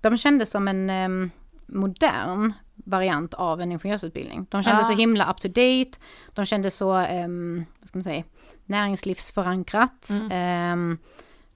de 0.00 0.16
kändes 0.16 0.50
som 0.50 0.68
en 0.68 0.90
em, 0.90 1.30
modern 1.66 2.52
variant 2.84 3.34
av 3.34 3.60
en 3.60 3.72
ingenjörsutbildning. 3.72 4.46
De 4.50 4.62
kändes 4.62 4.86
Ah. 4.86 4.92
så 4.92 4.96
himla 4.98 5.30
up 5.30 5.40
to 5.40 5.48
date, 5.48 5.90
de 6.34 6.44
kändes 6.46 6.76
så, 6.76 6.98
um, 7.06 7.64
vad 7.80 7.88
ska 7.88 7.98
man 7.98 8.02
säga, 8.04 8.24
näringslivsförankrat. 8.64 10.08
Em, 10.30 10.98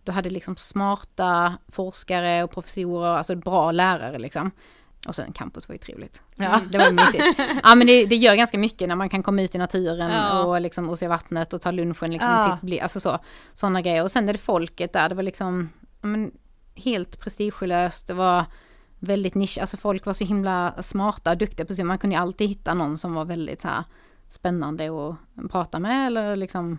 du 0.05 0.12
hade 0.12 0.31
liksom 0.31 0.57
smarta 0.57 1.59
forskare 1.68 2.45
och 2.45 2.51
professorer, 2.51 3.09
alltså 3.14 3.37
bra 3.37 3.73
lärare 3.73 4.18
liksom. 4.18 4.51
Och 5.07 5.14
sen 5.16 5.33
campus 5.33 5.68
var 5.68 5.75
ju 5.75 5.79
trevligt. 5.79 6.21
Ja. 6.37 6.61
Det 6.73 6.79
var 6.79 6.91
mysigt. 6.93 7.41
Ja 7.62 7.75
men 7.75 7.87
det, 7.87 8.07
det 8.07 8.16
gör 8.16 8.35
ganska 8.35 8.59
mycket 8.59 8.89
när 8.89 8.97
man 8.97 9.09
kan 9.09 9.23
komma 9.23 9.43
ut 9.43 9.55
i 9.55 9.59
naturen 9.59 10.11
Ja. 10.11 10.43
och 10.45 10.61
liksom 10.61 10.89
och 10.89 10.99
se 10.99 11.09
vattnet 11.09 11.53
och 11.53 11.62
ta 11.62 11.71
lunchen 11.71 12.11
liksom. 12.11 12.31
Ja. 12.31 12.59
bli- 12.62 12.81
alltså 12.81 13.01
så, 13.01 13.18
sådana 13.55 13.81
grejer. 13.83 14.03
Och 14.03 14.11
sen 14.11 14.29
är 14.29 14.33
det 14.33 14.39
folket 14.39 14.93
där, 14.93 15.09
det 15.09 15.14
var 15.14 15.23
liksom 15.23 15.68
ja, 16.01 16.07
men, 16.09 16.31
helt 16.75 17.21
prestigelöst. 17.21 18.07
Det 18.07 18.14
var 18.14 18.45
väldigt 19.01 19.34
nisch, 19.34 19.59
alltså 19.61 19.76
folk 19.76 20.07
var 20.07 20.14
så 20.14 20.24
himla 20.24 20.82
smarta 20.82 21.30
och 21.30 21.38
duktiga 21.38 21.66
på 21.66 21.74
sig. 21.74 21.84
Man 21.84 21.98
kunde 21.98 22.16
ju 22.16 22.22
alltid 22.22 22.48
hitta 22.48 22.74
någon 22.74 22.96
som 22.96 23.14
var 23.14 23.24
väldigt 23.24 23.61
så 23.61 23.68
här 23.68 23.84
spännande 24.28 24.86
att 24.86 25.51
prata 25.51 25.78
med 25.78 26.07
eller 26.07 26.36
liksom 26.36 26.78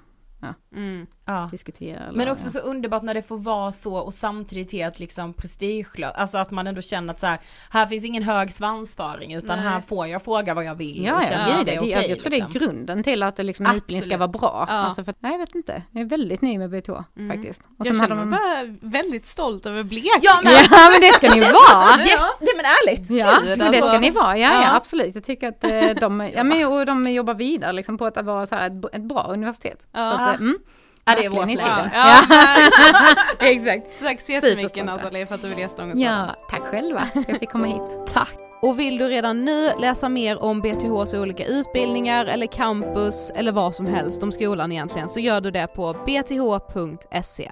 Mm. 0.76 1.08
Ja. 1.26 1.48
diskutera. 1.52 2.00
Eller, 2.00 2.18
Men 2.18 2.30
också 2.30 2.50
så 2.50 2.60
underbart 2.60 3.04
när 3.04 3.14
det 3.14 3.22
får 3.22 3.38
vara 3.38 3.72
så 3.72 3.96
och 3.96 4.14
samtidigt 4.14 4.72
helt 4.72 5.00
liksom 5.00 5.34
prestigelöst. 5.34 6.16
Alltså 6.16 6.38
att 6.38 6.52
man 6.52 6.68
ändå 6.68 6.82
känner 6.82 7.14
att 7.14 7.20
så 7.20 7.26
här, 7.28 7.39
här 7.70 7.86
finns 7.86 8.06
ingen 8.06 8.24
hög 8.24 8.52
svansföring 8.52 9.34
utan 9.34 9.60
Nej. 9.60 9.68
här 9.68 9.82
får 9.82 10.08
jag 10.08 10.24
fråga 10.24 10.54
vad 10.54 10.64
jag 10.66 10.76
vill. 10.76 11.06
Ja, 11.06 11.16
och 11.18 11.24
ja, 11.24 11.28
det 11.30 11.36
att 11.36 11.66
det. 11.66 11.72
är 11.72 11.76
det 11.76 11.80
okej, 11.80 11.94
alltså, 11.94 12.10
jag 12.10 12.20
tror 12.20 12.30
det 12.30 12.36
är 12.38 12.44
liksom. 12.46 12.60
grunden 12.60 13.04
till 13.04 13.24
att 13.24 13.36
det 13.36 13.44
liksom, 13.44 13.66
en 13.66 13.76
utbildning 13.76 14.04
ska 14.04 14.18
vara 14.18 14.28
bra. 14.28 14.66
Ja. 14.70 14.74
Alltså 14.74 15.04
för, 15.04 15.14
nej, 15.20 15.32
jag 15.32 15.39
vet 15.39 15.56
inte. 15.56 15.84
Jag 15.92 16.02
är 16.02 16.06
väldigt 16.06 16.42
ny 16.42 16.58
med 16.58 16.70
BTH 16.70 16.92
faktiskt. 17.30 17.62
Och 17.78 17.86
Jag 17.86 17.88
sen 17.88 17.96
känner 17.96 18.16
hade 18.16 18.16
mig 18.16 18.39
de... 18.64 18.78
bara 18.80 18.89
väldigt 18.92 19.26
stolt 19.26 19.66
över 19.66 19.84
Blekinge. 19.84 20.12
Ja, 20.22 20.42
men, 20.44 20.54
Ja, 20.54 20.89
men 20.92 21.02
det 21.02 21.14
ska 21.14 21.30
ni 21.36 21.42
vara! 21.42 22.06
ja. 22.08 22.28
Nej 22.39 22.54
men 22.56 22.66
ärligt! 22.66 23.10
Ja, 23.10 23.38
Gud, 23.39 23.50
men 23.50 23.72
det 23.72 23.78
ska 23.78 23.86
alltså. 23.86 24.00
ni 24.02 24.12
vara. 24.12 24.38
Ja, 24.38 24.54
ja, 24.54 24.62
Ja. 24.62 24.76
absolut. 24.76 25.16
Jag 25.16 25.24
tycker 25.24 25.48
att 25.48 25.64
eh, 25.64 25.89
de, 26.00 26.30
ja, 26.36 26.44
men, 26.44 26.68
och 26.68 26.86
de 26.86 27.12
jobbar 27.12 27.34
vidare 27.34 27.74
liksom, 27.74 27.98
på 27.98 28.06
att 28.06 28.26
vara 28.26 28.46
så 28.48 28.56
här, 28.56 28.68
ett, 28.68 28.96
ett 28.96 29.04
bra 29.04 29.28
universitet. 29.30 29.88
Ja. 29.92 30.00
Så 30.12 30.24
att, 30.24 30.30
eh, 30.34 30.39
mm, 30.39 30.57
Ja 31.05 31.15
det 31.15 31.25
är 31.25 31.29
vårt 31.29 31.47
läge. 31.47 31.91
Ja, 31.93 32.23
Ja, 33.39 33.47
exakt. 33.47 33.99
Tack 33.99 34.21
så 34.21 34.32
jättemycket. 34.32 34.86
Nathalie 34.86 35.25
för 35.25 35.36
att 35.36 35.41
du 35.41 35.47
ville 35.47 35.61
gästa 35.61 35.88
Ja, 35.95 36.36
tack 36.49 36.61
själva 36.61 37.07
för 37.13 37.19
att 37.19 37.29
jag 37.29 37.39
fick 37.39 37.49
komma 37.51 37.67
hit. 37.67 37.82
Tack! 38.13 38.34
Och 38.61 38.79
vill 38.79 38.97
du 38.97 39.07
redan 39.09 39.45
nu 39.45 39.71
läsa 39.79 40.09
mer 40.09 40.43
om 40.43 40.61
BTHs 40.61 41.13
olika 41.13 41.45
utbildningar 41.45 42.25
eller 42.25 42.47
campus 42.47 43.32
eller 43.36 43.51
vad 43.51 43.75
som 43.75 43.86
helst 43.86 44.23
om 44.23 44.32
skolan 44.32 44.71
egentligen 44.71 45.09
så 45.09 45.19
gör 45.19 45.41
du 45.41 45.51
det 45.51 45.67
på 45.67 45.93
bth.se. 45.93 47.51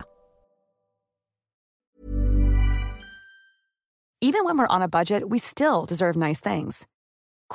Even 4.21 4.45
when 4.45 4.57
we're 4.57 4.75
on 4.75 4.82
a 4.82 4.88
budget, 4.88 5.23
we 5.30 5.39
still 5.39 5.86
deserve 5.88 6.15
nice 6.27 6.41
things. 6.41 6.86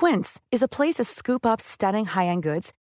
Quince 0.01 0.41
is 0.51 0.63
a 0.63 0.69
place 0.69 0.95
to 0.95 1.05
scoop 1.05 1.47
up 1.47 1.61
stunning 1.61 2.07
high-end 2.07 2.43
goods 2.43 2.73